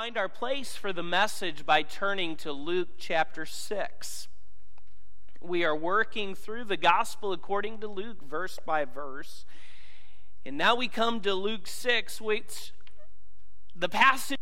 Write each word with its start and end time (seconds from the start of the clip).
find 0.00 0.16
our 0.16 0.30
place 0.30 0.74
for 0.76 0.94
the 0.94 1.02
message 1.02 1.66
by 1.66 1.82
turning 1.82 2.34
to 2.34 2.50
Luke 2.50 2.88
chapter 2.96 3.44
6. 3.44 4.28
We 5.42 5.62
are 5.62 5.76
working 5.76 6.34
through 6.34 6.64
the 6.64 6.78
gospel 6.78 7.34
according 7.34 7.80
to 7.80 7.86
Luke, 7.86 8.26
verse 8.26 8.58
by 8.64 8.86
verse. 8.86 9.44
And 10.46 10.56
now 10.56 10.74
we 10.74 10.88
come 10.88 11.20
to 11.20 11.34
Luke 11.34 11.66
6, 11.66 12.18
which 12.18 12.72
the 13.76 13.90
passage 13.90 14.38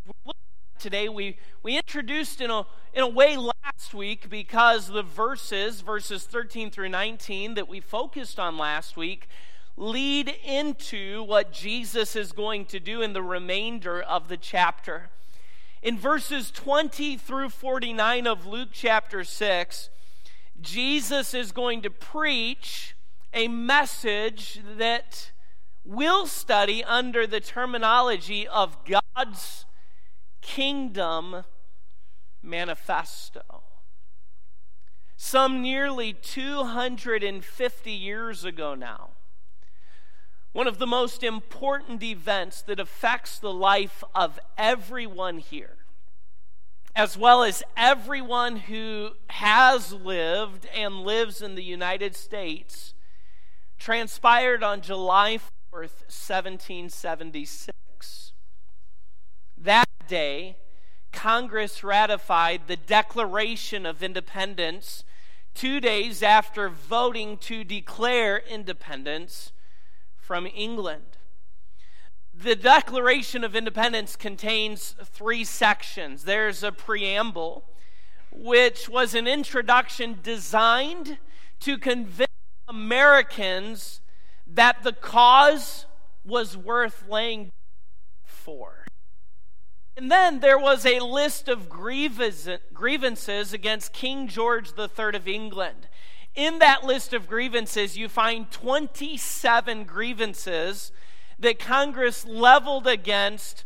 today 0.79 1.09
we, 1.09 1.35
we 1.61 1.75
introduced 1.75 2.39
in 2.39 2.49
a, 2.49 2.65
in 2.93 3.03
a 3.03 3.09
way 3.09 3.35
last 3.35 3.93
week 3.93 4.29
because 4.29 4.87
the 4.87 5.03
verses, 5.03 5.81
verses 5.81 6.23
13 6.23 6.71
through 6.71 6.87
19, 6.87 7.55
that 7.55 7.67
we 7.67 7.81
focused 7.81 8.39
on 8.39 8.57
last 8.57 8.95
week, 8.95 9.27
lead 9.75 10.33
into 10.41 11.21
what 11.21 11.51
Jesus 11.51 12.15
is 12.15 12.31
going 12.31 12.63
to 12.67 12.79
do 12.79 13.01
in 13.01 13.11
the 13.11 13.21
remainder 13.21 14.01
of 14.01 14.29
the 14.29 14.37
chapter. 14.37 15.09
In 15.81 15.97
verses 15.97 16.51
20 16.51 17.15
through 17.15 17.49
49 17.49 18.27
of 18.27 18.45
Luke 18.45 18.69
chapter 18.73 19.23
6, 19.23 19.89
Jesus 20.59 21.33
is 21.33 21.53
going 21.53 21.81
to 21.83 21.89
preach 21.89 22.95
a 23.33 23.47
message 23.47 24.59
that 24.77 25.31
we'll 25.85 26.27
study 26.27 26.83
under 26.83 27.25
the 27.25 27.39
terminology 27.39 28.45
of 28.45 28.77
God's 28.83 29.65
kingdom 30.41 31.45
manifesto. 32.43 33.63
Some 35.15 35.61
nearly 35.61 36.11
250 36.11 37.91
years 37.91 38.43
ago 38.43 38.75
now, 38.75 39.11
one 40.51 40.67
of 40.67 40.79
the 40.79 40.87
most 40.87 41.23
important 41.23 42.01
events 42.01 42.61
that 42.63 42.79
affects 42.79 43.37
the 43.37 43.53
life 43.53 44.03
of 44.15 44.39
everyone 44.57 45.37
here, 45.37 45.77
as 46.95 47.17
well 47.17 47.43
as 47.43 47.61
everyone 47.77 48.57
who 48.57 49.11
has 49.29 49.93
lived 49.93 50.67
and 50.75 51.03
lives 51.03 51.41
in 51.41 51.55
the 51.55 51.63
United 51.63 52.15
States, 52.15 52.93
transpired 53.77 54.63
on 54.63 54.81
July 54.81 55.37
4th, 55.71 56.01
1776. 56.09 58.33
That 59.57 59.87
day, 60.07 60.57
Congress 61.11 61.83
ratified 61.83 62.61
the 62.67 62.75
Declaration 62.75 63.85
of 63.85 64.01
Independence 64.01 65.03
two 65.53 65.79
days 65.79 66.23
after 66.23 66.69
voting 66.69 67.37
to 67.37 67.63
declare 67.63 68.41
independence 68.49 69.51
from 70.29 70.45
England. 70.53 71.17
The 72.35 72.55
Declaration 72.55 73.43
of 73.43 73.55
Independence 73.55 74.15
contains 74.15 74.95
three 75.03 75.43
sections. 75.43 76.25
There's 76.25 76.61
a 76.61 76.71
preamble, 76.71 77.63
which 78.31 78.87
was 78.87 79.15
an 79.15 79.25
introduction 79.25 80.19
designed 80.21 81.17
to 81.61 81.79
convince 81.79 82.29
Americans 82.67 84.01
that 84.45 84.83
the 84.83 84.93
cause 84.93 85.87
was 86.23 86.55
worth 86.55 87.05
laying 87.09 87.49
for. 88.23 88.85
And 89.97 90.11
then 90.11 90.41
there 90.41 90.59
was 90.59 90.85
a 90.85 90.99
list 90.99 91.49
of 91.49 91.69
grievances 91.69 93.51
against 93.51 93.93
King 93.93 94.27
George 94.27 94.73
III 94.77 95.15
of 95.15 95.27
England. 95.27 95.87
In 96.35 96.59
that 96.59 96.83
list 96.83 97.13
of 97.13 97.27
grievances, 97.27 97.97
you 97.97 98.07
find 98.07 98.49
27 98.51 99.83
grievances 99.83 100.91
that 101.39 101.59
Congress 101.59 102.25
leveled 102.25 102.87
against 102.87 103.65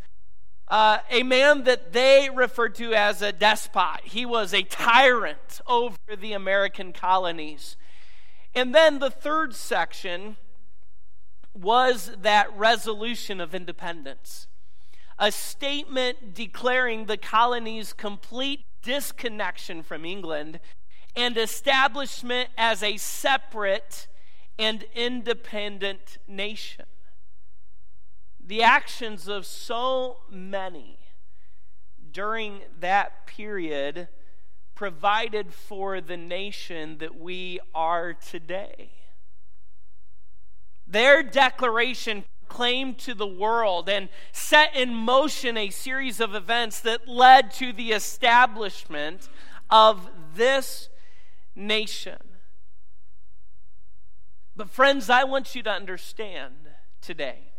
uh, 0.69 0.99
a 1.09 1.23
man 1.23 1.65
that 1.65 1.93
they 1.93 2.29
referred 2.33 2.75
to 2.75 2.93
as 2.93 3.21
a 3.21 3.31
despot. 3.31 4.01
He 4.05 4.25
was 4.25 4.53
a 4.53 4.63
tyrant 4.63 5.61
over 5.67 5.97
the 6.19 6.33
American 6.33 6.93
colonies. 6.93 7.75
And 8.55 8.73
then 8.73 8.99
the 8.99 9.11
third 9.11 9.55
section 9.55 10.37
was 11.53 12.11
that 12.21 12.51
resolution 12.55 13.39
of 13.39 13.53
independence, 13.53 14.47
a 15.19 15.31
statement 15.31 16.33
declaring 16.33 17.05
the 17.05 17.17
colony's 17.17 17.93
complete 17.93 18.65
disconnection 18.81 19.83
from 19.83 20.05
England 20.05 20.59
and 21.15 21.37
establishment 21.37 22.49
as 22.57 22.81
a 22.81 22.97
separate 22.97 24.07
and 24.57 24.85
independent 24.95 26.17
nation. 26.27 26.85
The 28.45 28.63
actions 28.63 29.27
of 29.27 29.45
so 29.45 30.17
many 30.29 30.99
during 32.11 32.61
that 32.79 33.25
period 33.25 34.07
provided 34.75 35.53
for 35.53 36.01
the 36.01 36.17
nation 36.17 36.97
that 36.97 37.19
we 37.19 37.59
are 37.73 38.13
today. 38.13 38.91
Their 40.87 41.23
declaration 41.23 42.25
proclaimed 42.47 42.99
to 42.99 43.13
the 43.13 43.27
world 43.27 43.89
and 43.89 44.09
set 44.31 44.75
in 44.75 44.93
motion 44.93 45.57
a 45.57 45.69
series 45.69 46.19
of 46.19 46.35
events 46.35 46.81
that 46.81 47.07
led 47.07 47.51
to 47.51 47.71
the 47.71 47.91
establishment 47.91 49.29
of 49.69 50.09
this 50.35 50.89
nation. 51.55 52.19
But, 54.55 54.69
friends, 54.69 55.09
I 55.09 55.23
want 55.23 55.55
you 55.55 55.63
to 55.63 55.71
understand 55.71 56.53
today 57.01 57.53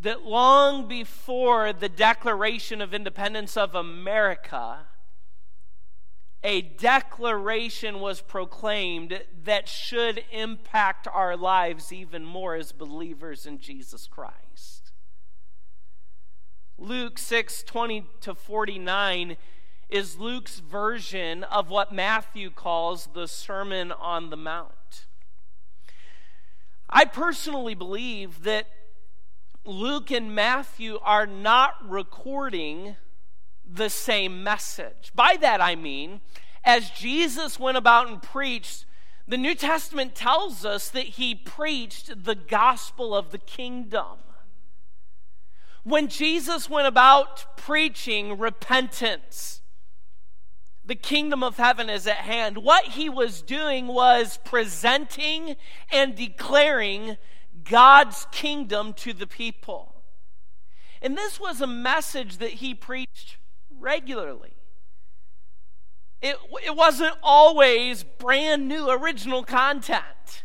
that 0.00 0.22
long 0.22 0.88
before 0.88 1.72
the 1.72 1.88
Declaration 1.88 2.80
of 2.80 2.92
Independence 2.92 3.56
of 3.56 3.74
America, 3.74 4.86
a 6.44 6.60
declaration 6.60 8.00
was 8.00 8.20
proclaimed 8.20 9.22
that 9.44 9.68
should 9.68 10.24
impact 10.32 11.06
our 11.06 11.36
lives 11.36 11.92
even 11.92 12.24
more 12.24 12.56
as 12.56 12.72
believers 12.72 13.46
in 13.46 13.58
Jesus 13.58 14.08
Christ. 14.08 14.92
Luke 16.78 17.16
6 17.16 17.62
20 17.62 18.06
to 18.22 18.34
49 18.34 19.36
is 19.92 20.18
Luke's 20.18 20.58
version 20.58 21.44
of 21.44 21.68
what 21.68 21.92
Matthew 21.92 22.50
calls 22.50 23.10
the 23.12 23.28
Sermon 23.28 23.92
on 23.92 24.30
the 24.30 24.36
Mount. 24.36 25.06
I 26.88 27.04
personally 27.04 27.74
believe 27.74 28.44
that 28.44 28.68
Luke 29.64 30.10
and 30.10 30.34
Matthew 30.34 30.98
are 31.02 31.26
not 31.26 31.74
recording 31.86 32.96
the 33.70 33.90
same 33.90 34.42
message. 34.42 35.12
By 35.14 35.36
that 35.40 35.60
I 35.60 35.76
mean, 35.76 36.22
as 36.64 36.90
Jesus 36.90 37.60
went 37.60 37.76
about 37.76 38.08
and 38.08 38.22
preached, 38.22 38.86
the 39.28 39.36
New 39.36 39.54
Testament 39.54 40.14
tells 40.14 40.64
us 40.64 40.88
that 40.88 41.04
he 41.04 41.34
preached 41.34 42.24
the 42.24 42.34
gospel 42.34 43.14
of 43.14 43.30
the 43.30 43.38
kingdom. 43.38 44.18
When 45.84 46.08
Jesus 46.08 46.70
went 46.70 46.86
about 46.86 47.56
preaching 47.56 48.38
repentance, 48.38 49.61
the 50.84 50.94
kingdom 50.94 51.42
of 51.42 51.56
heaven 51.56 51.88
is 51.88 52.06
at 52.06 52.16
hand. 52.16 52.58
What 52.58 52.84
he 52.84 53.08
was 53.08 53.42
doing 53.42 53.86
was 53.86 54.38
presenting 54.44 55.56
and 55.90 56.16
declaring 56.16 57.16
God's 57.64 58.26
kingdom 58.32 58.92
to 58.94 59.12
the 59.12 59.26
people. 59.26 59.94
And 61.00 61.16
this 61.16 61.38
was 61.38 61.60
a 61.60 61.66
message 61.66 62.38
that 62.38 62.54
he 62.54 62.74
preached 62.74 63.36
regularly. 63.78 64.54
It, 66.20 66.36
it 66.64 66.76
wasn't 66.76 67.16
always 67.22 68.04
brand 68.04 68.68
new, 68.68 68.88
original 68.88 69.42
content. 69.42 70.44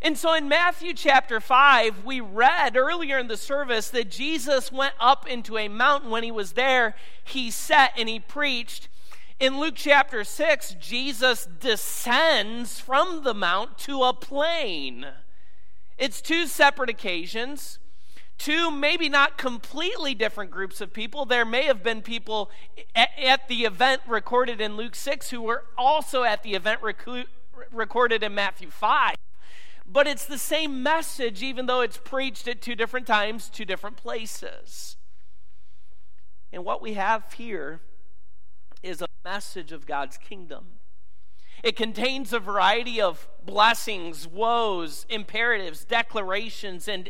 And 0.00 0.18
so 0.18 0.34
in 0.34 0.48
Matthew 0.48 0.94
chapter 0.94 1.40
5, 1.40 2.04
we 2.04 2.20
read 2.20 2.76
earlier 2.76 3.18
in 3.18 3.28
the 3.28 3.36
service 3.36 3.90
that 3.90 4.10
Jesus 4.10 4.72
went 4.72 4.94
up 4.98 5.28
into 5.28 5.58
a 5.58 5.68
mountain. 5.68 6.10
When 6.10 6.24
he 6.24 6.32
was 6.32 6.52
there, 6.52 6.96
he 7.22 7.50
sat 7.50 7.92
and 7.96 8.08
he 8.08 8.18
preached. 8.18 8.88
In 9.42 9.58
Luke 9.58 9.74
chapter 9.74 10.22
6, 10.22 10.76
Jesus 10.78 11.48
descends 11.58 12.78
from 12.78 13.24
the 13.24 13.34
mount 13.34 13.76
to 13.78 14.04
a 14.04 14.12
plain. 14.12 15.04
It's 15.98 16.22
two 16.22 16.46
separate 16.46 16.88
occasions, 16.88 17.80
two 18.38 18.70
maybe 18.70 19.08
not 19.08 19.38
completely 19.38 20.14
different 20.14 20.52
groups 20.52 20.80
of 20.80 20.92
people. 20.92 21.24
There 21.24 21.44
may 21.44 21.64
have 21.64 21.82
been 21.82 22.02
people 22.02 22.52
at, 22.94 23.48
the 23.48 23.64
event 23.64 24.02
recorded 24.06 24.60
in 24.60 24.76
Luke 24.76 24.94
6 24.94 25.30
who 25.30 25.42
were 25.42 25.64
also 25.76 26.22
at 26.22 26.44
the 26.44 26.54
event 26.54 26.80
recu- 26.80 27.26
recorded 27.72 28.22
in 28.22 28.36
Matthew 28.36 28.70
5. 28.70 29.16
But 29.84 30.06
it's 30.06 30.24
the 30.24 30.38
same 30.38 30.84
message, 30.84 31.42
even 31.42 31.66
though 31.66 31.80
it's 31.80 31.98
preached 31.98 32.46
at 32.46 32.62
two 32.62 32.76
different 32.76 33.08
times, 33.08 33.48
two 33.48 33.64
different 33.64 33.96
places. 33.96 34.96
And 36.52 36.64
what 36.64 36.80
we 36.80 36.92
have 36.92 37.32
here 37.32 37.80
is 38.82 39.02
a 39.02 39.06
message 39.24 39.72
of 39.72 39.86
God's 39.86 40.16
kingdom. 40.16 40.64
It 41.62 41.76
contains 41.76 42.32
a 42.32 42.40
variety 42.40 43.00
of 43.00 43.28
blessings, 43.44 44.26
woes, 44.26 45.06
imperatives, 45.08 45.84
declarations, 45.84 46.88
and 46.88 47.08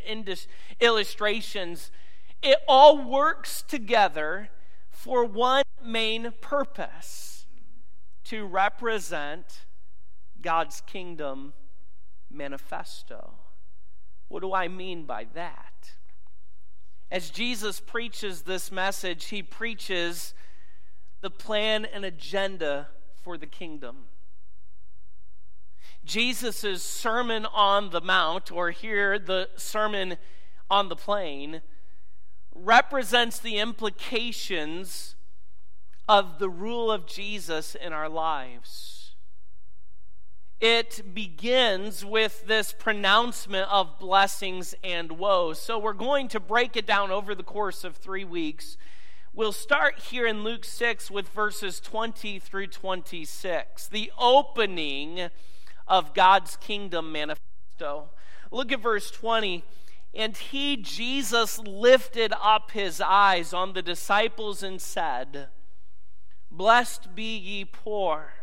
illustrations. 0.81 1.91
it 2.43 2.59
all 2.69 3.03
works 3.03 3.63
together 3.63 4.51
for 4.91 5.25
one 5.25 5.63
main 5.83 6.33
purpose 6.41 7.47
to 8.25 8.47
represent 8.47 9.65
God's 10.41 10.81
kingdom 10.83 11.55
manifesto. 12.31 13.33
What 14.29 14.41
do 14.41 14.53
I 14.53 14.69
mean 14.69 15.05
by 15.05 15.27
that? 15.35 15.93
As 17.11 17.31
Jesus 17.31 17.81
preaches 17.81 18.43
this 18.43 18.73
message, 18.73 19.27
he 19.27 19.43
preaches 19.43 20.35
the 21.23 21.31
plan 21.31 21.87
and 21.87 22.05
agenda 22.05 22.89
for 23.23 23.39
the 23.39 23.47
kingdom. 23.47 23.97
Jesus' 26.05 26.83
Sermon 26.83 27.47
on 27.47 27.91
the 27.91 28.01
Mount, 28.01 28.51
or 28.51 28.71
here 28.71 29.19
the 29.19 29.49
Sermon 29.57 30.17
on 30.69 30.89
the 30.89 30.97
Plain, 30.97 31.63
represents 32.55 33.39
the 33.39 33.59
implications 33.59 35.15
of 36.09 36.39
the 36.39 36.51
rule 36.51 36.91
of 36.91 37.07
Jesus 37.07 37.77
in 37.77 37.93
our 37.93 38.09
lives. 38.09 39.15
It 40.61 41.15
begins 41.15 42.05
with 42.05 42.47
this 42.47 42.73
pronouncement 42.73 43.69
of 43.69 43.99
blessings 43.99 44.75
and 44.85 45.13
woes. 45.13 45.61
So 45.61 45.79
we're 45.79 45.93
going 45.93 46.29
to 46.29 46.41
break 46.41 46.77
it 46.77 46.87
down 46.87 47.11
over 47.11 47.35
the 47.35 47.43
course 47.43 47.83
of 47.83 47.97
three 47.97 48.25
weeks. 48.25 48.77
We'll 49.35 49.53
start 49.53 49.99
here 49.99 50.27
in 50.27 50.45
Luke 50.45 50.63
6 50.63 51.11
with 51.11 51.31
verses 51.31 51.81
20 51.81 52.39
through 52.39 52.67
26, 52.67 53.89
the 53.89 54.13
opening 54.19 55.31
of 55.89 56.13
God's 56.13 56.57
kingdom 56.57 57.13
manifesto. 57.13 58.11
Look 58.51 58.73
at 58.73 58.83
verse 58.83 59.11
20. 59.11 59.65
And 60.13 60.37
he, 60.37 60.77
Jesus, 60.77 61.59
lifted 61.59 62.35
up 62.43 62.73
his 62.73 63.01
eyes 63.01 63.55
on 63.55 63.73
the 63.73 63.81
disciples 63.81 64.63
and 64.63 64.79
said, 64.79 65.49
Blessed 66.51 67.15
be 67.15 67.35
ye 67.35 67.65
poor, 67.65 68.35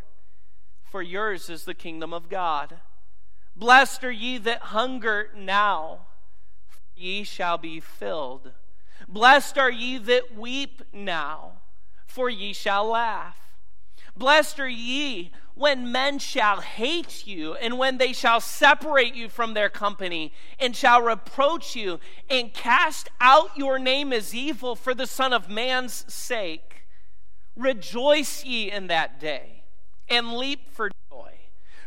for 0.81 1.03
yours 1.03 1.51
is 1.51 1.65
the 1.65 1.75
kingdom 1.75 2.15
of 2.15 2.29
God. 2.29 2.79
Blessed 3.55 4.03
are 4.03 4.11
ye 4.11 4.39
that 4.39 4.61
hunger 4.61 5.29
now, 5.35 6.07
for 6.67 6.81
ye 6.95 7.23
shall 7.23 7.59
be 7.59 7.79
filled. 7.79 8.53
Blessed 9.07 9.57
are 9.57 9.71
ye 9.71 9.97
that 9.97 10.35
weep 10.35 10.81
now, 10.93 11.53
for 12.05 12.29
ye 12.29 12.53
shall 12.53 12.85
laugh. 12.85 13.37
Blessed 14.15 14.59
are 14.59 14.67
ye 14.67 15.31
when 15.55 15.91
men 15.91 16.19
shall 16.19 16.61
hate 16.61 17.27
you, 17.27 17.53
and 17.55 17.77
when 17.77 17.97
they 17.97 18.13
shall 18.13 18.39
separate 18.39 19.13
you 19.13 19.29
from 19.29 19.53
their 19.53 19.69
company, 19.69 20.31
and 20.59 20.75
shall 20.75 21.01
reproach 21.01 21.75
you, 21.75 21.99
and 22.29 22.53
cast 22.53 23.09
out 23.19 23.57
your 23.57 23.77
name 23.77 24.13
as 24.13 24.33
evil 24.33 24.75
for 24.75 24.93
the 24.93 25.07
Son 25.07 25.33
of 25.33 25.49
Man's 25.49 26.05
sake. 26.13 26.85
Rejoice 27.55 28.45
ye 28.45 28.71
in 28.71 28.87
that 28.87 29.19
day, 29.19 29.63
and 30.07 30.33
leap 30.33 30.71
for 30.71 30.91
joy. 31.11 31.33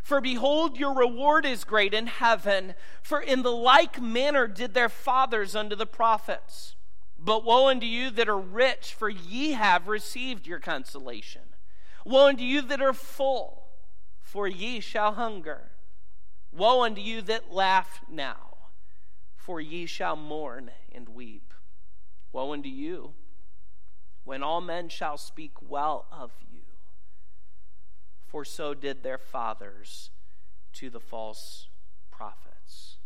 For 0.03 0.21
behold, 0.21 0.79
your 0.79 0.95
reward 0.95 1.47
is 1.47 1.65
great 1.65 1.95
in 1.95 2.09
heaven, 2.09 2.75
for 3.03 3.21
in 3.21 3.43
the 3.43 3.53
like 3.53 4.03
manner 4.03 4.47
did 4.47 4.75
their 4.75 4.91
fathers 4.91 5.57
unto 5.57 5.77
the 5.77 5.87
prophets. 5.87 6.77
But 7.25 7.45
woe 7.45 7.69
unto 7.69 7.87
you 7.87 8.11
that 8.11 8.29
are 8.29 8.39
rich, 8.39 8.95
for 8.95 9.09
ye 9.09 9.53
have 9.53 9.87
received 9.87 10.47
your 10.47 10.59
consolation. 10.59 11.43
Woe 12.05 12.27
unto 12.27 12.43
you 12.43 12.63
that 12.63 12.83
are 12.83 12.93
full 12.93 13.63
for 14.33 14.49
ye 14.49 14.81
shall 14.81 15.13
hunger. 15.13 15.73
Woe 16.53 16.85
unto 16.85 17.03
you 17.03 17.21
that 17.21 17.53
laugh 17.53 18.01
now, 18.09 18.57
for 19.37 19.61
ye 19.61 19.85
shall 19.85 20.17
mourn 20.17 20.71
and 20.91 21.07
weep. 21.11 21.53
Woe 22.33 22.55
unto 22.55 22.71
you 22.71 23.13
when 24.25 24.43
all 24.43 24.63
men 24.63 24.89
shall 24.89 25.19
speak 25.19 25.53
well 25.61 26.07
of 26.11 26.31
you, 26.51 26.63
for 28.27 28.43
so 28.43 28.73
did 28.73 29.03
their 29.03 29.19
fathers 29.19 30.09
to 30.73 30.89
the 30.89 31.01
false 31.01 31.69
prophets. 32.11 32.97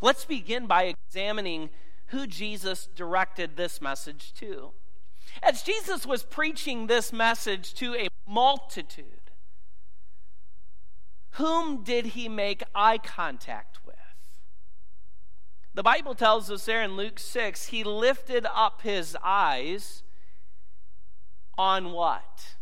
Let's 0.00 0.24
begin 0.24 0.66
by 0.66 0.84
examining 0.84 1.68
who 2.08 2.26
Jesus 2.26 2.88
directed 2.94 3.56
this 3.56 3.80
message 3.80 4.32
to. 4.34 4.72
As 5.42 5.62
Jesus 5.62 6.06
was 6.06 6.22
preaching 6.22 6.86
this 6.86 7.12
message 7.12 7.74
to 7.74 7.94
a 7.94 8.08
multitude, 8.26 9.04
whom 11.32 11.84
did 11.84 12.06
he 12.06 12.28
make 12.28 12.62
eye 12.74 12.98
contact 12.98 13.78
with? 13.86 13.94
The 15.74 15.82
Bible 15.82 16.14
tells 16.14 16.50
us 16.50 16.64
there 16.64 16.82
in 16.82 16.96
Luke 16.96 17.20
6, 17.20 17.66
he 17.66 17.84
lifted 17.84 18.46
up 18.52 18.82
his 18.82 19.16
eyes 19.22 20.02
on 21.56 21.92
what? 21.92 22.56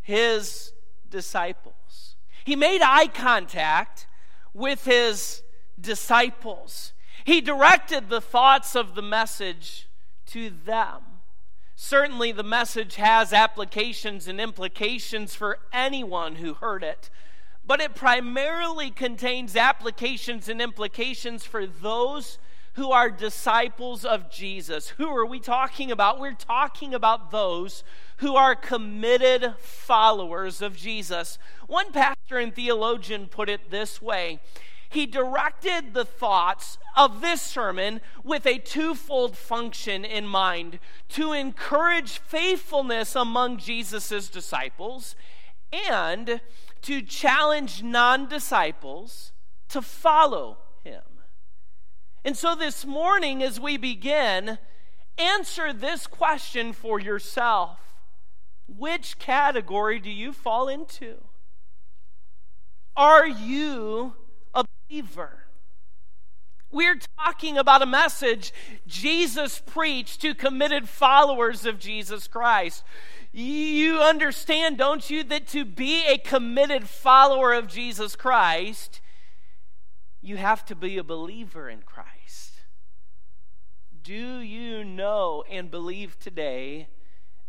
His 0.00 0.72
disciples. 1.08 2.16
He 2.44 2.56
made 2.56 2.80
eye 2.82 3.06
contact 3.06 4.06
with 4.54 4.84
his 4.86 5.42
disciples. 5.80 6.92
He 7.30 7.40
directed 7.40 8.08
the 8.08 8.20
thoughts 8.20 8.74
of 8.74 8.94
the 8.94 9.02
message 9.02 9.88
to 10.26 10.50
them. 10.50 11.02
Certainly, 11.76 12.32
the 12.32 12.42
message 12.42 12.96
has 12.96 13.32
applications 13.32 14.26
and 14.26 14.40
implications 14.40 15.34
for 15.34 15.58
anyone 15.72 16.36
who 16.36 16.54
heard 16.54 16.82
it 16.82 17.08
but 17.70 17.80
it 17.80 17.94
primarily 17.94 18.90
contains 18.90 19.54
applications 19.54 20.48
and 20.48 20.60
implications 20.60 21.44
for 21.44 21.66
those 21.66 22.40
who 22.72 22.90
are 22.90 23.10
disciples 23.10 24.04
of 24.04 24.28
Jesus. 24.28 24.88
Who 24.88 25.08
are 25.16 25.24
we 25.24 25.38
talking 25.38 25.92
about? 25.92 26.18
We're 26.18 26.34
talking 26.34 26.94
about 26.94 27.30
those 27.30 27.84
who 28.16 28.34
are 28.34 28.56
committed 28.56 29.54
followers 29.58 30.60
of 30.60 30.76
Jesus. 30.76 31.38
One 31.68 31.92
pastor 31.92 32.38
and 32.38 32.52
theologian 32.52 33.28
put 33.28 33.48
it 33.48 33.70
this 33.70 34.02
way 34.02 34.40
he 34.90 35.06
directed 35.06 35.94
the 35.94 36.04
thoughts 36.04 36.76
of 36.96 37.20
this 37.20 37.40
sermon 37.40 38.00
with 38.24 38.44
a 38.44 38.58
twofold 38.58 39.36
function 39.36 40.04
in 40.04 40.26
mind 40.26 40.80
to 41.10 41.32
encourage 41.32 42.18
faithfulness 42.18 43.14
among 43.14 43.58
Jesus' 43.58 44.28
disciples 44.28 45.14
and 45.72 46.40
to 46.82 47.02
challenge 47.02 47.84
non 47.84 48.28
disciples 48.28 49.30
to 49.68 49.80
follow 49.80 50.58
him. 50.82 51.02
And 52.24 52.36
so 52.36 52.56
this 52.56 52.84
morning, 52.84 53.44
as 53.44 53.60
we 53.60 53.76
begin, 53.76 54.58
answer 55.16 55.72
this 55.72 56.08
question 56.08 56.72
for 56.72 56.98
yourself 56.98 57.78
Which 58.66 59.20
category 59.20 60.00
do 60.00 60.10
you 60.10 60.32
fall 60.32 60.68
into? 60.68 61.18
Are 62.96 63.28
you 63.28 64.14
believer? 64.90 65.44
We're 66.72 66.98
talking 67.18 67.58
about 67.58 67.82
a 67.82 67.86
message 67.86 68.52
Jesus 68.86 69.60
preached 69.64 70.20
to 70.20 70.34
committed 70.34 70.88
followers 70.88 71.66
of 71.66 71.78
Jesus 71.78 72.28
Christ. 72.28 72.84
You 73.32 73.98
understand, 73.98 74.78
don't 74.78 75.08
you, 75.10 75.24
that 75.24 75.48
to 75.48 75.64
be 75.64 76.04
a 76.06 76.18
committed 76.18 76.88
follower 76.88 77.52
of 77.52 77.66
Jesus 77.66 78.14
Christ, 78.14 79.00
you 80.20 80.36
have 80.36 80.64
to 80.66 80.76
be 80.76 80.96
a 80.98 81.04
believer 81.04 81.68
in 81.68 81.82
Christ. 81.82 82.52
Do 84.02 84.38
you 84.38 84.84
know 84.84 85.44
and 85.50 85.70
believe 85.70 86.18
today 86.18 86.88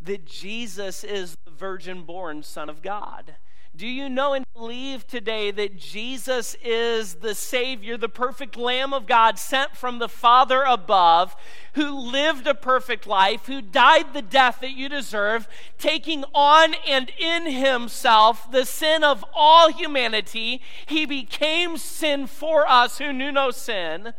that 0.01 0.25
Jesus 0.25 1.03
is 1.03 1.37
the 1.45 1.51
virgin 1.51 2.03
born 2.03 2.41
Son 2.41 2.69
of 2.69 2.81
God? 2.81 3.35
Do 3.81 3.87
you 3.87 4.09
know 4.09 4.33
and 4.33 4.45
believe 4.53 5.07
today 5.07 5.49
that 5.49 5.75
Jesus 5.75 6.55
is 6.63 7.15
the 7.15 7.33
Savior, 7.33 7.97
the 7.97 8.07
perfect 8.07 8.55
Lamb 8.55 8.93
of 8.93 9.07
God 9.07 9.39
sent 9.39 9.75
from 9.75 9.97
the 9.97 10.07
Father 10.07 10.61
above, 10.61 11.35
who 11.73 11.89
lived 11.89 12.45
a 12.45 12.53
perfect 12.53 13.07
life, 13.07 13.47
who 13.47 13.59
died 13.59 14.13
the 14.13 14.21
death 14.21 14.59
that 14.61 14.73
you 14.73 14.87
deserve, 14.87 15.47
taking 15.79 16.23
on 16.35 16.75
and 16.87 17.11
in 17.17 17.47
Himself 17.47 18.51
the 18.51 18.65
sin 18.65 19.03
of 19.03 19.25
all 19.33 19.71
humanity? 19.71 20.61
He 20.85 21.07
became 21.07 21.75
sin 21.75 22.27
for 22.27 22.67
us 22.67 22.99
who 22.99 23.11
knew 23.11 23.31
no 23.31 23.49
sin, 23.49 24.13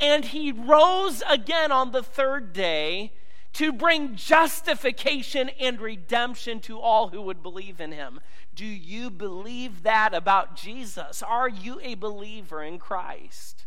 and 0.00 0.24
He 0.24 0.50
rose 0.50 1.22
again 1.30 1.70
on 1.70 1.92
the 1.92 2.02
third 2.02 2.52
day 2.52 3.12
to 3.58 3.72
bring 3.72 4.14
justification 4.14 5.50
and 5.58 5.80
redemption 5.80 6.60
to 6.60 6.78
all 6.78 7.08
who 7.08 7.20
would 7.20 7.42
believe 7.42 7.80
in 7.80 7.90
Him. 7.90 8.20
Do 8.54 8.64
you 8.64 9.10
believe 9.10 9.82
that 9.82 10.14
about 10.14 10.54
Jesus? 10.54 11.24
Are 11.24 11.48
you 11.48 11.80
a 11.82 11.96
believer 11.96 12.62
in 12.62 12.78
Christ? 12.78 13.66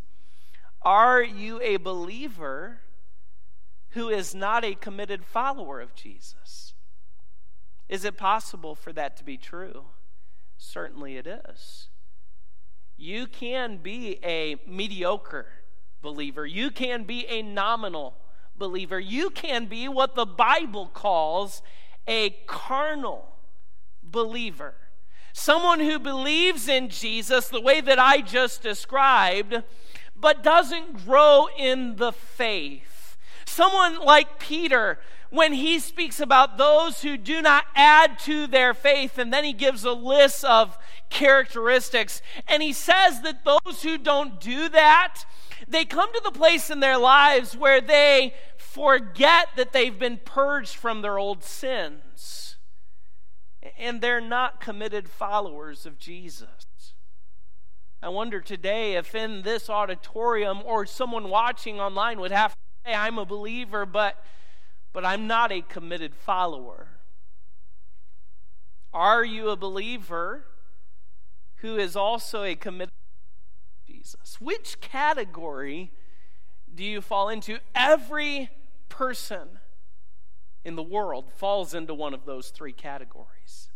Are 0.81 1.21
you 1.21 1.59
a 1.61 1.75
believer 1.75 2.79
who 3.89 4.07
is 4.07 4.33
not 4.33 4.63
a 4.63 4.75
committed 4.75 5.25
follower 5.25 5.81
of 5.81 5.93
Jesus? 5.93 6.73
Is 7.89 8.05
it 8.05 8.15
possible 8.15 8.75
for 8.75 8.93
that 8.93 9.17
to 9.17 9.25
be 9.25 9.35
true? 9.35 9.83
Certainly 10.57 11.17
it 11.17 11.27
is. 11.27 11.89
You 12.95 13.27
can 13.27 13.75
be 13.75 14.19
a 14.23 14.55
mediocre 14.65 15.47
believer. 16.01 16.45
You 16.45 16.71
can 16.71 17.03
be 17.03 17.27
a 17.27 17.41
nominal 17.41 18.15
believer. 18.61 18.99
You 18.99 19.31
can 19.31 19.65
be 19.65 19.87
what 19.87 20.13
the 20.13 20.25
Bible 20.25 20.85
calls 20.93 21.63
a 22.07 22.29
carnal 22.45 23.27
believer. 24.03 24.75
Someone 25.33 25.79
who 25.79 25.97
believes 25.97 26.67
in 26.67 26.89
Jesus 26.89 27.49
the 27.49 27.59
way 27.59 27.81
that 27.81 27.97
I 27.97 28.21
just 28.21 28.61
described, 28.61 29.63
but 30.15 30.43
doesn't 30.43 31.03
grow 31.05 31.47
in 31.57 31.95
the 31.95 32.11
faith. 32.11 33.17
Someone 33.47 33.97
like 33.97 34.37
Peter, 34.37 34.99
when 35.31 35.53
he 35.53 35.79
speaks 35.79 36.19
about 36.19 36.59
those 36.59 37.01
who 37.01 37.17
do 37.17 37.41
not 37.41 37.65
add 37.75 38.19
to 38.19 38.45
their 38.45 38.75
faith, 38.75 39.17
and 39.17 39.33
then 39.33 39.43
he 39.43 39.53
gives 39.53 39.83
a 39.83 39.91
list 39.91 40.45
of 40.45 40.77
characteristics, 41.09 42.21
and 42.47 42.61
he 42.61 42.73
says 42.73 43.21
that 43.21 43.43
those 43.43 43.81
who 43.81 43.97
don't 43.97 44.39
do 44.39 44.69
that, 44.69 45.25
they 45.67 45.85
come 45.85 46.13
to 46.13 46.21
the 46.23 46.31
place 46.31 46.69
in 46.69 46.79
their 46.79 46.97
lives 46.97 47.55
where 47.55 47.81
they 47.81 48.33
forget 48.73 49.49
that 49.57 49.73
they've 49.73 49.99
been 49.99 50.17
purged 50.23 50.75
from 50.75 51.01
their 51.01 51.19
old 51.19 51.43
sins. 51.43 52.55
And 53.77 53.99
they're 53.99 54.21
not 54.21 54.61
committed 54.61 55.09
followers 55.09 55.85
of 55.85 55.99
Jesus. 55.99 56.93
I 58.01 58.09
wonder 58.09 58.39
today 58.39 58.95
if 58.95 59.13
in 59.13 59.41
this 59.43 59.69
auditorium 59.69 60.61
or 60.65 60.85
someone 60.85 61.29
watching 61.29 61.79
online 61.79 62.19
would 62.19 62.31
have 62.31 62.53
to 62.53 62.57
say, 62.85 62.93
I'm 62.95 63.19
a 63.19 63.25
believer, 63.25 63.85
but, 63.85 64.23
but 64.93 65.05
I'm 65.05 65.27
not 65.27 65.51
a 65.51 65.61
committed 65.61 66.15
follower. 66.15 66.87
Are 68.93 69.23
you 69.23 69.49
a 69.49 69.55
believer 69.57 70.45
who 71.57 71.77
is 71.77 71.95
also 71.95 72.43
a 72.43 72.55
committed 72.55 72.93
Jesus? 73.85 74.39
Which 74.39 74.79
category 74.81 75.91
do 76.73 76.83
you 76.83 77.01
fall 77.01 77.29
into? 77.29 77.59
Every 77.75 78.49
person 78.91 79.59
in 80.63 80.75
the 80.75 80.83
world 80.83 81.31
falls 81.31 81.73
into 81.73 81.93
one 81.93 82.13
of 82.13 82.25
those 82.25 82.49
three 82.49 82.73
categories. 82.73 83.69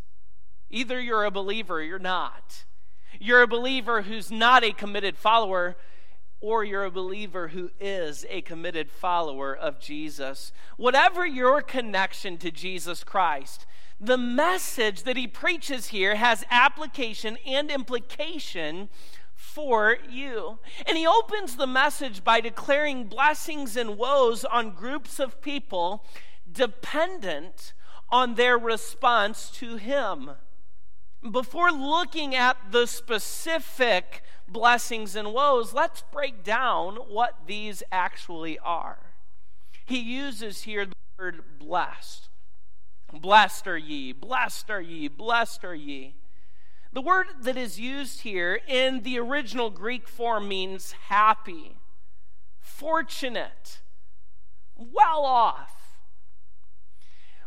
Either 0.70 1.00
you're 1.00 1.24
a 1.24 1.30
believer 1.30 1.76
or 1.76 1.82
you're 1.82 1.98
not. 1.98 2.64
You're 3.18 3.42
a 3.42 3.48
believer 3.48 4.02
who's 4.02 4.30
not 4.30 4.62
a 4.62 4.72
committed 4.72 5.16
follower, 5.16 5.76
or 6.40 6.64
you're 6.64 6.84
a 6.84 6.90
believer 6.90 7.48
who 7.48 7.70
is 7.80 8.26
a 8.28 8.42
committed 8.42 8.90
follower 8.90 9.56
of 9.56 9.80
Jesus. 9.80 10.52
Whatever 10.76 11.26
your 11.26 11.62
connection 11.62 12.36
to 12.38 12.50
Jesus 12.50 13.02
Christ, 13.02 13.66
the 13.98 14.18
message 14.18 15.04
that 15.04 15.16
he 15.16 15.26
preaches 15.26 15.86
here 15.88 16.16
has 16.16 16.44
application 16.50 17.38
and 17.46 17.70
implication 17.70 18.90
for 19.36 19.98
you. 20.10 20.58
And 20.86 20.96
he 20.96 21.06
opens 21.06 21.56
the 21.56 21.66
message 21.66 22.24
by 22.24 22.40
declaring 22.40 23.04
blessings 23.04 23.76
and 23.76 23.98
woes 23.98 24.44
on 24.44 24.74
groups 24.74 25.20
of 25.20 25.40
people 25.40 26.04
dependent 26.50 27.74
on 28.08 28.34
their 28.34 28.58
response 28.58 29.50
to 29.50 29.76
him. 29.76 30.30
Before 31.30 31.70
looking 31.70 32.34
at 32.34 32.56
the 32.70 32.86
specific 32.86 34.22
blessings 34.48 35.14
and 35.16 35.32
woes, 35.32 35.72
let's 35.72 36.02
break 36.12 36.42
down 36.42 36.96
what 36.96 37.46
these 37.46 37.82
actually 37.92 38.58
are. 38.60 38.98
He 39.84 39.98
uses 39.98 40.62
here 40.62 40.86
the 40.86 40.94
word 41.18 41.42
blessed. 41.58 42.28
Blessed 43.12 43.66
are 43.66 43.78
ye, 43.78 44.12
blessed 44.12 44.70
are 44.70 44.80
ye, 44.80 45.08
blessed 45.08 45.64
are 45.64 45.74
ye. 45.74 46.16
The 46.96 47.02
word 47.02 47.26
that 47.42 47.58
is 47.58 47.78
used 47.78 48.22
here 48.22 48.58
in 48.66 49.02
the 49.02 49.18
original 49.18 49.68
Greek 49.68 50.08
form 50.08 50.48
means 50.48 50.92
happy, 50.92 51.76
fortunate, 52.58 53.80
well 54.74 55.26
off. 55.26 55.98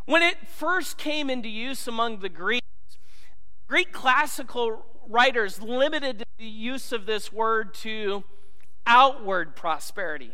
When 0.04 0.22
it 0.22 0.46
first 0.46 0.98
came 0.98 1.28
into 1.28 1.48
use 1.48 1.88
among 1.88 2.20
the 2.20 2.28
Greeks, 2.28 2.64
Greek 3.66 3.90
classical 3.90 4.84
writers 5.08 5.60
limited 5.60 6.22
the 6.38 6.44
use 6.44 6.92
of 6.92 7.06
this 7.06 7.32
word 7.32 7.74
to 7.74 8.22
outward 8.86 9.56
prosperity 9.56 10.30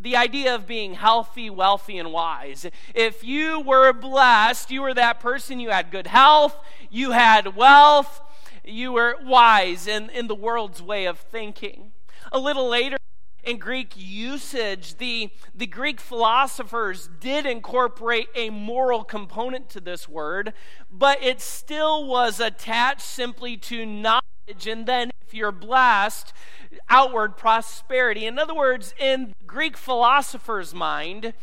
the 0.00 0.16
idea 0.16 0.54
of 0.54 0.66
being 0.66 0.94
healthy, 0.94 1.50
wealthy, 1.50 1.98
and 1.98 2.12
wise. 2.12 2.66
If 2.94 3.22
you 3.24 3.60
were 3.60 3.92
blessed, 3.92 4.70
you 4.70 4.80
were 4.80 4.94
that 4.94 5.20
person, 5.20 5.60
you 5.60 5.68
had 5.68 5.90
good 5.90 6.06
health, 6.06 6.56
you 6.90 7.10
had 7.10 7.56
wealth, 7.56 8.22
you 8.64 8.92
were 8.92 9.16
wise 9.22 9.86
in, 9.86 10.10
in 10.10 10.26
the 10.26 10.34
world's 10.34 10.82
way 10.82 11.04
of 11.04 11.18
thinking. 11.18 11.92
A 12.30 12.38
little 12.38 12.68
later, 12.68 12.96
in 13.42 13.58
Greek 13.58 13.92
usage, 13.96 14.98
the, 14.98 15.30
the 15.54 15.66
Greek 15.66 16.00
philosophers 16.00 17.08
did 17.18 17.44
incorporate 17.44 18.28
a 18.36 18.50
moral 18.50 19.02
component 19.02 19.68
to 19.70 19.80
this 19.80 20.08
word, 20.08 20.52
but 20.90 21.20
it 21.22 21.40
still 21.40 22.06
was 22.06 22.38
attached 22.38 23.02
simply 23.02 23.56
to 23.56 23.84
knowledge. 23.84 24.66
And 24.66 24.86
then, 24.86 25.10
if 25.26 25.34
you're 25.34 25.50
blessed, 25.52 26.32
outward 26.88 27.36
prosperity. 27.36 28.26
In 28.26 28.38
other 28.38 28.54
words, 28.54 28.94
in 28.98 29.34
Greek 29.46 29.76
philosophers' 29.76 30.72
mind, 30.72 31.34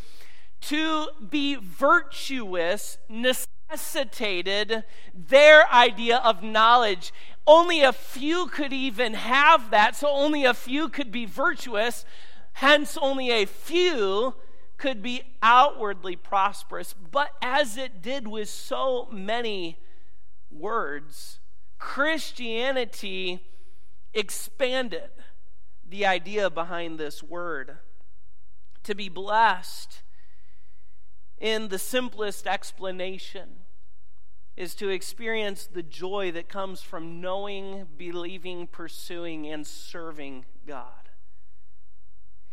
to 0.62 1.08
be 1.30 1.56
virtuous 1.56 2.98
necessitated 3.10 3.59
their 5.14 5.72
idea 5.72 6.18
of 6.18 6.44
knowledge. 6.44 7.14
Only 7.46 7.82
a 7.82 7.94
few 7.94 8.48
could 8.48 8.74
even 8.74 9.14
have 9.14 9.72
that, 9.72 9.96
so 9.96 10.10
only 10.10 10.46
a 10.46 10.54
few 10.54 10.90
could 10.90 11.12
be 11.12 11.26
virtuous. 11.26 12.06
Hence, 12.54 12.98
only 13.02 13.32
a 13.32 13.46
few 13.46 14.36
could 14.78 15.02
be 15.02 15.24
outwardly 15.42 16.16
prosperous. 16.16 16.94
But 16.94 17.32
as 17.42 17.78
it 17.78 18.02
did 18.02 18.28
with 18.28 18.50
so 18.50 19.08
many 19.12 19.78
words, 20.52 21.40
Christianity 21.78 23.46
expanded 24.14 25.10
the 25.88 26.06
idea 26.06 26.50
behind 26.50 27.00
this 27.00 27.22
word. 27.24 27.78
To 28.84 28.96
be 28.96 29.10
blessed, 29.10 30.02
in 31.40 31.70
the 31.70 31.80
simplest 31.80 32.48
explanation, 32.48 33.50
is 34.58 34.76
to 34.76 34.90
experience 34.90 35.66
the 35.66 35.84
joy 35.84 36.32
that 36.32 36.50
comes 36.50 36.82
from 36.82 37.22
knowing, 37.22 37.88
believing, 37.98 38.68
pursuing, 38.68 39.48
and 39.48 39.66
serving 39.66 40.46
God. 40.68 41.10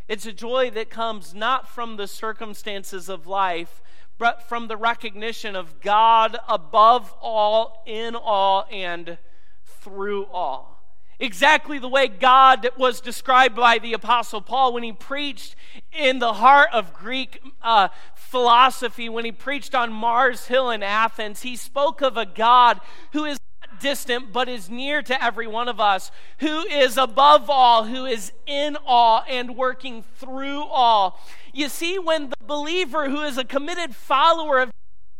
It's 0.07 0.25
a 0.25 0.33
joy 0.33 0.71
that 0.71 0.88
comes 0.88 1.35
not 1.35 1.69
from 1.69 1.97
the 1.97 2.07
circumstances 2.07 3.09
of 3.09 3.26
life, 3.26 3.83
but 4.19 4.49
from 4.49 4.69
the 4.69 4.76
recognition 4.76 5.57
of 5.57 5.81
God 5.81 6.38
above 6.49 7.12
all, 7.21 7.83
in 7.87 8.14
all, 8.14 8.66
and 8.71 9.19
through 9.64 10.26
all. 10.26 10.75
Exactly 11.18 11.78
the 11.78 11.88
way 11.88 12.08
God 12.08 12.68
was 12.76 13.00
described 13.00 13.56
by 13.56 13.78
the 13.78 13.94
Apostle 13.94 14.42
Paul 14.42 14.75
when 14.75 14.82
he 14.82 14.92
preached 14.92 15.56
in 15.90 16.18
the 16.18 16.35
heart 16.35 16.68
of 16.73 16.92
Greek 16.92 17.40
uh, 17.62 17.88
philosophy, 18.14 19.08
when 19.08 19.25
he 19.25 19.32
preached 19.32 19.75
on 19.75 19.92
Mars 19.92 20.46
Hill 20.46 20.70
in 20.70 20.82
Athens. 20.82 21.42
He 21.42 21.56
spoke 21.56 22.02
of 22.02 22.18
a 22.18 22.26
God 22.26 22.80
who 23.12 23.25
is 23.25 23.38
not 23.62 23.80
distant 23.80 24.30
but 24.30 24.46
is 24.46 24.68
near 24.68 25.00
to 25.02 25.25
every 25.25 25.46
one 25.46 25.68
of 25.68 25.80
us, 25.80 26.11
who 26.40 26.66
is 26.66 26.99
above 26.99 27.49
all, 27.49 27.85
who 27.85 28.04
is 28.04 28.32
in 28.46 28.76
all, 28.85 29.25
and 29.26 29.56
working 29.56 30.04
through 30.16 30.64
all. 30.64 31.18
You 31.54 31.70
see, 31.70 31.99
when 31.99 32.28
the 32.28 32.44
believer 32.46 33.08
who 33.08 33.23
is 33.23 33.38
a 33.38 33.44
committed 33.44 33.96
follower 33.96 34.58
of 34.58 34.70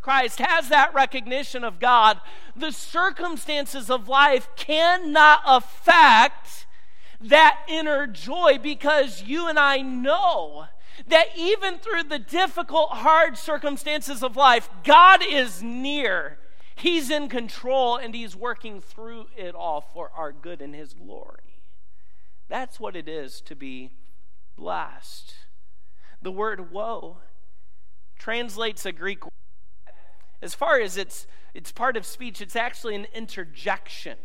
Christ 0.07 0.39
has 0.39 0.69
that 0.69 0.95
recognition 0.95 1.65
of 1.65 1.81
God, 1.81 2.21
the 2.55 2.71
circumstances 2.71 3.91
of 3.91 4.07
life 4.07 4.49
cannot 4.55 5.41
affect 5.45 6.65
that 7.21 7.59
inner 7.67 8.07
joy 8.07 8.57
because 8.63 9.25
you 9.25 9.49
and 9.49 9.59
I 9.59 9.79
know 9.79 10.67
that 11.09 11.31
even 11.37 11.79
through 11.79 12.05
the 12.05 12.21
difficult, 12.21 12.91
hard 12.91 13.37
circumstances 13.37 14.23
of 14.23 14.37
life, 14.37 14.71
God 14.85 15.25
is 15.29 15.61
near. 15.61 16.39
He's 16.77 17.11
in 17.11 17.29
control 17.29 17.97
and 17.97 18.15
He's 18.15 18.37
working 18.37 18.81
through 18.81 19.27
it 19.37 19.57
all 19.57 19.81
for 19.81 20.13
our 20.17 20.31
good 20.31 20.63
and 20.63 20.73
His 20.73 20.95
glory. 20.95 21.65
That's 22.49 22.79
what 22.79 22.95
it 22.95 23.09
is 23.09 23.41
to 23.41 23.57
be 23.57 23.91
blessed. 24.57 25.35
The 26.23 26.31
word 26.31 26.71
woe 26.71 27.17
translates 28.17 28.87
a 28.87 28.93
Greek 28.93 29.25
word 29.25 29.33
as 30.47 30.55
far 30.55 30.81
as 30.81 30.97
its, 30.97 31.27
its 31.55 31.73
part 31.73 31.97
of 31.97 32.07
speech, 32.07 32.41
it's 32.41 32.55
actually 32.55 32.95
an 32.95 33.09
interjection. 33.13 34.17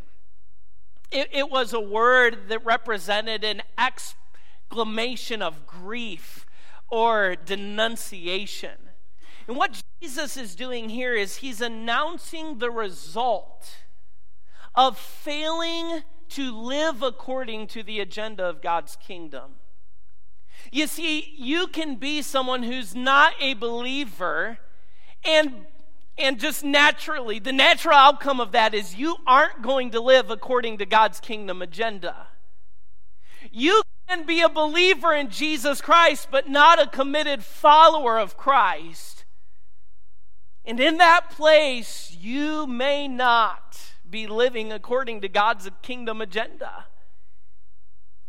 It, 1.10 1.30
it 1.34 1.50
was 1.50 1.74
a 1.74 1.80
word 1.80 2.48
that 2.50 2.64
represented 2.64 3.44
an 3.44 3.64
exclamation 3.76 5.42
of 5.42 5.66
grief 5.66 6.46
or 6.90 7.36
denunciation. 7.36 8.78
And 9.48 9.58
what 9.58 9.82
Jesus 10.00 10.38
is 10.38 10.54
doing 10.54 10.90
here 10.90 11.16
is 11.16 11.38
he's 11.38 11.60
announcing 11.60 12.60
the 12.60 12.70
result 12.70 13.78
of 14.76 14.96
failing 14.96 16.04
to 16.30 16.56
live 16.56 17.02
according 17.02 17.66
to 17.70 17.82
the 17.82 18.00
agenda 18.00 18.46
of 18.46 18.62
God's 18.62 18.96
kingdom. 18.96 19.56
You 20.72 20.86
see, 20.86 21.34
you 21.36 21.66
can 21.66 21.96
be 21.96 22.22
someone 22.22 22.62
who's 22.62 22.94
not 22.94 23.34
a 23.42 23.56
believer, 23.56 24.60
and, 25.24 25.66
and 26.24 26.40
just 26.40 26.64
naturally, 26.64 27.40
the 27.40 27.52
natural 27.52 27.96
outcome 27.96 28.40
of 28.40 28.52
that 28.52 28.74
is 28.74 28.96
you 28.96 29.18
aren't 29.26 29.62
going 29.62 29.92
to 29.92 30.00
live 30.00 30.30
according 30.30 30.78
to 30.78 30.86
God's 30.86 31.20
kingdom 31.20 31.62
agenda. 31.62 32.28
You 33.52 33.82
can 34.08 34.26
be 34.26 34.42
a 34.42 34.50
believer 34.50 35.14
in 35.14 35.30
Jesus 35.30 35.82
Christ, 35.82 36.28
but 36.32 36.50
not 36.50 36.82
a 36.82 36.88
committed 36.88 37.44
follower 37.44 38.20
of 38.20 38.38
Christ. 38.38 39.26
And 40.64 40.80
in 40.80 40.98
that 40.98 41.32
place, 41.32 42.16
you 42.20 42.68
may 42.68 43.08
not 43.08 43.94
be 44.10 44.28
living 44.28 44.72
according 44.72 45.22
to 45.22 45.30
God's 45.30 45.70
kingdom 45.82 46.22
agenda. 46.22 46.86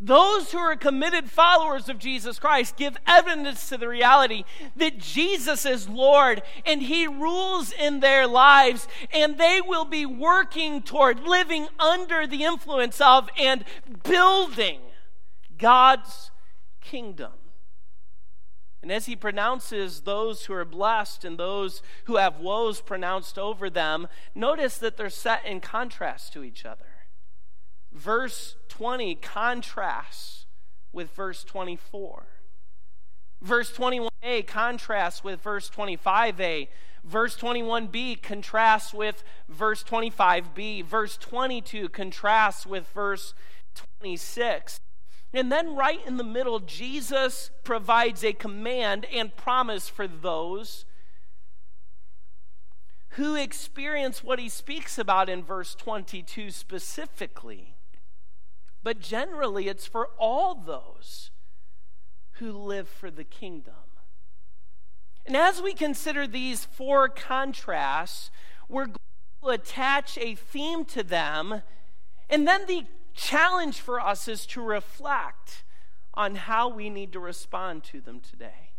Those 0.05 0.51
who 0.51 0.59
are 0.59 0.75
committed 0.75 1.31
followers 1.31 1.89
of 1.89 1.97
Jesus 1.97 2.41
Christ 2.41 2.77
give 2.77 2.97
evidence 3.07 3.69
to 3.69 3.79
the 3.79 3.87
reality 3.87 4.43
that 4.75 4.99
Jesus 4.99 5.65
is 5.65 5.89
Lord 5.89 6.43
and 6.67 6.83
He 6.83 7.07
rules 7.07 7.71
in 7.71 8.01
their 8.01 8.27
lives, 8.27 8.89
and 9.13 9.39
they 9.39 9.61
will 9.65 9.85
be 9.85 10.05
working 10.05 10.83
toward 10.83 11.21
living 11.21 11.69
under 11.79 12.27
the 12.27 12.43
influence 12.43 13.01
of 13.01 13.31
and 13.39 13.65
building 14.03 14.81
God's 15.57 16.33
kingdom. 16.81 17.31
And 18.83 18.91
as 18.91 19.07
he 19.07 19.15
pronounces 19.15 20.01
those 20.01 20.47
who 20.47 20.55
are 20.55 20.65
blessed 20.65 21.25
and 21.25 21.39
those 21.39 21.83
who 22.07 22.17
have 22.17 22.41
woes 22.41 22.81
pronounced 22.81 23.39
over 23.39 23.71
them, 23.71 24.09
notice 24.35 24.77
that 24.79 24.97
they're 24.97 25.09
set 25.09 25.47
in 25.47 25.61
contrast 25.61 26.33
to 26.33 26.43
each 26.43 26.67
other. 26.67 26.92
Verse 27.93 28.57
20 28.69 29.17
contrasts 29.17 30.47
with 30.93 31.11
verse 31.11 31.45
24. 31.45 32.25
Verse 33.41 33.73
21a 33.73 34.47
contrasts 34.47 35.25
with 35.25 35.41
verse 35.41 35.69
25a. 35.69 36.69
Verse 37.05 37.37
21b 37.37 38.23
contrasts 38.23 38.95
with 38.95 39.25
verse 39.49 39.83
25b. 39.83 40.85
Verse 40.85 41.17
22 41.17 41.89
contrasts 41.89 42.65
with 42.65 42.89
verse 42.89 43.35
26. 44.01 44.79
And 45.35 45.51
then, 45.51 45.75
right 45.75 46.01
in 46.07 46.19
the 46.19 46.25
middle, 46.25 46.61
Jesus 46.61 47.51
provides 47.65 48.23
a 48.23 48.33
command 48.33 49.07
and 49.13 49.35
promise 49.35 49.89
for 49.89 50.07
those 50.07 50.85
who 53.11 53.35
experience 53.35 54.23
what 54.23 54.39
he 54.39 54.49
speaks 54.49 54.99
about 54.99 55.29
in 55.29 55.43
verse 55.43 55.75
22 55.75 56.51
specifically. 56.51 57.77
But 58.83 59.01
generally, 59.01 59.69
it's 59.69 59.87
for 59.87 60.09
all 60.19 60.55
those 60.55 61.31
who 62.33 62.53
live 62.53 62.89
for 62.89 63.11
the 63.11 63.25
kingdom. 63.25 63.75
And 65.25 65.37
as 65.37 65.63
we 65.63 65.73
consider 65.73 66.27
these 66.27 66.65
four 66.65 67.09
contrasts, 67.09 68.31
we're 68.69 68.87
going 68.87 68.97
to 69.43 69.49
attach 69.51 70.19
a 70.19 70.35
theme 70.35 70.85
to 70.87 71.03
them. 71.03 71.63
And 72.29 72.49
then 72.49 72.67
the 72.67 72.87
challenge 73.15 73.79
for 73.79 74.01
us 74.01 74.27
is 74.27 74.47
to 74.47 74.63
reflect 74.63 75.63
on 76.15 76.35
how 76.35 76.69
we 76.69 76.91
need 76.91 77.13
to 77.13 77.21
respond 77.21 77.85
to 77.85 78.01
them 78.01 78.21
today. 78.21 78.71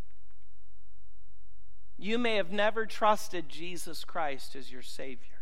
You 1.98 2.18
may 2.18 2.36
have 2.36 2.52
never 2.52 2.86
trusted 2.86 3.48
Jesus 3.48 4.04
Christ 4.04 4.56
as 4.56 4.72
your 4.72 4.82
Savior. 4.82 5.33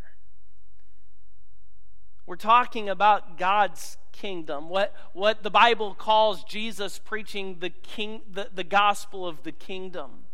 We're 2.25 2.35
talking 2.35 2.87
about 2.89 3.37
God's 3.37 3.97
kingdom, 4.11 4.69
what, 4.69 4.93
what 5.13 5.43
the 5.43 5.49
Bible 5.49 5.93
calls 5.93 6.43
Jesus 6.43 6.99
preaching 6.99 7.57
the, 7.59 7.69
king, 7.69 8.21
the, 8.31 8.49
the 8.53 8.63
gospel 8.63 9.27
of 9.27 9.43
the 9.43 9.51
kingdom. 9.51 10.25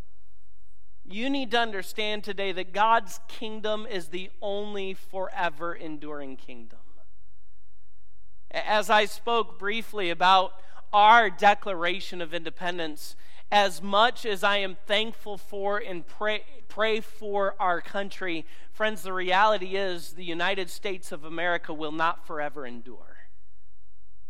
You 1.05 1.29
need 1.29 1.51
to 1.51 1.59
understand 1.59 2.23
today 2.23 2.51
that 2.51 2.73
God's 2.73 3.21
kingdom 3.29 3.87
is 3.89 4.09
the 4.09 4.29
only 4.41 4.93
forever 4.93 5.73
enduring 5.73 6.35
kingdom. 6.35 6.79
As 8.51 8.89
I 8.89 9.05
spoke 9.05 9.57
briefly 9.57 10.09
about 10.09 10.53
our 10.91 11.29
Declaration 11.29 12.21
of 12.21 12.33
Independence, 12.33 13.15
as 13.51 13.81
much 13.81 14.25
as 14.25 14.43
I 14.43 14.57
am 14.57 14.77
thankful 14.85 15.37
for 15.37 15.77
and 15.77 16.05
pray, 16.05 16.43
pray 16.67 16.99
for 16.99 17.55
our 17.59 17.81
country, 17.81 18.45
friends, 18.71 19.03
the 19.03 19.13
reality 19.13 19.75
is 19.75 20.13
the 20.13 20.23
United 20.23 20.69
States 20.69 21.11
of 21.11 21.23
America 21.23 21.73
will 21.73 21.91
not 21.91 22.25
forever 22.25 22.65
endure. 22.65 23.17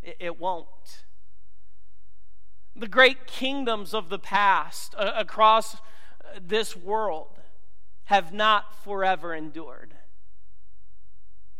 It, 0.03 0.17
it 0.19 0.39
won't. 0.39 1.05
The 2.75 2.87
great 2.87 3.25
kingdoms 3.25 3.93
of 3.93 4.09
the 4.09 4.19
past 4.19 4.93
uh, 4.95 5.11
across 5.15 5.77
this 6.39 6.75
world 6.75 7.39
have 8.05 8.31
not 8.31 8.83
forever 8.83 9.33
endured. 9.33 9.95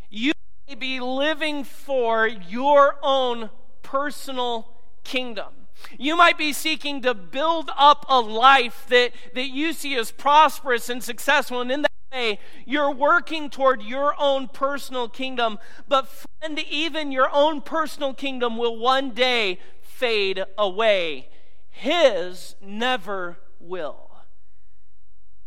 You 0.09 0.31
may 0.67 0.75
be 0.75 0.99
living 0.99 1.63
for 1.63 2.27
your 2.27 2.95
own 3.01 3.49
personal 3.81 4.67
kingdom. 5.03 5.66
You 5.97 6.15
might 6.15 6.37
be 6.37 6.53
seeking 6.53 7.01
to 7.01 7.13
build 7.13 7.71
up 7.77 8.05
a 8.09 8.19
life 8.19 8.85
that, 8.89 9.11
that 9.35 9.47
you 9.47 9.73
see 9.73 9.95
as 9.95 10.11
prosperous 10.11 10.89
and 10.89 11.03
successful, 11.03 11.61
and 11.61 11.71
in 11.71 11.81
that 11.83 11.91
way, 12.11 12.39
you're 12.65 12.91
working 12.91 13.49
toward 13.49 13.81
your 13.81 14.15
own 14.19 14.47
personal 14.47 15.07
kingdom. 15.07 15.59
But, 15.87 16.07
friend, 16.07 16.59
even 16.59 17.11
your 17.11 17.29
own 17.31 17.61
personal 17.61 18.13
kingdom 18.13 18.57
will 18.57 18.77
one 18.77 19.11
day 19.11 19.59
fade 19.81 20.43
away. 20.57 21.29
His 21.69 22.55
never 22.61 23.37
will. 23.59 24.07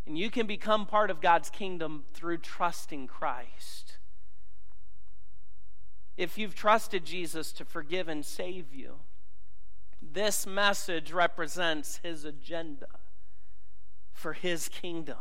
And 0.06 0.18
you 0.18 0.30
can 0.30 0.46
become 0.46 0.86
part 0.86 1.10
of 1.10 1.20
God's 1.20 1.50
kingdom 1.50 2.04
through 2.14 2.38
trusting 2.38 3.06
Christ. 3.06 3.98
If 6.16 6.36
you've 6.36 6.54
trusted 6.54 7.04
Jesus 7.04 7.52
to 7.52 7.64
forgive 7.64 8.08
and 8.08 8.24
save 8.24 8.74
you, 8.74 8.96
this 10.02 10.46
message 10.46 11.12
represents 11.12 12.00
his 12.02 12.24
agenda 12.24 12.86
for 14.12 14.32
his 14.32 14.68
kingdom. 14.68 15.18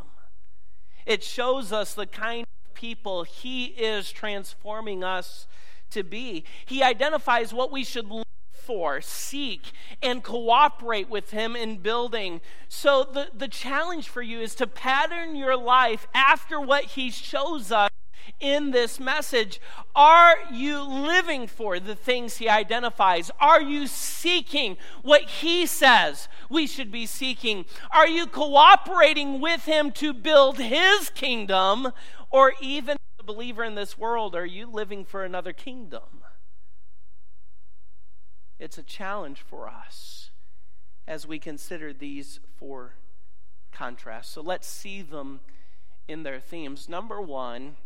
It 1.06 1.22
shows 1.22 1.72
us 1.72 1.94
the 1.94 2.06
kind 2.06 2.42
of 2.42 2.74
people 2.74 3.24
he 3.24 3.66
is 3.66 4.10
transforming 4.10 5.02
us 5.04 5.46
to 5.90 6.02
be. 6.02 6.44
He 6.66 6.82
identifies 6.82 7.52
what 7.52 7.72
we 7.72 7.84
should 7.84 8.08
look 8.08 8.26
for, 8.52 9.00
seek, 9.00 9.72
and 10.02 10.22
cooperate 10.22 11.08
with 11.08 11.30
him 11.30 11.56
in 11.56 11.78
building. 11.78 12.40
So, 12.68 13.04
the, 13.04 13.28
the 13.34 13.48
challenge 13.48 14.08
for 14.08 14.22
you 14.22 14.40
is 14.40 14.54
to 14.56 14.66
pattern 14.66 15.34
your 15.34 15.56
life 15.56 16.06
after 16.14 16.60
what 16.60 16.84
he 16.84 17.10
shows 17.10 17.72
us 17.72 17.90
in 18.38 18.70
this 18.70 18.98
message. 18.98 19.60
Are 19.94 20.36
you 20.50 20.82
living 20.82 21.46
for 21.46 21.78
the 21.78 21.94
things 21.94 22.36
he 22.36 22.48
identifies? 22.48 23.30
Are 23.40 23.60
you 23.60 23.86
seeking 23.86 24.76
what 25.02 25.22
he 25.22 25.66
says 25.66 26.28
we 26.48 26.66
should 26.66 26.90
be 26.90 27.06
seeking? 27.06 27.64
Are 27.90 28.08
you 28.08 28.26
cooperating 28.26 29.40
with 29.40 29.64
him 29.64 29.92
to 29.92 30.12
build 30.12 30.58
his 30.58 31.10
kingdom? 31.10 31.92
Or 32.30 32.54
even 32.60 32.96
a 33.18 33.22
believer 33.24 33.64
in 33.64 33.74
this 33.74 33.98
world, 33.98 34.34
are 34.36 34.46
you 34.46 34.66
living 34.66 35.04
for 35.04 35.24
another 35.24 35.52
kingdom? 35.52 36.22
It's 38.58 38.78
a 38.78 38.82
challenge 38.82 39.40
for 39.40 39.68
us 39.68 40.30
as 41.08 41.26
we 41.26 41.38
consider 41.38 41.92
these 41.92 42.40
four 42.56 42.94
contrasts. 43.72 44.30
So 44.30 44.42
let's 44.42 44.68
see 44.68 45.02
them 45.02 45.40
in 46.06 46.22
their 46.22 46.40
themes. 46.40 46.88
Number 46.88 47.20
one, 47.20 47.76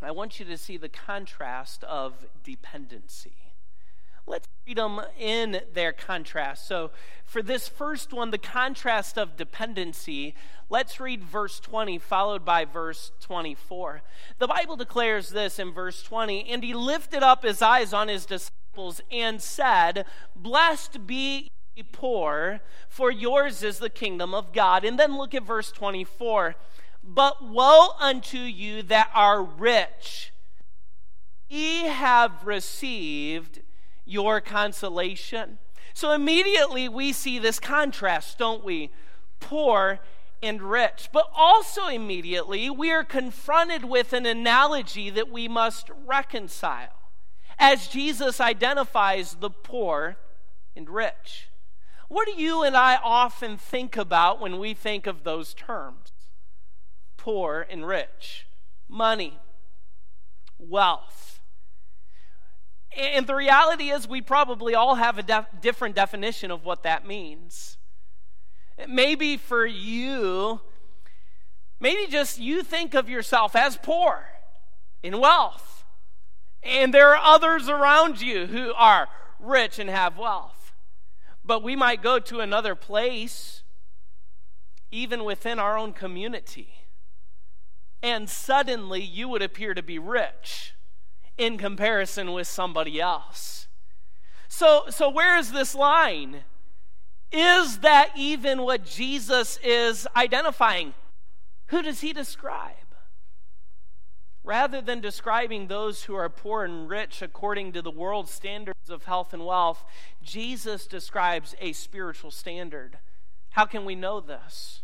I 0.00 0.10
want 0.10 0.40
you 0.40 0.46
to 0.46 0.56
see 0.56 0.76
the 0.76 0.88
contrast 0.88 1.84
of 1.84 2.26
dependency. 2.42 3.52
Let's 4.26 4.46
read 4.66 4.76
them 4.78 5.00
in 5.18 5.62
their 5.74 5.92
contrast. 5.92 6.66
So, 6.66 6.90
for 7.24 7.42
this 7.42 7.68
first 7.68 8.12
one, 8.12 8.30
the 8.30 8.38
contrast 8.38 9.18
of 9.18 9.36
dependency, 9.36 10.34
let's 10.70 11.00
read 11.00 11.24
verse 11.24 11.58
20, 11.58 11.98
followed 11.98 12.44
by 12.44 12.64
verse 12.64 13.10
24. 13.20 14.02
The 14.38 14.46
Bible 14.46 14.76
declares 14.76 15.30
this 15.30 15.58
in 15.58 15.72
verse 15.72 16.02
20 16.02 16.48
And 16.50 16.62
he 16.62 16.72
lifted 16.72 17.22
up 17.22 17.42
his 17.42 17.62
eyes 17.62 17.92
on 17.92 18.08
his 18.08 18.26
disciples 18.26 19.00
and 19.10 19.42
said, 19.42 20.04
Blessed 20.36 21.06
be 21.06 21.50
ye 21.74 21.82
poor, 21.82 22.60
for 22.88 23.10
yours 23.10 23.62
is 23.62 23.78
the 23.78 23.90
kingdom 23.90 24.34
of 24.34 24.52
God. 24.52 24.84
And 24.84 24.98
then 24.98 25.16
look 25.16 25.34
at 25.34 25.42
verse 25.42 25.72
24. 25.72 26.54
But 27.04 27.44
woe 27.44 27.90
unto 27.98 28.38
you 28.38 28.82
that 28.84 29.10
are 29.14 29.42
rich, 29.42 30.32
ye 31.48 31.84
have 31.84 32.46
received 32.46 33.60
your 34.04 34.40
consolation. 34.40 35.58
So 35.94 36.12
immediately 36.12 36.88
we 36.88 37.12
see 37.12 37.38
this 37.38 37.60
contrast, 37.60 38.38
don't 38.38 38.64
we? 38.64 38.90
Poor 39.40 40.00
and 40.42 40.62
rich. 40.62 41.08
But 41.12 41.28
also 41.34 41.86
immediately 41.86 42.70
we 42.70 42.90
are 42.90 43.04
confronted 43.04 43.84
with 43.84 44.12
an 44.12 44.26
analogy 44.26 45.10
that 45.10 45.30
we 45.30 45.48
must 45.48 45.90
reconcile 46.06 47.02
as 47.58 47.88
Jesus 47.88 48.40
identifies 48.40 49.36
the 49.36 49.50
poor 49.50 50.16
and 50.74 50.88
rich. 50.88 51.48
What 52.08 52.26
do 52.26 52.40
you 52.40 52.62
and 52.62 52.76
I 52.76 52.96
often 52.96 53.56
think 53.56 53.96
about 53.96 54.40
when 54.40 54.58
we 54.58 54.74
think 54.74 55.06
of 55.06 55.24
those 55.24 55.54
terms? 55.54 56.11
Poor 57.22 57.64
and 57.70 57.86
rich, 57.86 58.48
money, 58.88 59.38
wealth. 60.58 61.38
And 62.96 63.28
the 63.28 63.36
reality 63.36 63.90
is, 63.90 64.08
we 64.08 64.20
probably 64.20 64.74
all 64.74 64.96
have 64.96 65.18
a 65.18 65.22
def- 65.22 65.46
different 65.60 65.94
definition 65.94 66.50
of 66.50 66.64
what 66.64 66.82
that 66.82 67.06
means. 67.06 67.76
Maybe 68.88 69.36
for 69.36 69.64
you, 69.64 70.62
maybe 71.78 72.10
just 72.10 72.40
you 72.40 72.64
think 72.64 72.92
of 72.92 73.08
yourself 73.08 73.54
as 73.54 73.76
poor 73.76 74.26
in 75.00 75.20
wealth. 75.20 75.84
And 76.64 76.92
there 76.92 77.14
are 77.14 77.22
others 77.22 77.68
around 77.68 78.20
you 78.20 78.46
who 78.46 78.72
are 78.74 79.06
rich 79.38 79.78
and 79.78 79.88
have 79.88 80.18
wealth. 80.18 80.74
But 81.44 81.62
we 81.62 81.76
might 81.76 82.02
go 82.02 82.18
to 82.18 82.40
another 82.40 82.74
place, 82.74 83.62
even 84.90 85.22
within 85.22 85.60
our 85.60 85.78
own 85.78 85.92
community, 85.92 86.81
and 88.02 88.28
suddenly 88.28 89.00
you 89.00 89.28
would 89.28 89.42
appear 89.42 89.74
to 89.74 89.82
be 89.82 89.98
rich 89.98 90.74
in 91.38 91.56
comparison 91.56 92.32
with 92.32 92.46
somebody 92.46 93.00
else. 93.00 93.68
So, 94.48 94.84
so 94.90 95.08
where 95.08 95.36
is 95.36 95.52
this 95.52 95.74
line? 95.74 96.44
Is 97.30 97.78
that 97.78 98.10
even 98.14 98.62
what 98.62 98.84
Jesus 98.84 99.58
is 99.64 100.06
identifying? 100.14 100.94
Who 101.68 101.80
does 101.82 102.00
he 102.00 102.12
describe? 102.12 102.74
Rather 104.44 104.82
than 104.82 105.00
describing 105.00 105.68
those 105.68 106.04
who 106.04 106.14
are 106.14 106.28
poor 106.28 106.64
and 106.64 106.88
rich 106.88 107.22
according 107.22 107.72
to 107.72 107.80
the 107.80 107.90
world's 107.90 108.32
standards 108.32 108.90
of 108.90 109.04
health 109.04 109.32
and 109.32 109.46
wealth, 109.46 109.84
Jesus 110.22 110.86
describes 110.86 111.54
a 111.60 111.72
spiritual 111.72 112.30
standard. 112.30 112.98
How 113.50 113.64
can 113.64 113.84
we 113.84 113.94
know 113.94 114.20
this? 114.20 114.81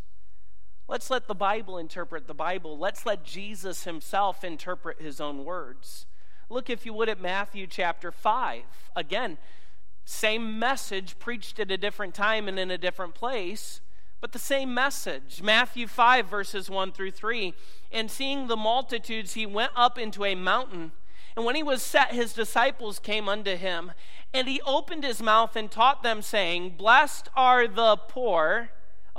Let's 0.88 1.10
let 1.10 1.28
the 1.28 1.34
Bible 1.34 1.78
interpret 1.78 2.26
the 2.26 2.34
Bible. 2.34 2.78
Let's 2.78 3.04
let 3.04 3.24
Jesus 3.24 3.84
himself 3.84 4.42
interpret 4.42 5.00
his 5.00 5.20
own 5.20 5.44
words. 5.44 6.06
Look, 6.48 6.70
if 6.70 6.86
you 6.86 6.94
would, 6.94 7.10
at 7.10 7.20
Matthew 7.20 7.66
chapter 7.66 8.10
5. 8.10 8.62
Again, 8.96 9.36
same 10.04 10.58
message 10.58 11.18
preached 11.18 11.60
at 11.60 11.70
a 11.70 11.76
different 11.76 12.14
time 12.14 12.48
and 12.48 12.58
in 12.58 12.70
a 12.70 12.78
different 12.78 13.14
place 13.14 13.82
but 14.20 14.32
the 14.32 14.38
same 14.38 14.74
message. 14.74 15.42
Matthew 15.42 15.86
5, 15.86 16.26
verses 16.26 16.68
1 16.68 16.92
through 16.92 17.12
3. 17.12 17.54
And 17.92 18.10
seeing 18.10 18.46
the 18.46 18.56
multitudes, 18.56 19.34
he 19.34 19.46
went 19.46 19.72
up 19.76 19.98
into 19.98 20.24
a 20.24 20.34
mountain. 20.34 20.92
And 21.36 21.44
when 21.44 21.54
he 21.54 21.62
was 21.62 21.82
set, 21.82 22.12
his 22.12 22.32
disciples 22.32 22.98
came 22.98 23.28
unto 23.28 23.56
him. 23.56 23.92
And 24.34 24.48
he 24.48 24.60
opened 24.62 25.04
his 25.04 25.22
mouth 25.22 25.54
and 25.54 25.70
taught 25.70 26.02
them, 26.02 26.20
saying, 26.20 26.74
Blessed 26.76 27.28
are 27.36 27.68
the 27.68 27.96
poor. 27.96 28.70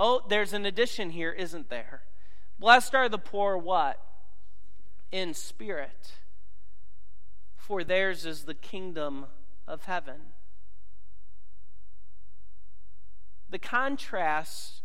Oh, 0.02 0.22
there's 0.30 0.54
an 0.54 0.66
addition 0.66 1.10
here, 1.10 1.34
isn't 1.34 1.70
there? 1.70 2.04
Blessed 2.58 2.96
are 2.96 3.10
the 3.10 3.18
poor, 3.18 3.58
what? 3.58 4.02
In 5.12 5.34
spirit. 5.34 6.14
For 7.58 7.84
theirs 7.84 8.26
is 8.26 8.44
the 8.44 8.54
kingdom 8.54 9.26
of 9.68 9.84
heaven. 9.84 10.22
The 13.50 13.60
contrast 13.60 14.84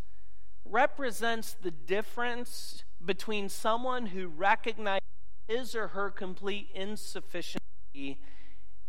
represents 0.65 1.53
the 1.53 1.71
difference 1.71 2.83
between 3.05 3.49
someone 3.49 4.07
who 4.07 4.27
recognizes 4.27 5.01
his 5.47 5.77
or 5.77 5.89
her 5.89 6.11
complete 6.11 6.71
insufficiency 6.75 8.19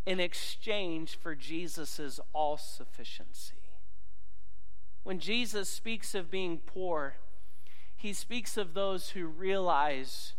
in 0.07 0.19
exchange 0.19 1.19
for 1.19 1.35
Jesus' 1.35 2.19
all 2.33 2.57
sufficiency. 2.57 3.64
When 5.05 5.19
Jesus 5.19 5.69
speaks 5.69 6.13
of 6.13 6.29
being 6.29 6.57
poor, 6.57 7.15
he 7.95 8.11
speaks 8.11 8.57
of 8.57 8.73
those 8.73 9.11
who 9.11 9.25
realize, 9.25 10.33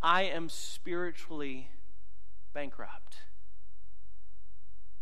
I 0.00 0.22
am 0.22 0.48
spiritually 0.48 1.70
bankrupt 2.54 3.22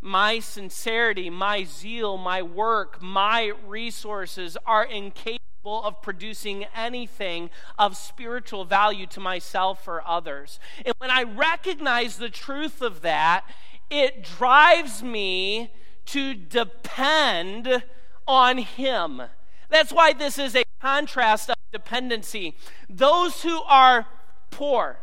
my 0.04 0.38
sincerity, 0.38 1.30
my 1.30 1.64
zeal, 1.64 2.18
my 2.18 2.42
work, 2.42 3.00
my 3.00 3.52
resources 3.66 4.54
are 4.66 4.84
incapable 4.84 5.40
of 5.64 6.02
producing 6.02 6.66
anything 6.76 7.48
of 7.78 7.96
spiritual 7.96 8.66
value 8.66 9.06
to 9.06 9.18
myself 9.18 9.88
or 9.88 10.06
others. 10.06 10.60
And 10.84 10.94
when 10.98 11.10
I 11.10 11.22
recognize 11.22 12.18
the 12.18 12.28
truth 12.28 12.82
of 12.82 13.00
that, 13.00 13.46
it 13.88 14.22
drives 14.22 15.02
me 15.02 15.72
to 16.06 16.34
depend 16.34 17.82
on 18.26 18.58
Him. 18.58 19.22
That's 19.68 19.92
why 19.92 20.12
this 20.12 20.38
is 20.38 20.54
a 20.54 20.64
contrast 20.80 21.50
of 21.50 21.56
dependency. 21.72 22.56
Those 22.88 23.42
who 23.42 23.62
are 23.62 24.06
poor, 24.50 24.98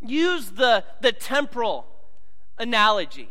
use 0.00 0.52
the, 0.52 0.84
the 1.00 1.12
temporal 1.12 1.86
analogy 2.58 3.30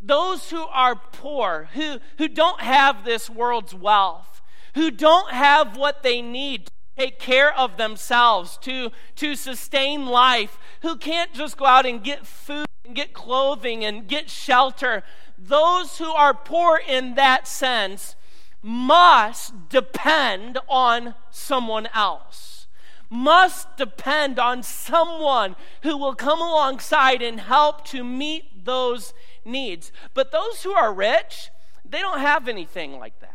those 0.00 0.50
who 0.50 0.66
are 0.66 0.94
poor, 0.94 1.68
who, 1.74 1.98
who 2.18 2.28
don't 2.28 2.60
have 2.60 3.04
this 3.04 3.28
world's 3.28 3.74
wealth, 3.74 4.42
who 4.74 4.90
don't 4.90 5.32
have 5.32 5.76
what 5.76 6.02
they 6.02 6.22
need 6.22 6.66
to 6.66 6.72
take 6.96 7.18
care 7.18 7.52
of 7.52 7.76
themselves, 7.76 8.58
to, 8.58 8.90
to 9.16 9.34
sustain 9.34 10.06
life, 10.06 10.58
who 10.82 10.96
can't 10.96 11.32
just 11.32 11.56
go 11.56 11.66
out 11.66 11.86
and 11.86 12.04
get 12.04 12.26
food 12.26 12.66
and 12.84 12.94
get 12.94 13.12
clothing 13.12 13.84
and 13.84 14.06
get 14.06 14.30
shelter, 14.30 15.02
those 15.36 15.98
who 15.98 16.10
are 16.12 16.32
poor 16.32 16.80
in 16.86 17.14
that 17.16 17.48
sense 17.48 18.16
must 18.62 19.68
depend 19.68 20.58
on 20.68 21.14
someone 21.30 21.88
else. 21.94 22.66
Must 23.08 23.76
depend 23.76 24.38
on 24.38 24.62
someone 24.62 25.54
who 25.82 25.96
will 25.96 26.14
come 26.14 26.40
alongside 26.40 27.22
and 27.22 27.38
help 27.40 27.84
to 27.86 28.02
meet 28.02 28.64
those 28.64 29.14
needs. 29.44 29.92
But 30.12 30.32
those 30.32 30.62
who 30.62 30.72
are 30.72 30.92
rich, 30.92 31.50
they 31.88 32.00
don't 32.00 32.20
have 32.20 32.48
anything 32.48 32.98
like 32.98 33.20
that. 33.20 33.32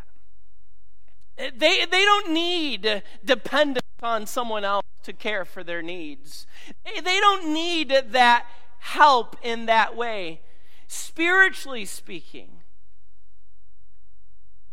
They, 1.58 1.86
they 1.86 2.06
don't 2.06 2.34
need 2.34 3.02
dependence 3.24 3.86
on 4.04 4.28
someone 4.28 4.66
else 4.66 4.86
to 5.04 5.14
care 5.14 5.46
for 5.46 5.64
their 5.64 5.82
needs. 5.82 6.46
They 6.84 7.20
don't 7.20 7.54
need 7.54 7.96
that 8.10 8.46
help 8.80 9.38
in 9.42 9.66
that 9.68 9.96
way. 9.96 10.42
Spiritually 10.88 11.86
speaking, 11.86 12.61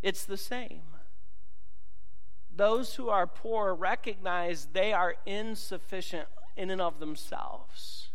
it's 0.03 0.25
the 0.25 0.37
same. 0.37 0.83
Those 2.55 2.95
who 2.95 3.09
are 3.09 3.27
poor 3.27 3.75
recognize 3.75 4.69
they 4.73 4.93
are 4.93 5.17
insufficient 5.27 6.29
in 6.57 6.71
and 6.71 6.81
of 6.81 6.99
themselves 6.99 8.09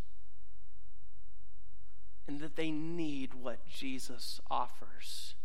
and 2.27 2.39
that 2.39 2.55
they 2.55 2.71
need 2.71 3.33
what 3.33 3.65
Jesus 3.67 4.39
offers. 4.49 5.35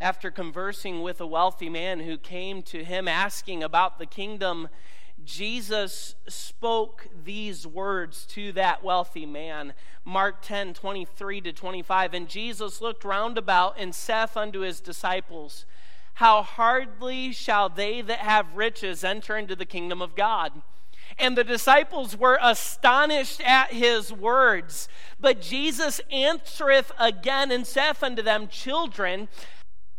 After 0.00 0.30
conversing 0.30 1.02
with 1.02 1.20
a 1.20 1.26
wealthy 1.26 1.68
man 1.68 2.00
who 2.00 2.18
came 2.18 2.62
to 2.64 2.84
him 2.84 3.06
asking 3.06 3.62
about 3.62 3.98
the 3.98 4.06
kingdom, 4.06 4.68
Jesus 5.24 6.14
spoke 6.28 7.08
these 7.24 7.66
words 7.66 8.26
to 8.26 8.52
that 8.52 8.82
wealthy 8.82 9.26
man. 9.26 9.74
Mark 10.04 10.42
10 10.42 10.74
23 10.74 11.40
to 11.42 11.52
25. 11.52 12.14
And 12.14 12.28
Jesus 12.28 12.80
looked 12.80 13.04
round 13.04 13.38
about 13.38 13.74
and 13.78 13.94
saith 13.94 14.36
unto 14.36 14.60
his 14.60 14.80
disciples, 14.80 15.64
How 16.14 16.42
hardly 16.42 17.32
shall 17.32 17.68
they 17.68 18.00
that 18.02 18.18
have 18.18 18.54
riches 18.54 19.04
enter 19.04 19.36
into 19.36 19.54
the 19.54 19.66
kingdom 19.66 20.02
of 20.02 20.16
God? 20.16 20.62
And 21.18 21.36
the 21.36 21.44
disciples 21.44 22.16
were 22.16 22.38
astonished 22.40 23.40
at 23.42 23.72
his 23.72 24.12
words. 24.12 24.88
But 25.20 25.40
Jesus 25.40 26.00
answereth 26.10 26.90
again 26.98 27.50
and 27.50 27.66
saith 27.66 28.02
unto 28.02 28.22
them, 28.22 28.48
Children, 28.48 29.28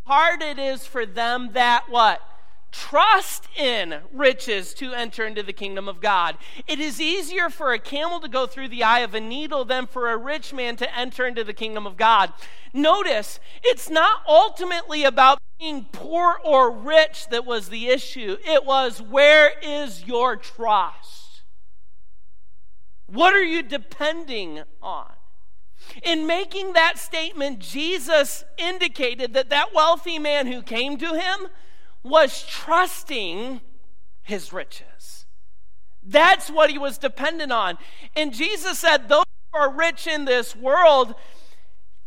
hard 0.05 0.41
it 0.41 0.57
is 0.57 0.85
for 0.85 1.05
them 1.05 1.51
that 1.53 1.85
what? 1.89 2.21
Trust 2.73 3.47
in 3.55 3.99
riches 4.11 4.73
to 4.73 4.93
enter 4.93 5.25
into 5.25 5.43
the 5.43 5.53
kingdom 5.53 5.87
of 5.87 6.01
God. 6.01 6.37
It 6.67 6.79
is 6.79 6.99
easier 6.99 7.49
for 7.49 7.71
a 7.71 7.79
camel 7.79 8.19
to 8.19 8.27
go 8.27 8.47
through 8.47 8.69
the 8.69 8.83
eye 8.83 9.01
of 9.01 9.13
a 9.13 9.21
needle 9.21 9.63
than 9.63 9.85
for 9.85 10.09
a 10.09 10.17
rich 10.17 10.51
man 10.53 10.75
to 10.77 10.97
enter 10.97 11.25
into 11.27 11.43
the 11.43 11.53
kingdom 11.53 11.85
of 11.85 11.97
God. 11.97 12.33
Notice, 12.73 13.39
it's 13.63 13.89
not 13.89 14.21
ultimately 14.27 15.03
about 15.03 15.37
being 15.59 15.85
poor 15.91 16.39
or 16.43 16.71
rich 16.71 17.27
that 17.29 17.45
was 17.45 17.69
the 17.69 17.87
issue. 17.87 18.37
It 18.43 18.65
was 18.65 19.01
where 19.01 19.51
is 19.61 20.05
your 20.05 20.35
trust? 20.35 21.43
What 23.05 23.35
are 23.35 23.43
you 23.43 23.61
depending 23.61 24.63
on? 24.81 25.11
In 26.01 26.25
making 26.25 26.73
that 26.73 26.97
statement, 26.97 27.59
Jesus 27.59 28.43
indicated 28.57 29.33
that 29.33 29.49
that 29.51 29.75
wealthy 29.75 30.17
man 30.17 30.47
who 30.47 30.63
came 30.63 30.97
to 30.97 31.13
him 31.13 31.49
was 32.03 32.45
trusting 32.45 33.61
his 34.21 34.51
riches. 34.53 35.25
That's 36.01 36.49
what 36.49 36.69
he 36.69 36.77
was 36.77 36.97
dependent 36.97 37.51
on. 37.51 37.77
And 38.15 38.33
Jesus 38.33 38.79
said, 38.79 39.07
Those 39.07 39.25
who 39.51 39.59
are 39.59 39.71
rich 39.71 40.05
in 40.05 40.25
this 40.25 40.55
world 40.55 41.15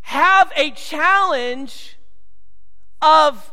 have 0.02 0.52
a 0.54 0.70
challenge 0.70 1.96
of 3.00 3.52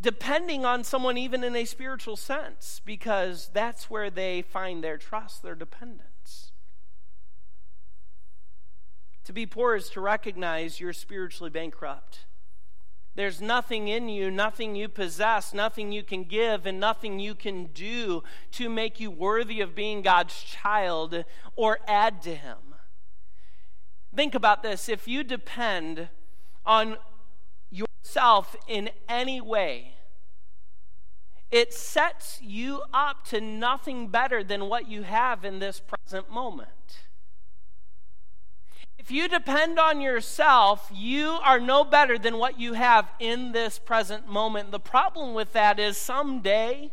depending 0.00 0.64
on 0.64 0.84
someone 0.84 1.18
even 1.18 1.42
in 1.42 1.56
a 1.56 1.64
spiritual 1.64 2.16
sense 2.16 2.80
because 2.84 3.50
that's 3.52 3.90
where 3.90 4.10
they 4.10 4.42
find 4.42 4.84
their 4.84 4.96
trust, 4.96 5.42
their 5.42 5.54
dependence. 5.54 6.52
To 9.24 9.32
be 9.32 9.44
poor 9.44 9.74
is 9.74 9.90
to 9.90 10.00
recognize 10.00 10.80
you're 10.80 10.92
spiritually 10.92 11.50
bankrupt. 11.50 12.20
There's 13.18 13.40
nothing 13.40 13.88
in 13.88 14.08
you, 14.08 14.30
nothing 14.30 14.76
you 14.76 14.88
possess, 14.88 15.52
nothing 15.52 15.90
you 15.90 16.04
can 16.04 16.22
give, 16.22 16.66
and 16.66 16.78
nothing 16.78 17.18
you 17.18 17.34
can 17.34 17.64
do 17.74 18.22
to 18.52 18.68
make 18.68 19.00
you 19.00 19.10
worthy 19.10 19.60
of 19.60 19.74
being 19.74 20.02
God's 20.02 20.40
child 20.40 21.24
or 21.56 21.80
add 21.88 22.22
to 22.22 22.36
Him. 22.36 22.58
Think 24.14 24.36
about 24.36 24.62
this. 24.62 24.88
If 24.88 25.08
you 25.08 25.24
depend 25.24 26.10
on 26.64 26.96
yourself 27.72 28.54
in 28.68 28.88
any 29.08 29.40
way, 29.40 29.94
it 31.50 31.74
sets 31.74 32.38
you 32.40 32.82
up 32.94 33.24
to 33.30 33.40
nothing 33.40 34.06
better 34.06 34.44
than 34.44 34.68
what 34.68 34.88
you 34.88 35.02
have 35.02 35.44
in 35.44 35.58
this 35.58 35.80
present 35.80 36.30
moment. 36.30 37.07
If 39.08 39.12
you 39.12 39.26
depend 39.26 39.78
on 39.78 40.02
yourself, 40.02 40.90
you 40.92 41.38
are 41.42 41.58
no 41.58 41.82
better 41.82 42.18
than 42.18 42.36
what 42.36 42.60
you 42.60 42.74
have 42.74 43.08
in 43.18 43.52
this 43.52 43.78
present 43.78 44.28
moment. 44.28 44.70
The 44.70 44.78
problem 44.78 45.32
with 45.32 45.54
that 45.54 45.80
is 45.80 45.96
someday 45.96 46.90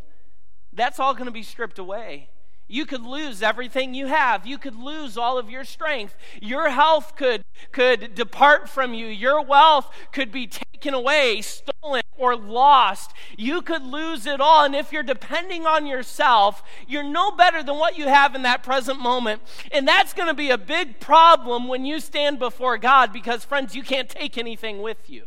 that's 0.72 0.98
all 0.98 1.14
going 1.14 1.26
to 1.26 1.32
be 1.32 1.44
stripped 1.44 1.78
away. 1.78 2.30
You 2.70 2.86
could 2.86 3.02
lose 3.02 3.44
everything 3.44 3.94
you 3.94 4.08
have. 4.08 4.48
You 4.48 4.58
could 4.58 4.78
lose 4.78 5.18
all 5.18 5.38
of 5.38 5.50
your 5.50 5.66
strength. 5.66 6.16
Your 6.42 6.70
health 6.70 7.18
could, 7.18 7.44
could 7.74 8.16
depart 8.16 8.70
from 8.70 8.94
you. 8.94 9.08
Your 9.08 9.44
wealth 9.44 9.92
could 10.14 10.32
be 10.32 10.48
taken 10.48 10.94
away, 10.94 11.42
stolen, 11.42 12.02
or 12.18 12.36
lost. 12.36 13.12
You 13.38 13.62
could 13.62 13.84
lose 13.84 14.26
it 14.26 14.42
all. 14.42 14.66
And 14.66 14.76
if 14.76 14.92
you're 14.92 15.04
depending 15.04 15.66
on 15.66 15.86
yourself, 15.86 16.64
you're 16.88 17.04
no 17.04 17.32
better 17.32 17.64
than 17.64 17.78
what 17.78 17.98
you 17.98 18.08
have 18.08 18.36
in 18.36 18.44
that 18.44 18.64
present 18.64 19.00
moment. 19.00 19.42
And 19.72 19.88
that's 19.88 20.14
going 20.14 20.28
to 20.28 20.34
be 20.34 20.50
a 20.50 20.58
big 20.58 21.00
problem 21.00 21.68
when 21.68 21.86
you 21.86 22.00
stand 22.00 22.40
before 22.40 22.78
God 22.78 23.12
because, 23.12 23.44
friends, 23.46 23.76
you 23.76 23.84
can't 23.84 24.10
take 24.10 24.38
anything 24.38 24.82
with 24.82 25.10
you. 25.10 25.24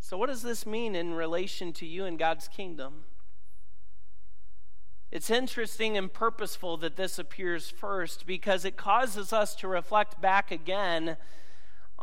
So, 0.00 0.18
what 0.18 0.28
does 0.28 0.42
this 0.42 0.66
mean 0.66 0.94
in 0.94 1.14
relation 1.14 1.72
to 1.72 1.86
you 1.86 2.04
and 2.04 2.18
God's 2.18 2.46
kingdom? 2.46 3.04
It's 5.10 5.30
interesting 5.30 5.96
and 5.96 6.12
purposeful 6.12 6.76
that 6.78 6.96
this 6.96 7.20
appears 7.20 7.70
first 7.70 8.26
because 8.26 8.64
it 8.64 8.76
causes 8.76 9.32
us 9.32 9.54
to 9.56 9.68
reflect 9.68 10.20
back 10.20 10.50
again 10.50 11.16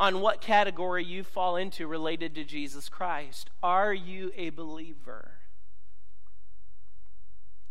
on 0.02 0.20
what 0.20 0.42
category 0.42 1.06
you 1.06 1.24
fall 1.24 1.56
into 1.56 1.86
related 1.86 2.34
to 2.34 2.44
Jesus 2.44 2.90
Christ. 2.90 3.52
Are 3.62 3.94
you 3.94 4.32
a 4.36 4.50
believer? 4.50 5.34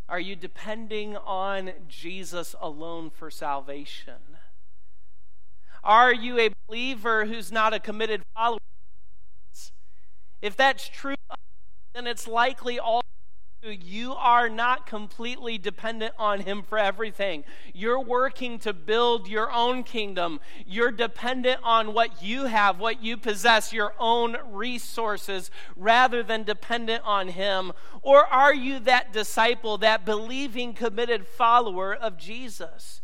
Are 0.08 0.20
you 0.20 0.36
depending 0.36 1.16
on 1.16 1.72
Jesus 1.88 2.54
alone 2.60 3.10
for 3.10 3.32
salvation? 3.32 4.38
Are 5.82 6.14
you 6.14 6.38
a 6.38 6.50
believer 6.68 7.26
who's 7.26 7.50
not 7.50 7.74
a 7.74 7.80
committed 7.80 8.22
follower 8.32 8.60
if 10.40 10.56
that's 10.56 10.88
true, 10.88 11.16
then 11.94 12.06
it's 12.06 12.28
likely 12.28 12.78
all 12.78 13.02
you 13.62 14.14
are 14.14 14.48
not 14.48 14.86
completely 14.86 15.58
dependent 15.58 16.14
on 16.18 16.40
him 16.40 16.62
for 16.62 16.78
everything. 16.78 17.44
You're 17.74 18.00
working 18.00 18.58
to 18.60 18.72
build 18.72 19.28
your 19.28 19.52
own 19.52 19.82
kingdom. 19.82 20.40
You're 20.66 20.90
dependent 20.90 21.60
on 21.62 21.92
what 21.92 22.22
you 22.22 22.46
have, 22.46 22.80
what 22.80 23.02
you 23.02 23.16
possess, 23.16 23.72
your 23.72 23.94
own 23.98 24.36
resources, 24.50 25.50
rather 25.76 26.22
than 26.22 26.44
dependent 26.44 27.04
on 27.04 27.28
him. 27.28 27.72
Or 28.02 28.26
are 28.26 28.54
you 28.54 28.78
that 28.80 29.12
disciple, 29.12 29.76
that 29.78 30.06
believing, 30.06 30.72
committed 30.72 31.26
follower 31.26 31.94
of 31.94 32.16
Jesus? 32.16 33.02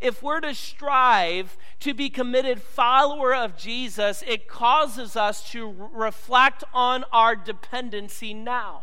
if 0.00 0.22
we're 0.22 0.40
to 0.40 0.54
strive 0.54 1.56
to 1.80 1.94
be 1.94 2.10
committed 2.10 2.60
follower 2.60 3.34
of 3.34 3.56
Jesus, 3.56 4.22
it 4.26 4.46
causes 4.46 5.16
us 5.16 5.50
to 5.52 5.88
reflect 5.94 6.62
on 6.74 7.04
our 7.10 7.34
dependency 7.34 8.34
now. 8.34 8.82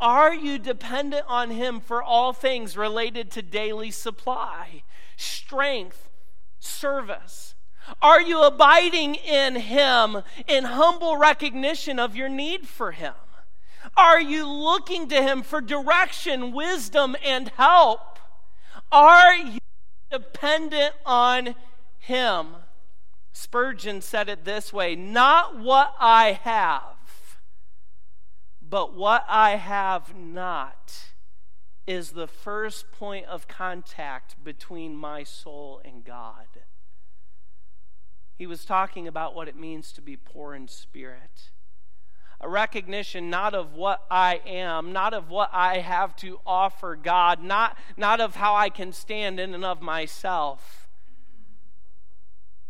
Are 0.00 0.34
you 0.34 0.58
dependent 0.58 1.24
on 1.28 1.50
Him 1.50 1.80
for 1.80 2.02
all 2.02 2.32
things 2.32 2.76
related 2.76 3.30
to 3.32 3.42
daily 3.42 3.90
supply, 3.90 4.82
strength, 5.16 6.08
service? 6.60 7.54
Are 8.00 8.20
you 8.20 8.42
abiding 8.42 9.14
in 9.16 9.56
Him 9.56 10.22
in 10.46 10.64
humble 10.64 11.16
recognition 11.16 11.98
of 11.98 12.14
your 12.14 12.28
need 12.28 12.68
for 12.68 12.92
Him? 12.92 13.14
Are 13.96 14.20
you 14.20 14.46
looking 14.46 15.08
to 15.08 15.22
Him 15.22 15.42
for 15.42 15.60
direction, 15.60 16.52
wisdom, 16.52 17.16
and 17.24 17.48
help? 17.56 18.18
Are 18.92 19.34
you 19.34 19.58
dependent 20.10 20.94
on 21.04 21.54
Him. 21.98 22.46
Spurgeon 23.32 24.00
said 24.00 24.28
it 24.28 24.44
this 24.44 24.72
way 24.72 24.96
Not 24.96 25.58
what 25.58 25.94
I 25.98 26.40
have, 26.42 26.96
but 28.68 28.94
what 28.94 29.24
I 29.28 29.56
have 29.56 30.16
not 30.16 31.10
is 31.86 32.10
the 32.10 32.26
first 32.26 32.92
point 32.92 33.26
of 33.26 33.48
contact 33.48 34.42
between 34.44 34.96
my 34.96 35.24
soul 35.24 35.80
and 35.84 36.04
God. 36.04 36.46
He 38.36 38.46
was 38.46 38.64
talking 38.64 39.08
about 39.08 39.34
what 39.34 39.48
it 39.48 39.56
means 39.56 39.90
to 39.92 40.02
be 40.02 40.16
poor 40.16 40.54
in 40.54 40.68
spirit 40.68 41.50
a 42.40 42.48
recognition 42.48 43.30
not 43.30 43.54
of 43.54 43.74
what 43.74 44.04
I 44.10 44.40
am, 44.46 44.92
not 44.92 45.12
of 45.12 45.28
what 45.28 45.50
I 45.52 45.78
have 45.78 46.14
to 46.16 46.38
offer 46.46 46.94
God, 46.94 47.42
not, 47.42 47.76
not 47.96 48.20
of 48.20 48.36
how 48.36 48.54
I 48.54 48.68
can 48.68 48.92
stand 48.92 49.40
in 49.40 49.54
and 49.54 49.64
of 49.64 49.82
myself, 49.82 50.88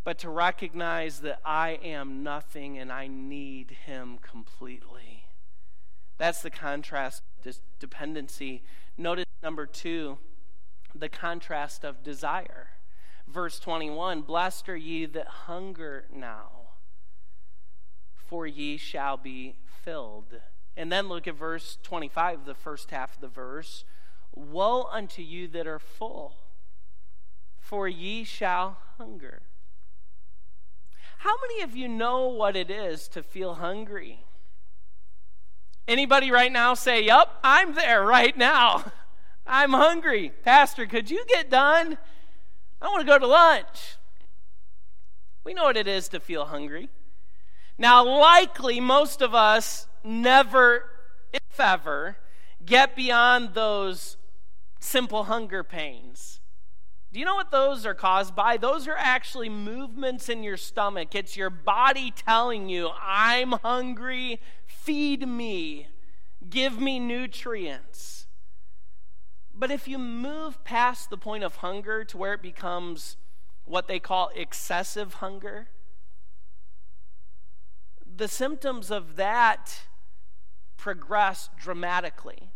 but 0.04 0.18
to 0.18 0.30
recognize 0.30 1.20
that 1.20 1.40
I 1.44 1.78
am 1.82 2.22
nothing 2.22 2.78
and 2.78 2.90
I 2.90 3.08
need 3.08 3.76
Him 3.84 4.18
completely. 4.22 5.17
That's 6.18 6.42
the 6.42 6.50
contrast, 6.50 7.22
this 7.42 7.60
dependency. 7.78 8.62
Notice 8.96 9.26
number 9.42 9.66
two, 9.66 10.18
the 10.94 11.08
contrast 11.08 11.84
of 11.84 12.02
desire. 12.02 12.68
Verse 13.26 13.58
21 13.60 14.22
Blessed 14.22 14.68
are 14.68 14.76
ye 14.76 15.06
that 15.06 15.28
hunger 15.28 16.04
now 16.12 16.58
for 18.28 18.46
ye 18.46 18.76
shall 18.76 19.16
be 19.16 19.56
filled. 19.64 20.40
And 20.76 20.92
then 20.92 21.08
look 21.08 21.26
at 21.26 21.34
verse 21.34 21.78
25, 21.82 22.44
the 22.44 22.54
first 22.54 22.90
half 22.90 23.14
of 23.14 23.20
the 23.20 23.28
verse. 23.28 23.84
Woe 24.34 24.84
unto 24.92 25.22
you 25.22 25.48
that 25.48 25.66
are 25.66 25.78
full, 25.78 26.36
for 27.58 27.88
ye 27.88 28.22
shall 28.22 28.76
hunger. 28.98 29.42
How 31.18 31.34
many 31.40 31.62
of 31.62 31.74
you 31.74 31.88
know 31.88 32.28
what 32.28 32.54
it 32.54 32.70
is 32.70 33.08
to 33.08 33.22
feel 33.22 33.54
hungry? 33.54 34.24
Anybody 35.88 36.30
right 36.30 36.52
now 36.52 36.74
say, 36.74 37.02
Yup, 37.06 37.40
I'm 37.42 37.74
there 37.74 38.04
right 38.04 38.36
now. 38.36 38.92
I'm 39.46 39.72
hungry. 39.72 40.30
Pastor, 40.44 40.84
could 40.84 41.10
you 41.10 41.24
get 41.26 41.48
done? 41.48 41.96
I 42.82 42.88
want 42.88 43.00
to 43.00 43.06
go 43.06 43.18
to 43.18 43.26
lunch. 43.26 43.96
We 45.44 45.54
know 45.54 45.64
what 45.64 45.78
it 45.78 45.88
is 45.88 46.08
to 46.08 46.20
feel 46.20 46.44
hungry. 46.44 46.90
Now, 47.78 48.04
likely 48.04 48.80
most 48.80 49.22
of 49.22 49.34
us 49.34 49.86
never, 50.04 50.84
if 51.32 51.58
ever, 51.58 52.18
get 52.66 52.94
beyond 52.94 53.54
those 53.54 54.18
simple 54.78 55.24
hunger 55.24 55.64
pains. 55.64 56.37
Do 57.18 57.20
you 57.20 57.26
know 57.26 57.34
what 57.34 57.50
those 57.50 57.84
are 57.84 57.94
caused 57.94 58.36
by? 58.36 58.58
Those 58.58 58.86
are 58.86 58.94
actually 58.96 59.48
movements 59.48 60.28
in 60.28 60.44
your 60.44 60.56
stomach. 60.56 61.16
It's 61.16 61.36
your 61.36 61.50
body 61.50 62.12
telling 62.12 62.68
you, 62.68 62.90
I'm 62.96 63.50
hungry, 63.50 64.40
feed 64.66 65.26
me, 65.26 65.88
give 66.48 66.78
me 66.78 67.00
nutrients. 67.00 68.28
But 69.52 69.72
if 69.72 69.88
you 69.88 69.98
move 69.98 70.62
past 70.62 71.10
the 71.10 71.16
point 71.16 71.42
of 71.42 71.56
hunger 71.56 72.04
to 72.04 72.16
where 72.16 72.34
it 72.34 72.40
becomes 72.40 73.16
what 73.64 73.88
they 73.88 73.98
call 73.98 74.30
excessive 74.36 75.14
hunger, 75.14 75.70
the 78.06 78.28
symptoms 78.28 78.92
of 78.92 79.16
that 79.16 79.88
progress 80.76 81.50
dramatically. 81.58 82.52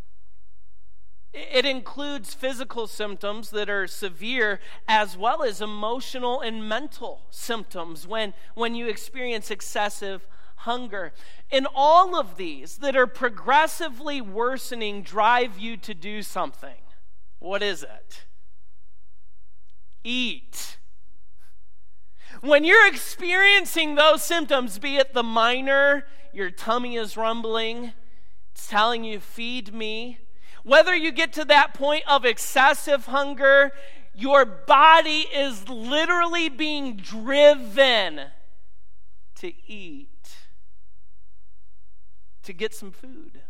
It 1.32 1.64
includes 1.64 2.34
physical 2.34 2.86
symptoms 2.86 3.50
that 3.50 3.70
are 3.70 3.86
severe 3.86 4.60
as 4.86 5.16
well 5.16 5.42
as 5.42 5.62
emotional 5.62 6.40
and 6.40 6.68
mental 6.68 7.22
symptoms 7.30 8.06
when, 8.06 8.34
when 8.54 8.74
you 8.74 8.86
experience 8.86 9.50
excessive 9.50 10.26
hunger. 10.56 11.12
And 11.50 11.66
all 11.74 12.18
of 12.18 12.36
these 12.36 12.78
that 12.78 12.96
are 12.96 13.06
progressively 13.06 14.20
worsening 14.20 15.02
drive 15.02 15.58
you 15.58 15.78
to 15.78 15.94
do 15.94 16.22
something. 16.22 16.76
What 17.38 17.62
is 17.62 17.82
it? 17.82 18.26
Eat. 20.04 20.76
When 22.40 22.64
you're 22.64 22.86
experiencing 22.86 23.94
those 23.94 24.22
symptoms, 24.22 24.78
be 24.78 24.96
it 24.96 25.14
the 25.14 25.22
minor, 25.22 26.06
your 26.32 26.50
tummy 26.50 26.96
is 26.96 27.16
rumbling, 27.16 27.92
it's 28.52 28.66
telling 28.66 29.04
you, 29.04 29.18
feed 29.18 29.72
me. 29.72 30.18
Whether 30.62 30.94
you 30.94 31.12
get 31.12 31.32
to 31.34 31.44
that 31.46 31.74
point 31.74 32.04
of 32.08 32.24
excessive 32.24 33.06
hunger, 33.06 33.72
your 34.14 34.44
body 34.44 35.26
is 35.34 35.68
literally 35.68 36.48
being 36.48 36.96
driven 36.96 38.20
to 39.36 39.52
eat, 39.66 40.08
to 42.42 42.52
get 42.52 42.74
some 42.74 42.92
food. 42.92 43.40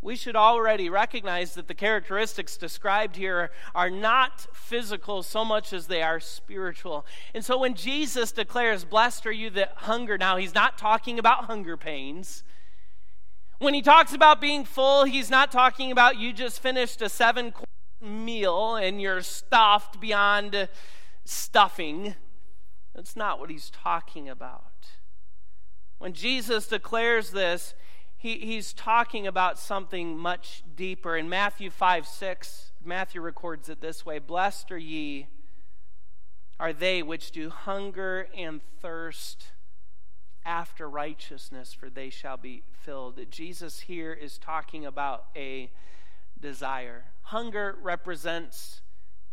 We 0.00 0.16
should 0.16 0.34
already 0.34 0.90
recognize 0.90 1.54
that 1.54 1.68
the 1.68 1.74
characteristics 1.74 2.56
described 2.56 3.14
here 3.14 3.52
are 3.72 3.88
not 3.88 4.48
physical 4.52 5.22
so 5.22 5.44
much 5.44 5.72
as 5.72 5.86
they 5.86 6.02
are 6.02 6.18
spiritual. 6.18 7.06
And 7.34 7.44
so 7.44 7.58
when 7.58 7.74
Jesus 7.74 8.32
declares, 8.32 8.84
Blessed 8.84 9.26
are 9.26 9.32
you 9.32 9.48
that 9.50 9.74
hunger, 9.76 10.18
now 10.18 10.36
he's 10.38 10.56
not 10.56 10.76
talking 10.76 11.20
about 11.20 11.44
hunger 11.44 11.76
pains. 11.76 12.42
When 13.62 13.74
he 13.74 13.82
talks 13.82 14.12
about 14.12 14.40
being 14.40 14.64
full, 14.64 15.04
he's 15.04 15.30
not 15.30 15.52
talking 15.52 15.92
about 15.92 16.18
you 16.18 16.32
just 16.32 16.60
finished 16.60 17.00
a 17.00 17.08
seven 17.08 17.52
course 17.52 17.64
meal 18.00 18.74
and 18.74 19.00
you're 19.00 19.22
stuffed 19.22 20.00
beyond 20.00 20.68
stuffing. 21.24 22.16
That's 22.92 23.14
not 23.14 23.38
what 23.38 23.50
he's 23.50 23.70
talking 23.70 24.28
about. 24.28 24.88
When 25.98 26.12
Jesus 26.12 26.66
declares 26.66 27.30
this, 27.30 27.74
he, 28.16 28.38
he's 28.38 28.72
talking 28.72 29.28
about 29.28 29.60
something 29.60 30.18
much 30.18 30.64
deeper. 30.74 31.16
In 31.16 31.28
Matthew 31.28 31.70
5 31.70 32.04
6, 32.04 32.72
Matthew 32.84 33.20
records 33.20 33.68
it 33.68 33.80
this 33.80 34.04
way 34.04 34.18
Blessed 34.18 34.72
are 34.72 34.76
ye, 34.76 35.28
are 36.58 36.72
they 36.72 37.00
which 37.00 37.30
do 37.30 37.48
hunger 37.48 38.26
and 38.36 38.60
thirst 38.80 39.51
after 40.44 40.88
righteousness, 40.88 41.72
for 41.72 41.88
they 41.88 42.10
shall 42.10 42.36
be 42.36 42.62
filled. 42.72 43.18
Jesus 43.30 43.80
here 43.80 44.12
is 44.12 44.38
talking 44.38 44.84
about 44.84 45.26
a 45.36 45.70
desire. 46.40 47.04
Hunger 47.22 47.76
represents 47.80 48.80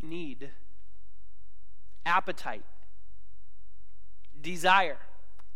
need, 0.02 0.52
appetite, 2.06 2.66
desire. 4.40 4.98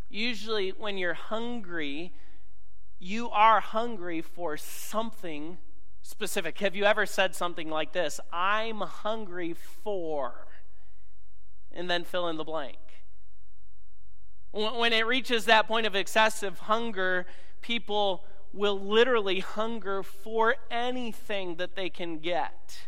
Usually, 0.10 0.70
when 0.70 0.98
you're 0.98 1.14
hungry, 1.14 2.14
you 3.00 3.30
are 3.30 3.60
hungry 3.60 4.22
for 4.22 4.58
something 4.58 5.58
specific. 6.02 6.60
Have 6.60 6.76
you 6.76 6.84
ever 6.84 7.06
said 7.06 7.36
something 7.36 7.70
like 7.70 7.94
this? 7.94 8.20
I'm 8.32 8.82
hungry 8.82 9.54
for, 9.54 10.48
and 11.72 11.90
then 11.90 12.04
fill 12.04 12.28
in 12.28 12.38
the 12.38 12.44
blank. 12.44 12.78
When 14.54 14.94
it 14.94 15.08
reaches 15.08 15.46
that 15.46 15.68
point 15.68 15.88
of 15.88 15.96
excessive 15.96 16.60
hunger, 16.60 17.26
people 17.62 18.24
will 18.54 18.80
literally 18.80 19.40
hunger 19.40 20.04
for 20.04 20.56
anything 20.70 21.56
that 21.56 21.76
they 21.76 21.90
can 21.90 22.20
get. 22.20 22.88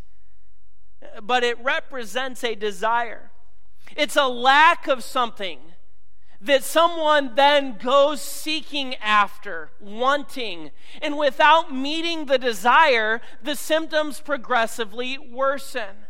But 1.23 1.43
it 1.43 1.59
represents 1.63 2.43
a 2.43 2.53
desire, 2.55 3.31
it's 3.95 4.15
a 4.15 4.27
lack 4.27 4.87
of 4.87 5.03
something 5.03 5.59
that 6.39 6.63
someone 6.63 7.33
then 7.33 7.77
goes 7.81 8.21
seeking 8.21 8.93
after, 8.95 9.71
wanting, 9.79 10.69
and 11.01 11.17
without 11.17 11.73
meeting 11.73 12.25
the 12.25 12.37
desire, 12.37 13.21
the 13.41 13.55
symptoms 13.55 14.19
progressively 14.19 15.17
worsen. 15.17 16.05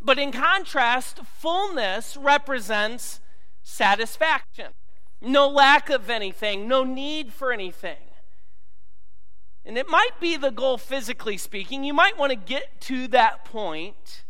But 0.00 0.18
in 0.18 0.32
contrast, 0.32 1.20
fullness 1.26 2.16
represents 2.16 3.20
satisfaction. 3.62 4.72
No 5.20 5.48
lack 5.48 5.90
of 5.90 6.10
anything, 6.10 6.68
no 6.68 6.84
need 6.84 7.32
for 7.32 7.52
anything. 7.52 7.96
And 9.64 9.78
it 9.78 9.88
might 9.88 10.20
be 10.20 10.36
the 10.36 10.50
goal 10.50 10.76
physically 10.76 11.38
speaking. 11.38 11.84
You 11.84 11.94
might 11.94 12.18
want 12.18 12.30
to 12.30 12.36
get 12.36 12.80
to 12.82 13.08
that 13.08 13.44
point, 13.46 14.24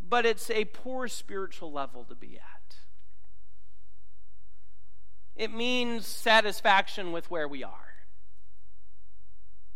but 0.00 0.26
it's 0.26 0.50
a 0.50 0.64
poor 0.64 1.06
spiritual 1.06 1.70
level 1.70 2.04
to 2.04 2.14
be 2.16 2.36
at. 2.36 2.76
It 5.36 5.54
means 5.54 6.04
satisfaction 6.06 7.12
with 7.12 7.30
where 7.30 7.46
we 7.46 7.62
are, 7.62 7.94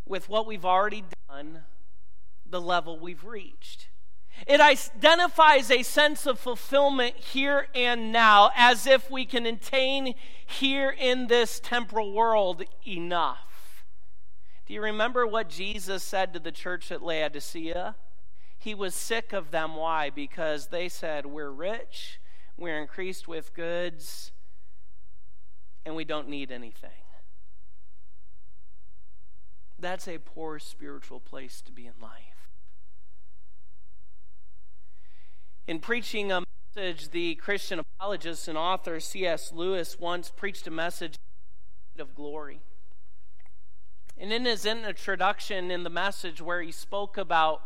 with 0.05 0.29
what 0.29 0.45
we've 0.45 0.65
already 0.65 1.05
done, 1.29 1.63
the 2.45 2.61
level 2.61 2.99
we've 2.99 3.25
reached. 3.25 3.87
It 4.47 4.61
identifies 4.61 5.71
a 5.71 5.83
sense 5.83 6.27
of 6.27 6.39
fulfillment 6.39 7.17
here 7.17 7.69
and 7.75 8.13
now, 8.13 8.51
as 8.57 8.87
if 8.87 9.11
we 9.11 9.25
can 9.25 9.47
attain 9.47 10.15
here 10.45 10.91
in 10.91 11.29
this 11.29 11.61
temporal 11.61 12.13
world 12.13 12.65
enough. 12.87 13.85
Do 14.67 14.75
you 14.75 14.83
remember 14.83 15.27
what 15.27 15.49
Jesus 15.49 16.03
said 16.03 16.33
to 16.33 16.41
the 16.41 16.53
church 16.53 16.91
at 16.91 17.03
Laodicea? 17.03 17.95
He 18.59 18.75
was 18.75 18.95
sick 18.95 19.33
of 19.33 19.51
them. 19.51 19.77
Why? 19.77 20.11
Because 20.11 20.69
they 20.69 20.89
said, 20.89 21.27
We're 21.27 21.51
rich, 21.51 22.21
we're 22.57 22.79
increased 22.79 23.27
with 23.27 23.55
goods, 23.55 24.33
and 25.85 25.95
we 25.95 26.05
don't 26.05 26.29
need 26.29 26.51
anything. 26.51 26.91
That's 29.79 30.07
a 30.07 30.19
poor 30.19 30.61
spiritual 30.61 31.19
place 31.19 31.61
to 31.63 31.73
be 31.73 31.87
in 31.87 31.95
life. 32.01 32.32
In 35.69 35.79
preaching 35.79 36.33
a 36.33 36.43
message, 36.75 37.11
the 37.11 37.37
Christian 37.37 37.79
apologist 37.79 38.49
and 38.49 38.59
author 38.59 38.99
C.S. 38.99 39.53
Lewis 39.53 39.97
once 39.97 40.29
preached 40.29 40.67
a 40.67 40.73
message 40.73 41.15
of 42.01 42.17
glory. 42.17 42.59
And 44.19 44.33
in 44.33 44.45
his 44.45 44.67
introduction 44.67 45.71
in 45.71 45.85
the 45.85 45.91
message, 45.91 46.43
where 46.43 46.63
he 46.63 46.73
spoke 46.73 47.17
about 47.17 47.63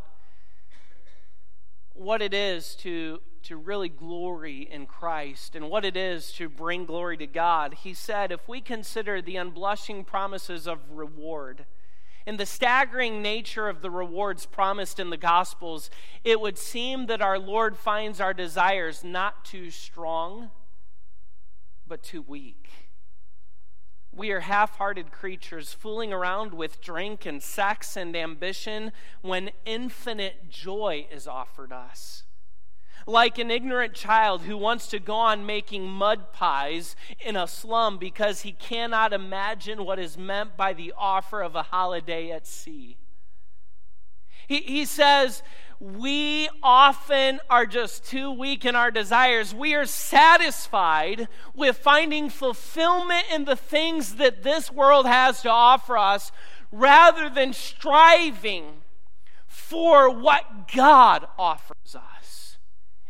what 1.94 2.20
it 2.20 2.34
is 2.34 2.74
to, 2.76 3.20
to 3.44 3.56
really 3.56 3.88
glory 3.88 4.68
in 4.70 4.84
Christ 4.84 5.56
and 5.56 5.70
what 5.70 5.86
it 5.86 5.96
is 5.96 6.32
to 6.32 6.50
bring 6.50 6.84
glory 6.84 7.16
to 7.16 7.26
God, 7.26 7.76
he 7.82 7.94
said, 7.94 8.30
If 8.30 8.46
we 8.46 8.60
consider 8.60 9.22
the 9.22 9.36
unblushing 9.36 10.04
promises 10.04 10.66
of 10.66 10.80
reward, 10.90 11.64
in 12.26 12.36
the 12.36 12.46
staggering 12.46 13.22
nature 13.22 13.68
of 13.68 13.82
the 13.82 13.90
rewards 13.90 14.46
promised 14.46 14.98
in 14.98 15.10
the 15.10 15.16
Gospels, 15.16 15.90
it 16.24 16.40
would 16.40 16.58
seem 16.58 17.06
that 17.06 17.22
our 17.22 17.38
Lord 17.38 17.76
finds 17.76 18.20
our 18.20 18.34
desires 18.34 19.04
not 19.04 19.44
too 19.44 19.70
strong, 19.70 20.50
but 21.86 22.02
too 22.02 22.22
weak. 22.22 22.68
We 24.12 24.30
are 24.32 24.40
half 24.40 24.78
hearted 24.78 25.12
creatures 25.12 25.72
fooling 25.72 26.12
around 26.12 26.52
with 26.52 26.80
drink 26.80 27.26
and 27.26 27.42
sex 27.42 27.96
and 27.96 28.16
ambition 28.16 28.90
when 29.22 29.50
infinite 29.64 30.50
joy 30.50 31.06
is 31.12 31.28
offered 31.28 31.70
us 31.70 32.24
like 33.06 33.38
an 33.38 33.50
ignorant 33.50 33.94
child 33.94 34.42
who 34.42 34.56
wants 34.56 34.88
to 34.88 34.98
go 34.98 35.14
on 35.14 35.46
making 35.46 35.88
mud 35.88 36.32
pies 36.32 36.96
in 37.24 37.36
a 37.36 37.46
slum 37.46 37.98
because 37.98 38.42
he 38.42 38.52
cannot 38.52 39.12
imagine 39.12 39.84
what 39.84 39.98
is 39.98 40.18
meant 40.18 40.56
by 40.56 40.72
the 40.72 40.92
offer 40.96 41.40
of 41.40 41.54
a 41.54 41.62
holiday 41.62 42.30
at 42.32 42.46
sea. 42.46 42.96
He, 44.48 44.58
he 44.60 44.84
says, 44.84 45.42
we 45.78 46.48
often 46.62 47.40
are 47.50 47.66
just 47.66 48.04
too 48.04 48.30
weak 48.30 48.64
in 48.64 48.74
our 48.74 48.90
desires. 48.90 49.54
We 49.54 49.74
are 49.74 49.86
satisfied 49.86 51.28
with 51.54 51.76
finding 51.76 52.28
fulfillment 52.28 53.26
in 53.32 53.44
the 53.44 53.56
things 53.56 54.16
that 54.16 54.42
this 54.42 54.72
world 54.72 55.06
has 55.06 55.42
to 55.42 55.50
offer 55.50 55.96
us 55.96 56.32
rather 56.72 57.28
than 57.28 57.52
striving 57.52 58.64
for 59.46 60.10
what 60.10 60.68
God 60.74 61.26
offers 61.38 61.94
us 61.94 62.15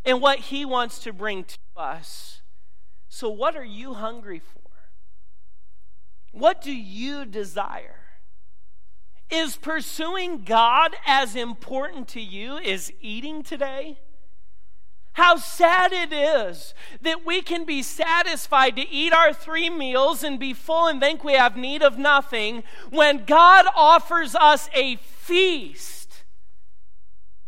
and 0.07 0.21
what 0.21 0.39
He 0.39 0.65
wants 0.65 0.99
to 0.99 1.11
bring 1.13 1.43
to 1.43 1.57
us. 1.75 2.41
So, 3.09 3.29
what 3.29 3.55
are 3.55 3.65
you 3.65 3.93
hungry 3.93 4.39
for? 4.39 4.61
What 6.31 6.61
do 6.61 6.71
you 6.71 7.25
desire? 7.25 7.95
Is 9.29 9.57
pursuing 9.57 10.45
God 10.45 10.95
as 11.05 11.35
important 11.35 12.07
to 12.09 12.21
you 12.21 12.57
as 12.57 12.91
eating 13.01 13.43
today? 13.43 13.99
How 15.13 15.35
sad 15.35 15.91
it 15.91 16.13
is 16.13 16.73
that 17.01 17.25
we 17.25 17.41
can 17.41 17.65
be 17.65 17.83
satisfied 17.83 18.75
to 18.77 18.87
eat 18.87 19.11
our 19.11 19.33
three 19.33 19.69
meals 19.69 20.23
and 20.23 20.39
be 20.39 20.53
full 20.53 20.87
and 20.87 21.01
think 21.01 21.23
we 21.23 21.33
have 21.33 21.57
need 21.57 21.81
of 21.81 21.97
nothing 21.97 22.63
when 22.91 23.25
God 23.25 23.65
offers 23.75 24.35
us 24.35 24.69
a 24.73 24.95
feast 24.97 26.23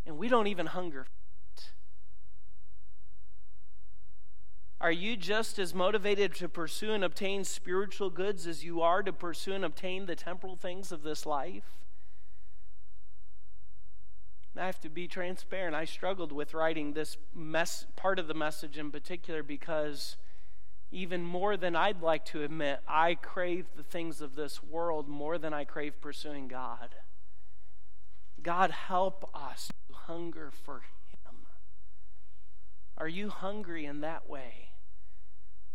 and 0.05 0.18
we 0.18 0.28
don't 0.28 0.47
even 0.47 0.66
hunger 0.66 1.05
Are 4.82 4.92
you 4.92 5.18
just 5.18 5.60
as 5.60 5.76
motivated 5.76 6.34
to 6.36 6.48
pursue 6.48 6.94
and 6.94 7.04
obtain 7.04 7.44
spiritual 7.44 8.10
goods 8.10 8.48
as 8.48 8.64
you 8.64 8.82
are 8.82 9.04
to 9.04 9.12
pursue 9.12 9.54
and 9.54 9.66
obtain 9.66 10.06
the 10.06 10.16
temporal 10.16 10.56
things 10.56 10.92
of 10.92 11.04
this 11.04 11.26
life? 11.26 11.80
I 14.58 14.66
have 14.66 14.80
to 14.82 14.90
be 14.90 15.08
transparent. 15.08 15.76
I 15.76 15.86
struggled 15.86 16.32
with 16.32 16.54
writing 16.54 16.94
this 16.94 17.18
mess, 17.34 17.86
part 17.96 18.20
of 18.20 18.28
the 18.28 18.34
message 18.34 18.78
in 18.78 18.92
particular 18.92 19.44
because 19.44 20.18
even 20.92 21.24
more 21.24 21.56
than 21.56 21.76
I'd 21.76 22.02
like 22.02 22.26
to 22.26 22.44
admit, 22.44 22.80
I 22.88 23.16
crave 23.16 23.68
the 23.76 23.84
things 23.84 24.22
of 24.22 24.36
this 24.36 24.64
world 24.64 25.08
more 25.08 25.38
than 25.38 25.54
I 25.54 25.66
crave 25.66 26.02
pursuing 26.02 26.48
God. 26.48 26.96
God, 28.42 28.72
help 28.72 29.30
us 29.34 29.70
to 29.88 29.94
hunger 29.94 30.52
for. 30.52 30.84
Are 33.00 33.08
you 33.08 33.30
hungry 33.30 33.86
in 33.86 34.02
that 34.02 34.30
way? 34.30 34.70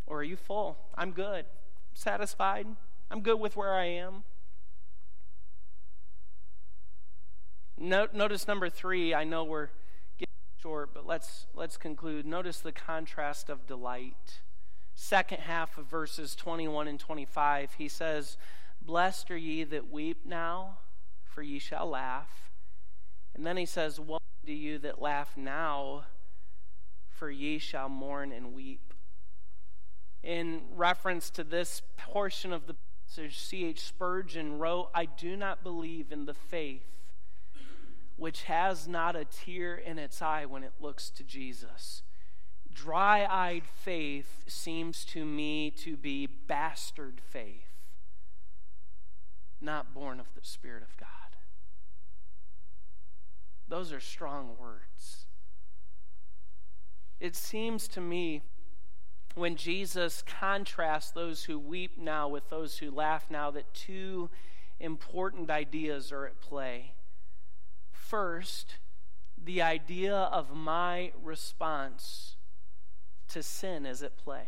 Or 0.07 0.19
are 0.19 0.25
you 0.25 0.37
full? 0.37 0.77
I'm 0.95 1.13
good, 1.13 1.47
I'm 1.47 1.95
satisfied, 1.95 2.67
I'm 3.11 3.23
good 3.23 3.41
with 3.41 3.57
where 3.57 3.75
I 3.75 3.87
am. 3.87 4.25
Note, 7.77 8.15
notice 8.15 8.47
number 8.47 8.69
three. 8.69 9.15
I 9.15 9.25
know 9.25 9.43
we're 9.43 9.71
getting 10.17 10.35
short, 10.63 10.95
but 10.95 11.07
let's 11.07 11.47
let's 11.55 11.77
conclude. 11.77 12.25
Notice 12.25 12.61
the 12.61 12.71
contrast 12.71 13.51
of 13.51 13.67
delight. 13.67 14.41
Second 14.95 15.41
half 15.41 15.77
of 15.77 15.87
verses 15.87 16.37
21 16.37 16.87
and 16.87 17.01
25, 17.01 17.73
he 17.79 17.89
says, 17.89 18.37
"Blessed 18.81 19.31
are 19.33 19.37
ye 19.37 19.65
that 19.65 19.91
weep 19.91 20.25
now, 20.25 20.79
for 21.25 21.43
ye 21.43 21.59
shall 21.59 21.89
laugh." 21.89 22.45
And 23.35 23.45
then 23.45 23.57
he 23.57 23.67
says, 23.67 23.99
Woe 23.99 24.19
to 24.47 24.53
you 24.53 24.79
that 24.79 25.01
laugh 25.01 25.37
now, 25.37 26.05
for 27.15 27.31
ye 27.31 27.59
shall 27.59 27.89
mourn 27.89 28.33
and 28.33 28.53
weep. 28.55 28.93
In 30.23 30.63
reference 30.75 31.31
to 31.31 31.45
this 31.45 31.83
portion 31.97 32.53
of 32.53 32.67
the 32.67 32.77
passage, 33.07 33.39
C.H. 33.39 33.81
Spurgeon 33.81 34.59
wrote, 34.59 34.91
I 34.95 35.05
do 35.05 35.37
not 35.37 35.63
believe 35.63 36.11
in 36.11 36.25
the 36.25 36.35
faith 36.35 36.83
which 38.17 38.45
has 38.45 38.87
not 38.87 39.17
a 39.17 39.25
tear 39.25 39.75
in 39.75 39.99
its 39.99 40.23
eye 40.23 40.45
when 40.45 40.63
it 40.63 40.73
looks 40.81 41.11
to 41.11 41.25
Jesus. 41.25 42.03
Dry 42.73 43.27
eyed 43.27 43.65
faith 43.67 44.45
seems 44.47 45.05
to 45.07 45.25
me 45.25 45.71
to 45.71 45.97
be 45.97 46.27
bastard 46.27 47.21
faith, 47.21 47.73
not 49.61 49.95
born 49.95 50.21
of 50.21 50.27
the 50.35 50.45
Spirit 50.45 50.83
of 50.83 50.97
God. 50.97 51.09
Those 53.69 53.93
are 53.93 54.01
strong 54.01 54.57
words. 54.59 55.24
It 57.21 57.37
seems 57.37 57.89
to 57.89 58.01
me 58.01 58.43
when 59.35 59.57
Jesus 59.57 60.23
contrasts 60.23 61.11
those 61.11 61.45
who 61.45 61.59
weep 61.59 61.99
now 61.99 62.29
with 62.29 62.49
those 62.51 62.79
who 62.79 62.91
laugh 62.91 63.27
now 63.31 63.51
that 63.51 63.75
two 63.75 64.31
important 64.79 65.51
ideas 65.51 66.13
are 66.13 66.27
at 66.27 66.41
play. 66.41 66.93
First, 67.91 68.77
the 69.43 69.63
idea 69.63 70.15
of 70.15 70.55
my 70.55 71.13
response 71.23 72.37
to 73.29 73.43
sin 73.43 73.87
is 73.87 74.03
at 74.03 74.17
play. 74.17 74.47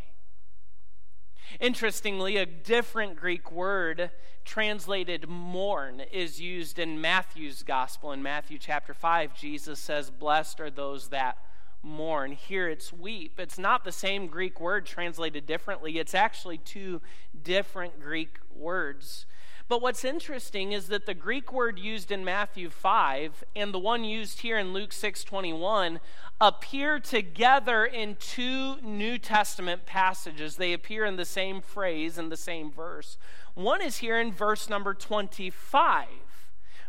Interestingly, 1.61 2.37
a 2.37 2.47
different 2.47 3.17
Greek 3.17 3.51
word 3.51 4.11
translated 4.45 5.29
mourn 5.29 6.01
is 6.01 6.41
used 6.41 6.79
in 6.79 7.01
Matthew's 7.01 7.63
gospel. 7.63 8.13
In 8.13 8.23
Matthew 8.23 8.59
chapter 8.59 8.95
5, 8.95 9.35
Jesus 9.35 9.79
says, 9.79 10.11
Blessed 10.11 10.61
are 10.61 10.71
those 10.71 11.09
that 11.09 11.39
mourn. 11.87 12.33
Here 12.33 12.69
it's 12.69 12.93
weep. 12.93 13.39
It's 13.39 13.59
not 13.59 13.85
the 13.85 13.93
same 13.93 14.27
Greek 14.27 14.61
word 14.61 14.85
translated 14.85 15.47
differently, 15.47 15.99
it's 15.99 16.15
actually 16.15 16.59
two 16.59 17.01
different 17.43 18.01
Greek 18.01 18.39
words. 18.55 19.27
But 19.69 19.83
what's 19.83 20.05
interesting 20.05 20.71
is 20.71 20.87
that 20.89 21.07
the 21.07 21.15
Greek 21.15 21.53
word 21.53 21.79
used 21.79 22.13
in 22.13 22.25
Matthew 22.25 22.71
5 22.71 23.43
and 23.57 23.75
the 23.75 23.81
one 23.81 24.05
used 24.05 24.43
here 24.43 24.59
in 24.59 24.73
Luke 24.73 24.93
6:21 24.93 25.99
appear 26.41 27.01
together 27.01 27.85
in 27.85 28.15
two 28.17 28.81
New 28.81 29.19
Testament 29.19 29.85
passages. 29.85 30.57
They 30.57 30.73
appear 30.73 31.05
in 31.05 31.17
the 31.17 31.25
same 31.25 31.61
phrase 31.61 32.17
in 32.17 32.29
the 32.29 32.37
same 32.37 32.71
verse. 32.71 33.19
One 33.55 33.83
is 33.83 33.99
here 33.99 34.21
in 34.21 34.33
verse 34.33 34.69
number 34.69 34.95
25 34.95 36.07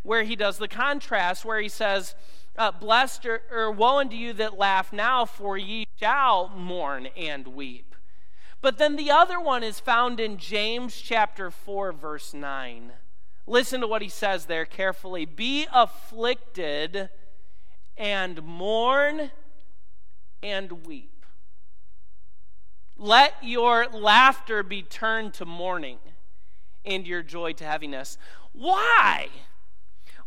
where 0.03 0.23
he 0.23 0.35
does 0.35 0.57
the 0.57 0.67
contrast 0.67 1.43
where 1.43 1.59
he 1.59 1.67
says 1.67 2.15
uh, 2.57 2.71
blessed 2.71 3.25
or, 3.25 3.41
or 3.51 3.71
woe 3.71 3.99
unto 3.99 4.15
you 4.15 4.33
that 4.33 4.57
laugh 4.57 4.91
now 4.91 5.25
for 5.25 5.57
ye 5.57 5.85
shall 5.99 6.49
mourn 6.49 7.07
and 7.17 7.47
weep 7.47 7.87
but 8.61 8.77
then 8.77 8.95
the 8.95 9.11
other 9.11 9.39
one 9.39 9.63
is 9.63 9.79
found 9.79 10.19
in 10.19 10.37
James 10.37 10.99
chapter 10.99 11.51
4, 11.51 11.91
verse 11.91 12.33
9. 12.33 12.91
Listen 13.45 13.81
to 13.81 13.87
what 13.87 14.01
he 14.01 14.09
says 14.09 14.45
there 14.45 14.65
carefully. 14.65 15.25
Be 15.25 15.67
afflicted 15.71 17.09
and 17.95 18.43
mourn 18.43 19.31
and 20.41 20.85
weep. 20.85 21.25
Let 22.97 23.35
your 23.43 23.87
laughter 23.87 24.63
be 24.63 24.81
turned 24.81 25.33
to 25.35 25.45
mourning 25.45 25.99
and 26.83 27.05
your 27.05 27.21
joy 27.21 27.53
to 27.53 27.63
heaviness. 27.63 28.17
Why? 28.53 29.29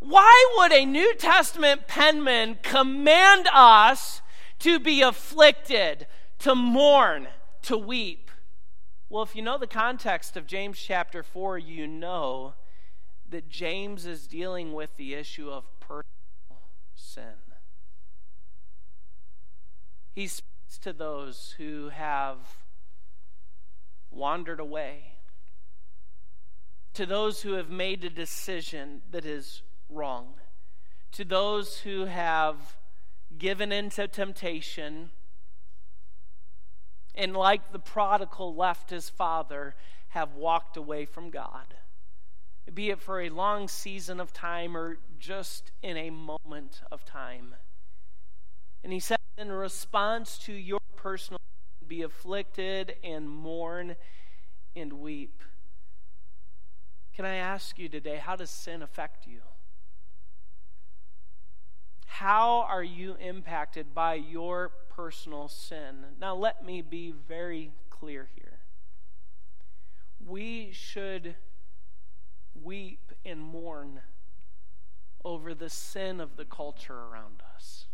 Why 0.01 0.55
would 0.57 0.73
a 0.73 0.85
New 0.85 1.15
Testament 1.15 1.87
penman 1.87 2.57
command 2.61 3.47
us 3.53 4.21
to 4.61 4.79
be 4.79 5.01
afflicted, 5.01 6.05
to 6.39 6.53
mourn, 6.53 7.27
to 7.63 7.77
weep. 7.77 8.29
Well, 9.09 9.23
if 9.23 9.35
you 9.35 9.41
know 9.41 9.57
the 9.57 9.65
context 9.65 10.37
of 10.37 10.45
James 10.45 10.79
chapter 10.79 11.23
4, 11.23 11.57
you 11.57 11.87
know 11.87 12.53
that 13.27 13.49
James 13.49 14.05
is 14.05 14.27
dealing 14.27 14.73
with 14.73 14.95
the 14.97 15.15
issue 15.15 15.49
of 15.49 15.63
personal 15.79 16.61
sin. 16.93 17.23
He 20.13 20.27
speaks 20.27 20.77
to 20.81 20.93
those 20.93 21.55
who 21.57 21.89
have 21.89 22.37
wandered 24.11 24.59
away, 24.59 25.15
to 26.93 27.07
those 27.07 27.41
who 27.41 27.53
have 27.53 27.71
made 27.71 28.03
a 28.03 28.09
decision 28.11 29.01
that 29.09 29.25
is 29.25 29.63
wrong, 29.91 30.35
to 31.11 31.25
those 31.25 31.79
who 31.79 32.05
have 32.05 32.77
given 33.37 33.71
into 33.71 34.07
temptation 34.07 35.11
and 37.15 37.35
like 37.35 37.71
the 37.71 37.79
prodigal 37.79 38.55
left 38.55 38.89
his 38.89 39.09
father, 39.09 39.75
have 40.09 40.35
walked 40.35 40.77
away 40.77 41.05
from 41.05 41.29
God, 41.29 41.75
be 42.73 42.89
it 42.89 42.99
for 42.99 43.21
a 43.21 43.29
long 43.29 43.67
season 43.67 44.19
of 44.19 44.33
time 44.33 44.75
or 44.75 44.97
just 45.19 45.71
in 45.81 45.97
a 45.97 46.09
moment 46.09 46.81
of 46.91 47.03
time. 47.05 47.55
And 48.83 48.91
he 48.93 48.99
said, 48.99 49.17
in 49.37 49.51
response 49.51 50.37
to 50.39 50.53
your 50.53 50.79
personal, 50.95 51.39
be 51.87 52.01
afflicted 52.01 52.95
and 53.03 53.29
mourn 53.29 53.95
and 54.75 54.93
weep. 54.93 55.43
Can 57.13 57.25
I 57.25 57.35
ask 57.35 57.77
you 57.77 57.89
today, 57.89 58.17
how 58.17 58.35
does 58.35 58.49
sin 58.49 58.81
affect 58.81 59.27
you? 59.27 59.41
How 62.11 62.65
are 62.67 62.83
you 62.83 63.15
impacted 63.15 63.95
by 63.95 64.15
your 64.15 64.69
personal 64.89 65.47
sin? 65.47 66.05
Now, 66.19 66.35
let 66.35 66.63
me 66.63 66.81
be 66.81 67.11
very 67.11 67.71
clear 67.89 68.27
here. 68.35 68.59
We 70.23 70.71
should 70.73 71.35
weep 72.53 73.13
and 73.25 73.39
mourn 73.39 74.01
over 75.23 75.55
the 75.55 75.69
sin 75.69 76.19
of 76.19 76.35
the 76.35 76.43
culture 76.43 76.93
around 76.93 77.41
us. 77.55 77.85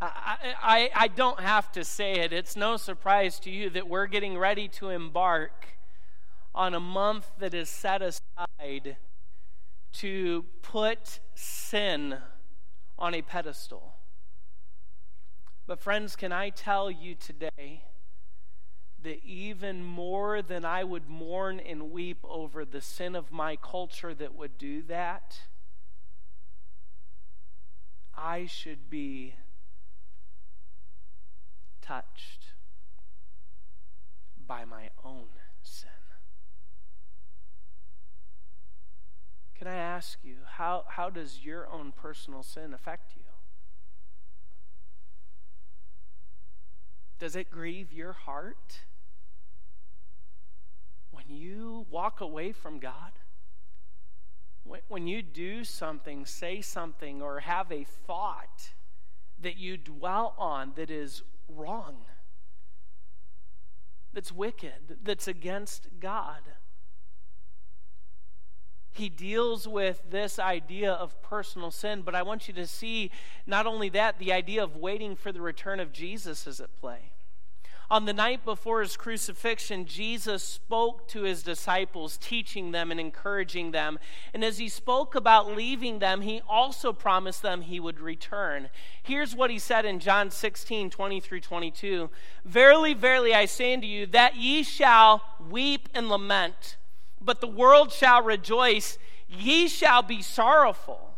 I, 0.00 0.54
I, 0.62 0.90
I 0.94 1.08
don't 1.08 1.40
have 1.40 1.72
to 1.72 1.84
say 1.84 2.20
it. 2.20 2.32
It's 2.32 2.54
no 2.54 2.76
surprise 2.76 3.40
to 3.40 3.50
you 3.50 3.70
that 3.70 3.88
we're 3.88 4.06
getting 4.06 4.38
ready 4.38 4.68
to 4.68 4.90
embark 4.90 5.66
on 6.54 6.74
a 6.74 6.80
month 6.80 7.26
that 7.40 7.54
is 7.54 7.68
set 7.68 8.00
aside 8.02 8.96
to 9.92 10.44
put 10.62 11.20
sin 11.34 12.16
on 12.98 13.14
a 13.14 13.22
pedestal. 13.22 13.94
But, 15.66 15.80
friends, 15.80 16.16
can 16.16 16.32
I 16.32 16.50
tell 16.50 16.90
you 16.90 17.14
today 17.14 17.84
that 19.02 19.24
even 19.24 19.82
more 19.82 20.42
than 20.42 20.64
I 20.64 20.84
would 20.84 21.08
mourn 21.08 21.60
and 21.60 21.90
weep 21.90 22.18
over 22.24 22.64
the 22.64 22.80
sin 22.80 23.16
of 23.16 23.32
my 23.32 23.56
culture 23.56 24.12
that 24.14 24.34
would 24.34 24.58
do 24.58 24.82
that, 24.82 25.38
I 28.14 28.46
should 28.46 28.90
be 28.90 29.34
touched 31.80 32.52
by 34.46 34.64
my 34.64 34.90
own 35.04 35.28
sin. 35.62 35.99
Can 39.60 39.68
I 39.68 39.76
ask 39.76 40.20
you, 40.24 40.36
how, 40.52 40.84
how 40.88 41.10
does 41.10 41.40
your 41.44 41.68
own 41.70 41.92
personal 41.92 42.42
sin 42.42 42.72
affect 42.72 43.12
you? 43.14 43.24
Does 47.18 47.36
it 47.36 47.50
grieve 47.50 47.92
your 47.92 48.14
heart 48.14 48.78
when 51.10 51.26
you 51.28 51.84
walk 51.90 52.22
away 52.22 52.52
from 52.52 52.78
God? 52.78 53.12
When 54.88 55.06
you 55.06 55.20
do 55.20 55.62
something, 55.64 56.24
say 56.24 56.62
something, 56.62 57.20
or 57.20 57.40
have 57.40 57.70
a 57.70 57.84
thought 57.84 58.70
that 59.42 59.58
you 59.58 59.76
dwell 59.76 60.34
on 60.38 60.72
that 60.76 60.90
is 60.90 61.22
wrong, 61.50 62.06
that's 64.14 64.32
wicked, 64.32 64.96
that's 65.02 65.28
against 65.28 65.88
God. 66.00 66.40
He 68.92 69.08
deals 69.08 69.68
with 69.68 70.02
this 70.10 70.38
idea 70.38 70.92
of 70.92 71.20
personal 71.22 71.70
sin, 71.70 72.02
but 72.02 72.14
I 72.14 72.22
want 72.22 72.48
you 72.48 72.54
to 72.54 72.66
see 72.66 73.10
not 73.46 73.66
only 73.66 73.88
that, 73.90 74.18
the 74.18 74.32
idea 74.32 74.62
of 74.62 74.76
waiting 74.76 75.14
for 75.16 75.32
the 75.32 75.40
return 75.40 75.80
of 75.80 75.92
Jesus 75.92 76.46
is 76.46 76.60
at 76.60 76.74
play. 76.80 77.12
On 77.90 78.04
the 78.04 78.12
night 78.12 78.44
before 78.44 78.82
his 78.82 78.96
crucifixion, 78.96 79.84
Jesus 79.84 80.44
spoke 80.44 81.08
to 81.08 81.22
his 81.22 81.42
disciples, 81.42 82.16
teaching 82.18 82.70
them 82.70 82.92
and 82.92 83.00
encouraging 83.00 83.72
them. 83.72 83.98
And 84.32 84.44
as 84.44 84.58
he 84.58 84.68
spoke 84.68 85.16
about 85.16 85.56
leaving 85.56 85.98
them, 85.98 86.20
he 86.20 86.40
also 86.48 86.92
promised 86.92 87.42
them 87.42 87.62
he 87.62 87.80
would 87.80 87.98
return. 87.98 88.70
Here's 89.02 89.34
what 89.34 89.50
he 89.50 89.58
said 89.58 89.84
in 89.84 89.98
John 89.98 90.30
16 90.30 90.90
20 90.90 91.20
through 91.20 91.40
22 91.40 92.10
Verily, 92.44 92.94
verily, 92.94 93.34
I 93.34 93.46
say 93.46 93.74
unto 93.74 93.88
you, 93.88 94.06
that 94.06 94.36
ye 94.36 94.62
shall 94.62 95.22
weep 95.50 95.88
and 95.92 96.08
lament, 96.08 96.76
but 97.20 97.40
the 97.40 97.46
world 97.46 97.92
shall 97.92 98.22
rejoice. 98.22 98.98
Ye 99.28 99.68
shall 99.68 100.02
be 100.02 100.22
sorrowful, 100.22 101.14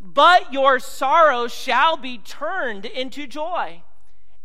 but 0.00 0.52
your 0.52 0.78
sorrow 0.78 1.46
shall 1.46 1.96
be 1.96 2.18
turned 2.18 2.86
into 2.86 3.26
joy. 3.26 3.82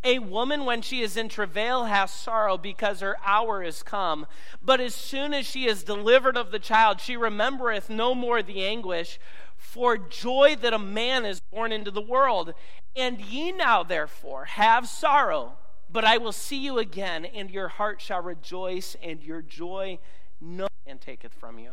A 0.04 0.20
woman, 0.20 0.66
when 0.66 0.84
she 0.84 1.02
is 1.02 1.18
in 1.18 1.30
travail, 1.30 1.86
has 1.86 2.12
sorrow 2.12 2.58
because 2.58 3.00
her 3.00 3.18
hour 3.26 3.64
is 3.64 3.82
come. 3.82 4.28
But 4.62 4.80
as 4.80 4.94
soon 4.94 5.34
as 5.34 5.48
she 5.48 5.66
is 5.66 5.84
delivered 5.84 6.38
of 6.38 6.52
the 6.52 6.60
child, 6.60 7.02
she 7.02 7.18
remembereth 7.18 7.90
no 7.90 8.14
more 8.14 8.44
the 8.44 8.64
anguish 8.64 9.20
for 9.58 9.98
joy 9.98 10.58
that 10.62 10.74
a 10.74 10.80
man 10.80 11.26
is 11.26 11.42
born 11.52 11.72
into 11.72 11.90
the 11.90 12.02
world. 12.02 12.54
And 12.96 13.20
ye 13.20 13.52
now, 13.52 13.82
therefore, 13.82 14.46
have 14.46 14.88
sorrow, 14.88 15.54
but 15.90 16.06
I 16.06 16.18
will 16.18 16.32
see 16.32 16.58
you 16.58 16.78
again, 16.78 17.26
and 17.26 17.50
your 17.50 17.70
heart 17.70 18.00
shall 18.00 18.22
rejoice, 18.22 18.96
and 19.02 19.24
your 19.24 19.42
joy 19.42 19.98
no 20.40 20.68
man 20.86 20.98
taketh 21.00 21.34
from 21.34 21.58
you. 21.58 21.72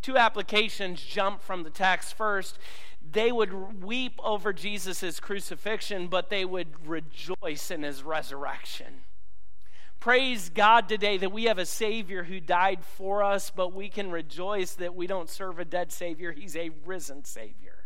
Two 0.00 0.16
applications 0.16 1.02
jump 1.02 1.42
from 1.42 1.62
the 1.62 1.70
text. 1.70 2.14
First, 2.14 2.58
they 3.12 3.30
would 3.30 3.82
weep 3.82 4.18
over 4.22 4.52
Jesus' 4.52 5.20
crucifixion, 5.20 6.08
but 6.08 6.30
they 6.30 6.44
would 6.44 6.86
rejoice 6.86 7.70
in 7.70 7.82
his 7.82 8.02
resurrection. 8.02 9.02
Praise 10.00 10.50
God 10.50 10.88
today 10.88 11.16
that 11.16 11.32
we 11.32 11.44
have 11.44 11.58
a 11.58 11.66
Savior 11.66 12.24
who 12.24 12.40
died 12.40 12.84
for 12.84 13.22
us, 13.22 13.50
but 13.50 13.72
we 13.72 13.88
can 13.88 14.10
rejoice 14.10 14.74
that 14.74 14.94
we 14.94 15.06
don't 15.06 15.30
serve 15.30 15.58
a 15.58 15.64
dead 15.64 15.92
Savior. 15.92 16.32
He's 16.32 16.56
a 16.56 16.70
risen 16.84 17.24
Savior. 17.24 17.76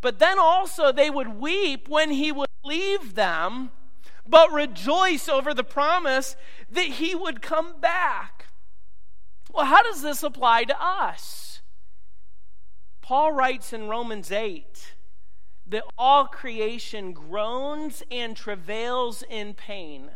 But 0.00 0.18
then 0.18 0.38
also 0.38 0.92
they 0.92 1.10
would 1.10 1.40
weep 1.40 1.88
when 1.88 2.10
he 2.10 2.30
would 2.32 2.50
leave 2.64 3.14
them, 3.14 3.70
but 4.26 4.52
rejoice 4.52 5.28
over 5.28 5.54
the 5.54 5.64
promise 5.64 6.36
that 6.70 6.86
he 6.86 7.14
would 7.14 7.40
come 7.40 7.80
back. 7.80 8.47
Well, 9.58 9.66
how 9.66 9.82
does 9.82 10.02
this 10.02 10.22
apply 10.22 10.62
to 10.66 10.80
us? 10.80 11.62
Paul 13.02 13.32
writes 13.32 13.72
in 13.72 13.88
Romans 13.88 14.30
8 14.30 14.94
that 15.66 15.82
all 15.98 16.26
creation 16.26 17.12
groans 17.12 18.04
and 18.08 18.36
travails 18.36 19.24
in 19.28 19.54
pain 19.54 20.10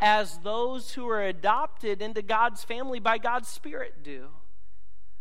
as 0.00 0.38
those 0.38 0.94
who 0.94 1.08
are 1.08 1.22
adopted 1.22 2.02
into 2.02 2.20
God's 2.20 2.64
family 2.64 2.98
by 2.98 3.16
God's 3.16 3.46
Spirit 3.46 4.02
do. 4.02 4.30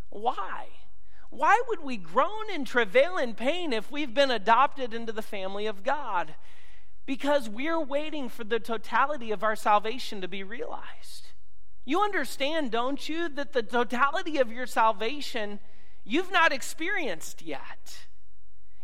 Why? 0.09 0.69
Why 1.29 1.61
would 1.67 1.83
we 1.83 1.97
groan 1.97 2.51
and 2.51 2.65
travail 2.65 3.19
in 3.19 3.35
pain 3.35 3.71
if 3.71 3.91
we've 3.91 4.15
been 4.15 4.31
adopted 4.31 4.95
into 4.95 5.11
the 5.11 5.21
family 5.21 5.67
of 5.67 5.83
God? 5.83 6.33
Because 7.05 7.47
we're 7.47 7.79
waiting 7.79 8.29
for 8.29 8.43
the 8.43 8.59
totality 8.59 9.29
of 9.29 9.43
our 9.43 9.55
salvation 9.55 10.21
to 10.21 10.27
be 10.27 10.41
realized. 10.41 11.27
You 11.85 12.01
understand, 12.01 12.71
don't 12.71 13.09
you, 13.09 13.29
that 13.29 13.53
the 13.53 13.63
totality 13.63 14.37
of 14.37 14.51
your 14.51 14.67
salvation 14.67 15.59
you've 16.03 16.31
not 16.31 16.51
experienced 16.51 17.41
yet. 17.41 18.05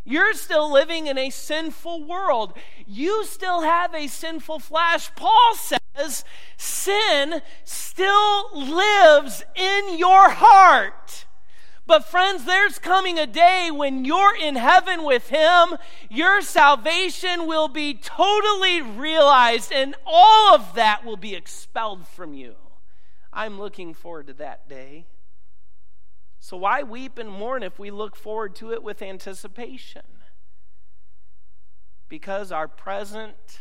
You're 0.04 0.34
still 0.34 0.72
living 0.72 1.06
in 1.06 1.18
a 1.18 1.30
sinful 1.30 2.04
world. 2.04 2.54
You 2.86 3.24
still 3.24 3.60
have 3.60 3.94
a 3.94 4.06
sinful 4.06 4.60
flesh. 4.60 5.10
Paul 5.14 5.54
says 5.54 6.24
sin 6.56 7.42
still 7.64 8.48
lives 8.54 9.44
in 9.54 9.98
your 9.98 10.30
heart. 10.30 11.26
But, 11.86 12.04
friends, 12.04 12.44
there's 12.44 12.78
coming 12.78 13.18
a 13.18 13.26
day 13.26 13.70
when 13.72 14.04
you're 14.04 14.36
in 14.36 14.56
heaven 14.56 15.04
with 15.04 15.28
Him, 15.28 15.76
your 16.10 16.42
salvation 16.42 17.46
will 17.46 17.68
be 17.68 17.94
totally 17.94 18.82
realized, 18.82 19.72
and 19.72 19.94
all 20.06 20.54
of 20.54 20.74
that 20.74 21.04
will 21.04 21.16
be 21.16 21.34
expelled 21.34 22.06
from 22.06 22.34
you. 22.34 22.56
I'm 23.38 23.56
looking 23.56 23.94
forward 23.94 24.26
to 24.26 24.32
that 24.34 24.68
day. 24.68 25.06
So, 26.40 26.56
why 26.56 26.82
weep 26.82 27.18
and 27.18 27.30
mourn 27.30 27.62
if 27.62 27.78
we 27.78 27.92
look 27.92 28.16
forward 28.16 28.56
to 28.56 28.72
it 28.72 28.82
with 28.82 29.00
anticipation? 29.00 30.02
Because 32.08 32.50
our 32.50 32.66
present, 32.66 33.60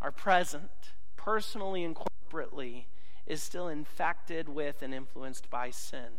our 0.00 0.10
present, 0.10 0.94
personally 1.14 1.84
and 1.84 1.96
corporately, 1.96 2.86
is 3.24 3.40
still 3.40 3.68
infected 3.68 4.48
with 4.48 4.82
and 4.82 4.92
influenced 4.92 5.48
by 5.48 5.70
sin. 5.70 6.18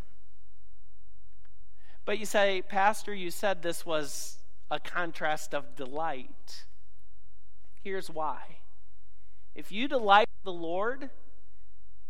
But 2.05 2.17
you 2.17 2.25
say, 2.25 2.61
Pastor, 2.61 3.13
you 3.13 3.29
said 3.29 3.61
this 3.61 3.85
was 3.85 4.37
a 4.71 4.79
contrast 4.79 5.53
of 5.53 5.75
delight. 5.75 6.63
Here's 7.83 8.09
why. 8.09 8.59
If 9.53 9.69
you 9.69 9.89
delight 9.89 10.29
the 10.45 10.53
Lord, 10.53 11.09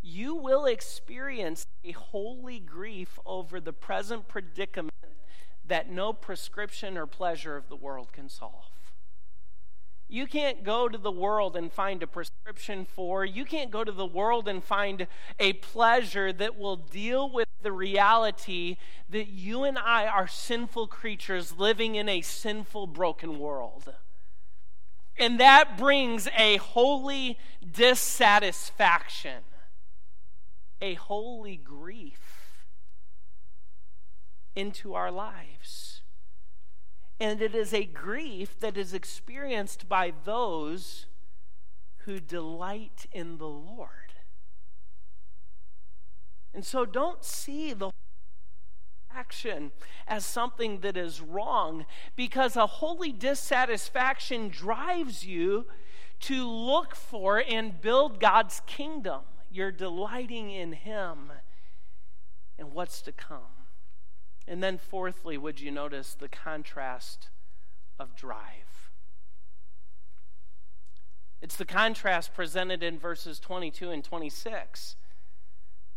you 0.03 0.35
will 0.35 0.65
experience 0.65 1.65
a 1.85 1.93
holy 1.93 2.59
grief 2.59 3.17
over 3.25 3.61
the 3.61 3.71
present 3.71 4.27
predicament 4.27 4.91
that 5.65 5.89
no 5.89 6.11
prescription 6.11 6.97
or 6.97 7.07
pleasure 7.07 7.55
of 7.55 7.69
the 7.69 7.75
world 7.75 8.11
can 8.11 8.27
solve. 8.27 8.69
You 10.09 10.27
can't 10.27 10.63
go 10.63 10.89
to 10.89 10.97
the 10.97 11.11
world 11.11 11.55
and 11.55 11.71
find 11.71 12.03
a 12.03 12.07
prescription 12.07 12.85
for, 12.85 13.23
you 13.23 13.45
can't 13.45 13.71
go 13.71 13.85
to 13.85 13.91
the 13.91 14.05
world 14.05 14.47
and 14.49 14.61
find 14.61 15.07
a 15.39 15.53
pleasure 15.53 16.33
that 16.33 16.57
will 16.57 16.75
deal 16.75 17.31
with 17.31 17.47
the 17.61 17.71
reality 17.71 18.75
that 19.09 19.29
you 19.29 19.63
and 19.63 19.77
I 19.77 20.05
are 20.05 20.27
sinful 20.27 20.87
creatures 20.87 21.57
living 21.57 21.95
in 21.95 22.09
a 22.09 22.21
sinful, 22.21 22.87
broken 22.87 23.39
world. 23.39 23.93
And 25.17 25.39
that 25.39 25.77
brings 25.77 26.27
a 26.37 26.57
holy 26.57 27.39
dissatisfaction 27.71 29.43
a 30.81 30.95
holy 30.95 31.57
grief 31.57 32.65
into 34.55 34.93
our 34.93 35.11
lives. 35.11 36.01
And 37.19 37.41
it 37.41 37.55
is 37.55 37.73
a 37.73 37.85
grief 37.85 38.59
that 38.59 38.77
is 38.77 38.93
experienced 38.93 39.87
by 39.87 40.13
those 40.25 41.05
who 42.05 42.19
delight 42.19 43.05
in 43.11 43.37
the 43.37 43.47
Lord. 43.47 43.89
And 46.53 46.65
so 46.65 46.85
don't 46.85 47.23
see 47.23 47.73
the 47.73 47.91
action 49.15 49.71
as 50.07 50.25
something 50.25 50.79
that 50.79 50.97
is 50.97 51.21
wrong 51.21 51.85
because 52.15 52.55
a 52.55 52.65
holy 52.65 53.11
dissatisfaction 53.11 54.49
drives 54.49 55.25
you 55.25 55.65
to 56.19 56.47
look 56.47 56.95
for 56.95 57.43
and 57.47 57.81
build 57.81 58.19
God's 58.19 58.61
kingdom. 58.65 59.21
You're 59.53 59.71
delighting 59.71 60.49
in 60.49 60.73
Him 60.73 61.31
and 62.57 62.73
what's 62.73 63.03
to 63.03 63.11
come. 63.11 63.67
And 64.47 64.63
then, 64.63 64.79
fourthly, 64.79 65.37
would 65.37 65.61
you 65.61 65.69
notice 65.69 66.15
the 66.15 66.27
contrast 66.27 67.29
of 67.99 68.15
drive? 68.15 68.89
It's 71.39 71.55
the 71.55 71.65
contrast 71.65 72.33
presented 72.33 72.81
in 72.81 72.97
verses 72.97 73.39
22 73.39 73.91
and 73.91 74.03
26. 74.03 74.95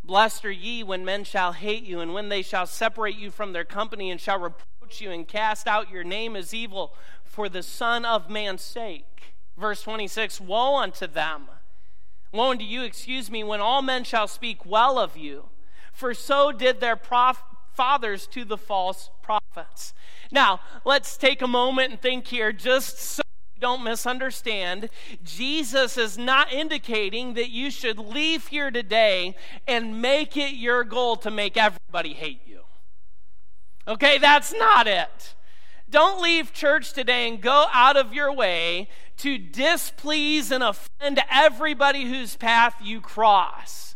Blessed 0.04 0.44
are 0.44 0.50
ye 0.52 0.82
when 0.82 1.04
men 1.04 1.24
shall 1.24 1.52
hate 1.52 1.82
you, 1.82 2.00
and 2.00 2.12
when 2.12 2.28
they 2.28 2.42
shall 2.42 2.66
separate 2.66 3.16
you 3.16 3.30
from 3.30 3.54
their 3.54 3.64
company, 3.64 4.10
and 4.10 4.20
shall 4.20 4.38
reproach 4.38 5.00
you, 5.00 5.10
and 5.10 5.26
cast 5.26 5.66
out 5.66 5.90
your 5.90 6.04
name 6.04 6.36
as 6.36 6.52
evil 6.52 6.94
for 7.24 7.48
the 7.48 7.62
Son 7.62 8.04
of 8.04 8.28
Man's 8.28 8.62
sake. 8.62 9.34
Verse 9.56 9.82
26 9.82 10.42
Woe 10.42 10.76
unto 10.76 11.06
them! 11.06 11.46
Woe 12.36 12.50
unto 12.50 12.64
you, 12.64 12.82
excuse 12.82 13.30
me, 13.30 13.42
when 13.42 13.60
all 13.60 13.82
men 13.82 14.04
shall 14.04 14.28
speak 14.28 14.64
well 14.64 14.98
of 14.98 15.16
you, 15.16 15.48
for 15.92 16.14
so 16.14 16.52
did 16.52 16.80
their 16.80 16.96
prof- 16.96 17.42
fathers 17.72 18.26
to 18.28 18.44
the 18.44 18.56
false 18.56 19.10
prophets. 19.22 19.92
Now, 20.30 20.60
let's 20.84 21.16
take 21.16 21.42
a 21.42 21.46
moment 21.46 21.90
and 21.92 22.00
think 22.00 22.26
here, 22.26 22.52
just 22.52 22.98
so 22.98 23.22
don't 23.58 23.82
misunderstand. 23.82 24.90
Jesus 25.24 25.96
is 25.96 26.18
not 26.18 26.52
indicating 26.52 27.34
that 27.34 27.50
you 27.50 27.70
should 27.70 27.98
leave 27.98 28.48
here 28.48 28.70
today 28.70 29.34
and 29.66 30.02
make 30.02 30.36
it 30.36 30.54
your 30.54 30.84
goal 30.84 31.16
to 31.16 31.30
make 31.30 31.56
everybody 31.56 32.12
hate 32.12 32.42
you. 32.46 32.60
Okay, 33.88 34.18
that's 34.18 34.52
not 34.52 34.86
it. 34.86 35.34
Don't 35.88 36.20
leave 36.20 36.52
church 36.52 36.92
today 36.92 37.28
and 37.28 37.40
go 37.40 37.66
out 37.72 37.96
of 37.96 38.12
your 38.12 38.32
way 38.32 38.88
to 39.18 39.38
displease 39.38 40.50
and 40.50 40.62
offend 40.62 41.20
everybody 41.30 42.04
whose 42.04 42.36
path 42.36 42.74
you 42.82 43.00
cross. 43.00 43.94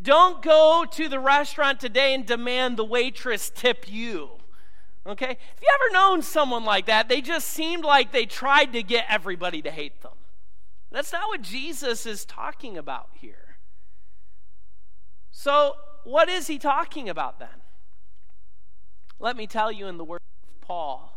Don't 0.00 0.42
go 0.42 0.84
to 0.90 1.08
the 1.08 1.20
restaurant 1.20 1.80
today 1.80 2.14
and 2.14 2.26
demand 2.26 2.76
the 2.76 2.84
waitress 2.84 3.50
tip 3.54 3.86
you. 3.88 4.30
Okay? 5.06 5.26
Have 5.26 5.62
you 5.62 5.68
ever 5.74 5.92
known 5.92 6.22
someone 6.22 6.64
like 6.64 6.86
that? 6.86 7.08
They 7.08 7.20
just 7.20 7.48
seemed 7.48 7.84
like 7.84 8.12
they 8.12 8.26
tried 8.26 8.72
to 8.72 8.82
get 8.82 9.06
everybody 9.08 9.62
to 9.62 9.70
hate 9.70 10.02
them. 10.02 10.12
That's 10.90 11.12
not 11.12 11.28
what 11.28 11.42
Jesus 11.42 12.06
is 12.06 12.24
talking 12.24 12.78
about 12.78 13.08
here. 13.14 13.58
So, 15.30 15.74
what 16.04 16.28
is 16.28 16.46
he 16.46 16.58
talking 16.58 17.08
about 17.08 17.38
then? 17.38 17.48
Let 19.18 19.36
me 19.36 19.46
tell 19.46 19.70
you 19.70 19.86
in 19.86 19.98
the 19.98 20.04
words 20.04 20.24
of 20.54 20.60
Paul 20.66 21.15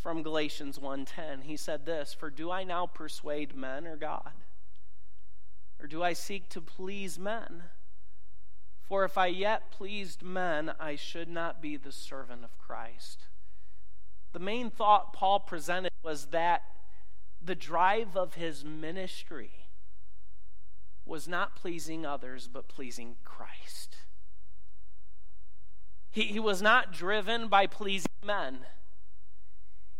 from 0.00 0.22
Galatians 0.22 0.78
1:10. 0.78 1.42
He 1.42 1.56
said 1.56 1.84
this, 1.84 2.14
"For 2.14 2.30
do 2.30 2.50
I 2.50 2.64
now 2.64 2.86
persuade 2.86 3.54
men 3.54 3.86
or 3.86 3.96
God? 3.96 4.32
Or 5.78 5.86
do 5.86 6.02
I 6.02 6.12
seek 6.12 6.48
to 6.50 6.60
please 6.60 7.18
men? 7.18 7.70
For 8.80 9.04
if 9.04 9.16
I 9.16 9.26
yet 9.26 9.70
pleased 9.70 10.22
men, 10.22 10.70
I 10.80 10.96
should 10.96 11.28
not 11.28 11.60
be 11.60 11.76
the 11.76 11.92
servant 11.92 12.44
of 12.44 12.58
Christ." 12.58 13.28
The 14.32 14.38
main 14.38 14.70
thought 14.70 15.12
Paul 15.12 15.40
presented 15.40 15.92
was 16.02 16.28
that 16.28 16.64
the 17.40 17.54
drive 17.54 18.16
of 18.16 18.34
his 18.34 18.64
ministry 18.64 19.68
was 21.04 21.26
not 21.26 21.56
pleasing 21.56 22.06
others, 22.06 22.46
but 22.48 22.68
pleasing 22.68 23.16
Christ. 23.24 23.96
He, 26.10 26.24
he 26.26 26.40
was 26.40 26.60
not 26.60 26.92
driven 26.92 27.48
by 27.48 27.66
pleasing 27.66 28.10
men. 28.22 28.66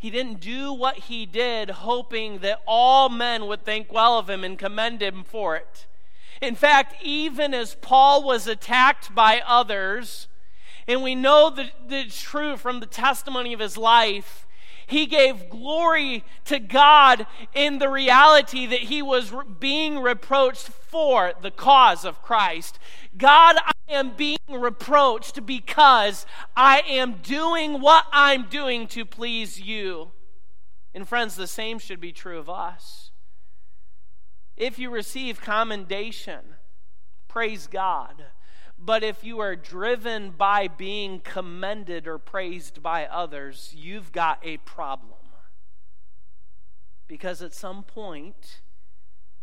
He 0.01 0.09
didn't 0.09 0.41
do 0.41 0.73
what 0.73 0.97
he 0.97 1.27
did 1.27 1.69
hoping 1.69 2.39
that 2.39 2.63
all 2.67 3.11
men 3.11 3.47
would 3.47 3.65
think 3.65 3.93
well 3.93 4.19
of 4.19 4.31
him 4.31 4.43
and 4.43 4.59
commend 4.59 5.03
him 5.03 5.25
for 5.25 5.57
it. 5.57 5.87
In 6.41 6.55
fact, 6.55 6.97
even 7.03 7.53
as 7.53 7.75
Paul 7.75 8.25
was 8.25 8.47
attacked 8.47 9.15
by 9.15 9.43
others, 9.47 10.27
and 10.89 11.03
we 11.03 11.15
know 11.15 11.51
that 11.51 11.71
it's 11.91 12.21
true 12.21 12.57
from 12.57 12.81
the 12.81 12.87
testimony 12.87 13.53
of 13.53 13.61
his 13.61 13.77
life, 13.77 14.47
he 14.87 15.05
gave 15.05 15.51
glory 15.51 16.25
to 16.47 16.59
God 16.59 17.27
in 17.55 17.79
the 17.79 17.91
reality 17.91 18.65
that 18.67 18.81
he 18.81 19.03
was 19.03 19.35
being 19.61 19.99
reproached 19.99 20.69
for 20.69 21.35
the 21.43 21.51
cause 21.51 22.07
of 22.07 22.23
Christ. 22.23 22.79
God, 23.19 23.57
am 23.91 24.17
being 24.17 24.39
reproached 24.49 25.45
because 25.45 26.27
I 26.57 26.81
am 26.87 27.17
doing 27.23 27.81
what 27.81 28.07
I'm 28.13 28.49
doing 28.49 28.87
to 28.89 29.05
please 29.05 29.61
you. 29.61 30.13
And 30.95 31.09
friends, 31.09 31.37
the 31.37 31.47
same 31.47 31.79
should 31.79 32.01
be 32.01 32.13
true 32.13 32.39
of 32.39 32.49
us. 32.49 33.11
If 34.57 34.79
you 34.79 34.91
receive 34.91 35.41
commendation, 35.41 36.41
praise 37.29 37.67
God. 37.67 38.27
But 38.79 39.03
if 39.03 39.23
you 39.23 39.41
are 39.41 39.57
driven 39.57 40.31
by 40.31 40.67
being 40.69 41.21
commended 41.21 42.07
or 42.07 42.19
praised 42.19 42.83
by 42.83 43.07
others, 43.07 43.75
you've 43.77 44.11
got 44.11 44.39
a 44.43 44.57
problem. 44.59 45.19
Because 47.07 47.43
at 47.43 47.53
some 47.53 47.83
point, 47.83 48.61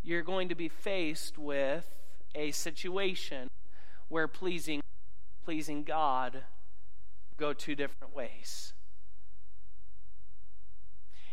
you're 0.02 0.22
going 0.22 0.48
to 0.48 0.54
be 0.54 0.68
faced 0.68 1.38
with 1.38 1.86
a 2.34 2.50
situation 2.50 3.48
where 4.08 4.28
pleasing 4.28 4.80
pleasing 5.44 5.82
God 5.82 6.42
go 7.38 7.54
two 7.54 7.74
different 7.74 8.14
ways. 8.14 8.74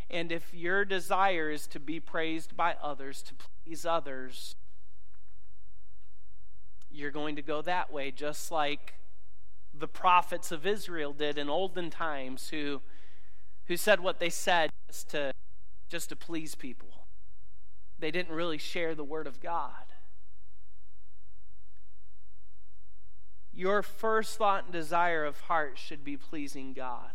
And 0.10 0.32
if 0.32 0.54
your 0.54 0.86
desire 0.86 1.50
is 1.50 1.68
to 1.68 1.80
be 1.80 2.00
praised 2.00 2.56
by 2.56 2.76
others, 2.82 3.22
to 3.24 3.34
please 3.34 3.86
others, 3.86 4.56
you're 6.90 7.12
going 7.12 7.36
to 7.36 7.42
go 7.42 7.62
that 7.64 7.92
way, 7.92 8.12
just 8.12 8.52
like 8.52 8.94
the 9.78 9.88
prophets 9.88 10.52
of 10.52 10.66
Israel 10.66 11.12
did 11.12 11.38
in 11.38 11.50
olden 11.50 11.90
times 11.90 12.50
who, 12.50 12.82
who 13.66 13.76
said 13.76 14.00
what 14.00 14.20
they 14.20 14.30
said 14.30 14.70
just 14.88 15.10
to, 15.10 15.34
just 15.90 16.10
to 16.10 16.16
please 16.16 16.56
people. 16.56 17.08
They 18.00 18.12
didn't 18.12 18.34
really 18.34 18.58
share 18.58 18.96
the 18.96 19.04
word 19.04 19.28
of 19.28 19.42
God. 19.42 19.95
Your 23.56 23.82
first 23.82 24.38
thought 24.38 24.66
and 24.66 24.74
desire 24.74 25.24
of 25.24 25.39
heart 25.41 25.78
should 25.78 26.03
be 26.03 26.18
pleasing 26.18 26.74
God. 26.74 27.12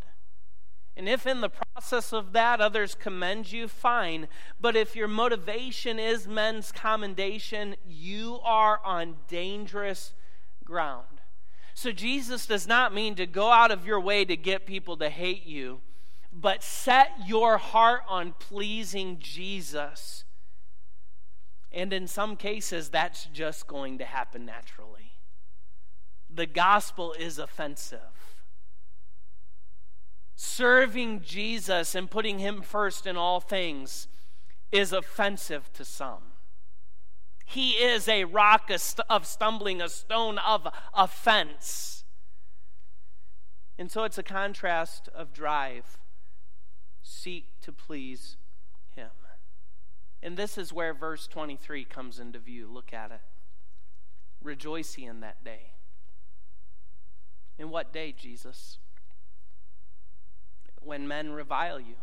And 0.96 1.08
if 1.08 1.26
in 1.26 1.40
the 1.40 1.50
process 1.50 2.12
of 2.12 2.32
that 2.32 2.60
others 2.60 2.94
commend 2.94 3.52
you, 3.52 3.68
fine. 3.68 4.26
But 4.60 4.74
if 4.74 4.96
your 4.96 5.08
motivation 5.08 5.98
is 5.98 6.26
men's 6.26 6.72
commendation, 6.72 7.76
you 7.86 8.40
are 8.42 8.80
on 8.84 9.16
dangerous 9.28 10.12
ground. 10.64 11.20
So 11.74 11.92
Jesus 11.92 12.46
does 12.46 12.66
not 12.66 12.94
mean 12.94 13.14
to 13.14 13.26
go 13.26 13.50
out 13.50 13.70
of 13.70 13.86
your 13.86 14.00
way 14.00 14.24
to 14.24 14.36
get 14.36 14.66
people 14.66 14.96
to 14.96 15.08
hate 15.08 15.46
you, 15.46 15.80
but 16.32 16.62
set 16.62 17.10
your 17.26 17.58
heart 17.58 18.02
on 18.08 18.34
pleasing 18.38 19.18
Jesus. 19.18 20.24
And 21.72 21.92
in 21.92 22.06
some 22.06 22.36
cases, 22.36 22.88
that's 22.88 23.26
just 23.26 23.66
going 23.66 23.98
to 23.98 24.04
happen 24.04 24.44
naturally. 24.44 25.09
The 26.32 26.46
gospel 26.46 27.12
is 27.12 27.38
offensive 27.38 28.20
serving 30.42 31.20
Jesus 31.20 31.94
and 31.94 32.10
putting 32.10 32.38
him 32.38 32.62
first 32.62 33.06
in 33.06 33.14
all 33.14 33.40
things 33.40 34.08
is 34.72 34.90
offensive 34.90 35.70
to 35.74 35.84
some. 35.84 36.32
He 37.44 37.72
is 37.72 38.08
a 38.08 38.24
rock 38.24 38.70
of 39.10 39.26
stumbling, 39.26 39.82
a 39.82 39.88
stone 39.90 40.38
of 40.38 40.66
offense. 40.94 42.04
And 43.78 43.90
so 43.90 44.04
it's 44.04 44.16
a 44.16 44.22
contrast 44.22 45.10
of 45.14 45.34
drive. 45.34 45.98
Seek 47.02 47.60
to 47.60 47.70
please 47.70 48.38
him. 48.94 49.10
And 50.22 50.38
this 50.38 50.56
is 50.56 50.72
where 50.72 50.94
verse 50.94 51.26
23 51.26 51.84
comes 51.84 52.18
into 52.18 52.38
view. 52.38 52.66
Look 52.72 52.94
at 52.94 53.10
it. 53.10 53.20
Rejoice 54.42 54.96
ye 54.96 55.04
in 55.04 55.20
that 55.20 55.44
day. 55.44 55.72
In 57.60 57.70
what 57.70 57.92
day, 57.92 58.10
Jesus? 58.10 58.78
when 60.80 61.06
men 61.06 61.32
revile 61.32 61.78
you, 61.78 61.96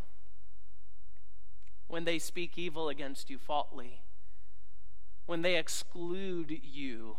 when 1.87 2.03
they 2.03 2.19
speak 2.19 2.57
evil 2.57 2.89
against 2.89 3.29
you 3.29 3.37
falsely, 3.37 4.01
when 5.25 5.41
they 5.41 5.57
exclude 5.57 6.59
you 6.63 7.17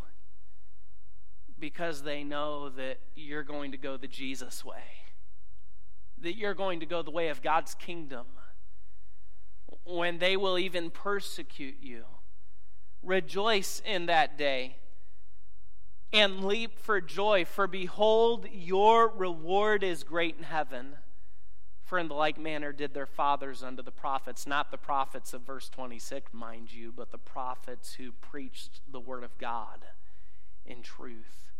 because 1.59 2.03
they 2.03 2.23
know 2.23 2.69
that 2.69 2.99
you're 3.15 3.43
going 3.43 3.71
to 3.71 3.77
go 3.77 3.97
the 3.97 4.07
Jesus 4.07 4.63
way, 4.63 4.83
that 6.21 6.37
you're 6.37 6.53
going 6.53 6.79
to 6.79 6.85
go 6.85 7.01
the 7.01 7.11
way 7.11 7.27
of 7.27 7.41
God's 7.41 7.75
kingdom, 7.75 8.25
when 9.85 10.19
they 10.19 10.37
will 10.37 10.57
even 10.57 10.89
persecute 10.89 11.77
you. 11.81 12.05
Rejoice 13.03 13.81
in 13.85 14.05
that 14.05 14.37
day 14.37 14.77
and 16.11 16.43
leap 16.43 16.79
for 16.79 17.01
joy, 17.01 17.45
for 17.45 17.67
behold, 17.67 18.47
your 18.51 19.09
reward 19.09 19.83
is 19.83 20.03
great 20.03 20.37
in 20.37 20.43
heaven. 20.43 20.97
For 21.83 21.97
in 21.97 22.07
the 22.07 22.15
like 22.15 22.39
manner 22.39 22.71
did 22.71 22.93
their 22.93 23.05
fathers 23.05 23.63
unto 23.63 23.81
the 23.81 23.91
prophets, 23.91 24.45
not 24.45 24.69
the 24.69 24.77
prophets 24.77 25.33
of 25.33 25.41
verse 25.41 25.69
26, 25.69 26.33
mind 26.33 26.71
you, 26.71 26.91
but 26.95 27.11
the 27.11 27.17
prophets 27.17 27.93
who 27.93 28.11
preached 28.11 28.81
the 28.91 28.99
word 28.99 29.23
of 29.23 29.37
God 29.37 29.85
in 30.65 30.81
truth. 30.81 31.51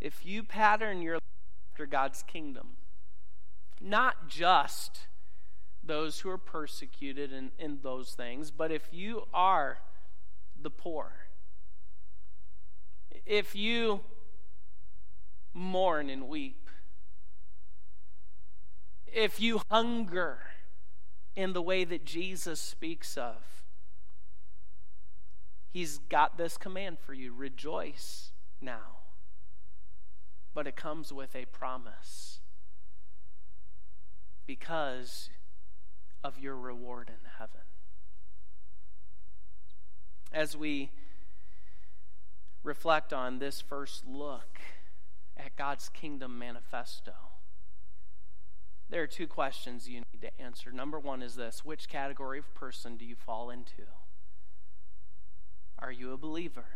If 0.00 0.24
you 0.24 0.42
pattern 0.42 1.02
your 1.02 1.14
life 1.14 1.22
after 1.72 1.86
God's 1.86 2.22
kingdom, 2.22 2.76
not 3.80 4.28
just 4.28 5.08
those 5.82 6.20
who 6.20 6.30
are 6.30 6.38
persecuted 6.38 7.32
in, 7.32 7.50
in 7.58 7.78
those 7.82 8.12
things, 8.12 8.50
but 8.50 8.70
if 8.70 8.88
you 8.92 9.24
are 9.32 9.78
the 10.64 10.70
poor, 10.70 11.12
if 13.24 13.54
you 13.54 14.00
mourn 15.54 16.10
and 16.10 16.28
weep. 16.28 16.68
If 19.06 19.40
you 19.40 19.62
hunger 19.70 20.40
in 21.36 21.52
the 21.52 21.62
way 21.62 21.84
that 21.84 22.04
Jesus 22.04 22.60
speaks 22.60 23.16
of, 23.16 23.36
He's 25.70 25.98
got 25.98 26.38
this 26.38 26.56
command 26.56 26.98
for 27.00 27.14
you 27.14 27.34
rejoice 27.34 28.30
now. 28.60 28.98
But 30.52 30.68
it 30.68 30.76
comes 30.76 31.12
with 31.12 31.34
a 31.34 31.46
promise 31.46 32.38
because 34.46 35.30
of 36.22 36.38
your 36.38 36.56
reward 36.56 37.08
in 37.08 37.28
heaven. 37.38 37.62
As 40.34 40.56
we 40.56 40.90
reflect 42.64 43.12
on 43.12 43.38
this 43.38 43.60
first 43.60 44.04
look 44.04 44.58
at 45.36 45.54
God's 45.54 45.88
kingdom 45.88 46.40
manifesto, 46.40 47.12
there 48.90 49.00
are 49.00 49.06
two 49.06 49.28
questions 49.28 49.88
you 49.88 50.02
need 50.12 50.22
to 50.22 50.40
answer. 50.40 50.72
Number 50.72 50.98
one 50.98 51.22
is 51.22 51.36
this 51.36 51.64
which 51.64 51.88
category 51.88 52.40
of 52.40 52.52
person 52.52 52.96
do 52.96 53.04
you 53.04 53.14
fall 53.14 53.48
into? 53.48 53.84
Are 55.78 55.92
you 55.92 56.12
a 56.12 56.16
believer? 56.16 56.66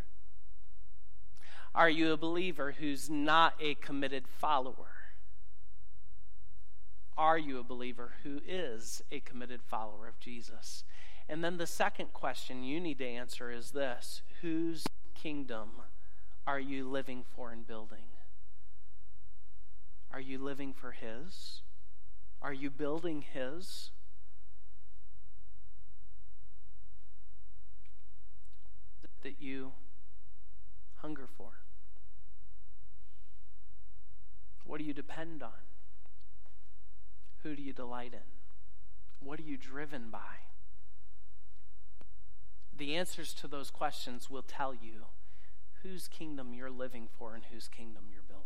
Are 1.75 1.89
you 1.89 2.13
a 2.13 2.17
believer 2.17 2.75
who's 2.79 3.09
not 3.09 3.55
a 3.59 3.75
committed 3.75 4.25
follower? 4.25 4.91
Are 7.17 7.37
you 7.37 7.59
a 7.59 7.63
believer 7.63 8.13
who 8.23 8.39
is 8.47 9.01
a 9.11 9.19
committed 9.19 9.61
follower 9.61 10.07
of 10.07 10.17
Jesus? 10.21 10.85
And 11.29 11.43
then 11.43 11.57
the 11.57 11.67
second 11.67 12.11
question 12.11 12.63
you 12.63 12.79
need 12.79 12.97
to 12.97 13.07
answer 13.07 13.51
is 13.51 13.69
this 13.69 14.23
Whose 14.41 14.83
kingdom 15.13 15.69
are 16.47 16.59
you 16.59 16.89
living 16.89 17.23
for 17.35 17.51
and 17.51 17.67
building? 17.67 18.05
Are 20.11 20.19
you 20.19 20.39
living 20.39 20.73
for 20.73 20.91
His? 20.91 21.61
Are 22.41 22.51
you 22.51 22.71
building 22.71 23.23
His? 23.31 23.91
What 28.99 29.03
is 29.03 29.17
it 29.21 29.21
that 29.21 29.35
you 29.39 29.73
hunger 30.95 31.27
for? 31.37 31.59
What 34.65 34.79
do 34.79 34.83
you 34.83 34.93
depend 34.93 35.43
on? 35.43 35.51
Who 37.43 37.55
do 37.55 37.61
you 37.61 37.71
delight 37.71 38.13
in? 38.13 39.27
What 39.27 39.39
are 39.39 39.43
you 39.43 39.57
driven 39.57 40.09
by? 40.09 40.48
The 42.79 42.95
answers 42.95 43.33
to 43.35 43.47
those 43.47 43.69
questions 43.69 44.29
will 44.29 44.41
tell 44.41 44.73
you 44.73 45.07
whose 45.83 46.07
kingdom 46.07 46.53
you're 46.53 46.71
living 46.71 47.09
for 47.17 47.35
and 47.35 47.43
whose 47.51 47.67
kingdom 47.67 48.05
you're 48.09 48.23
building. 48.23 48.45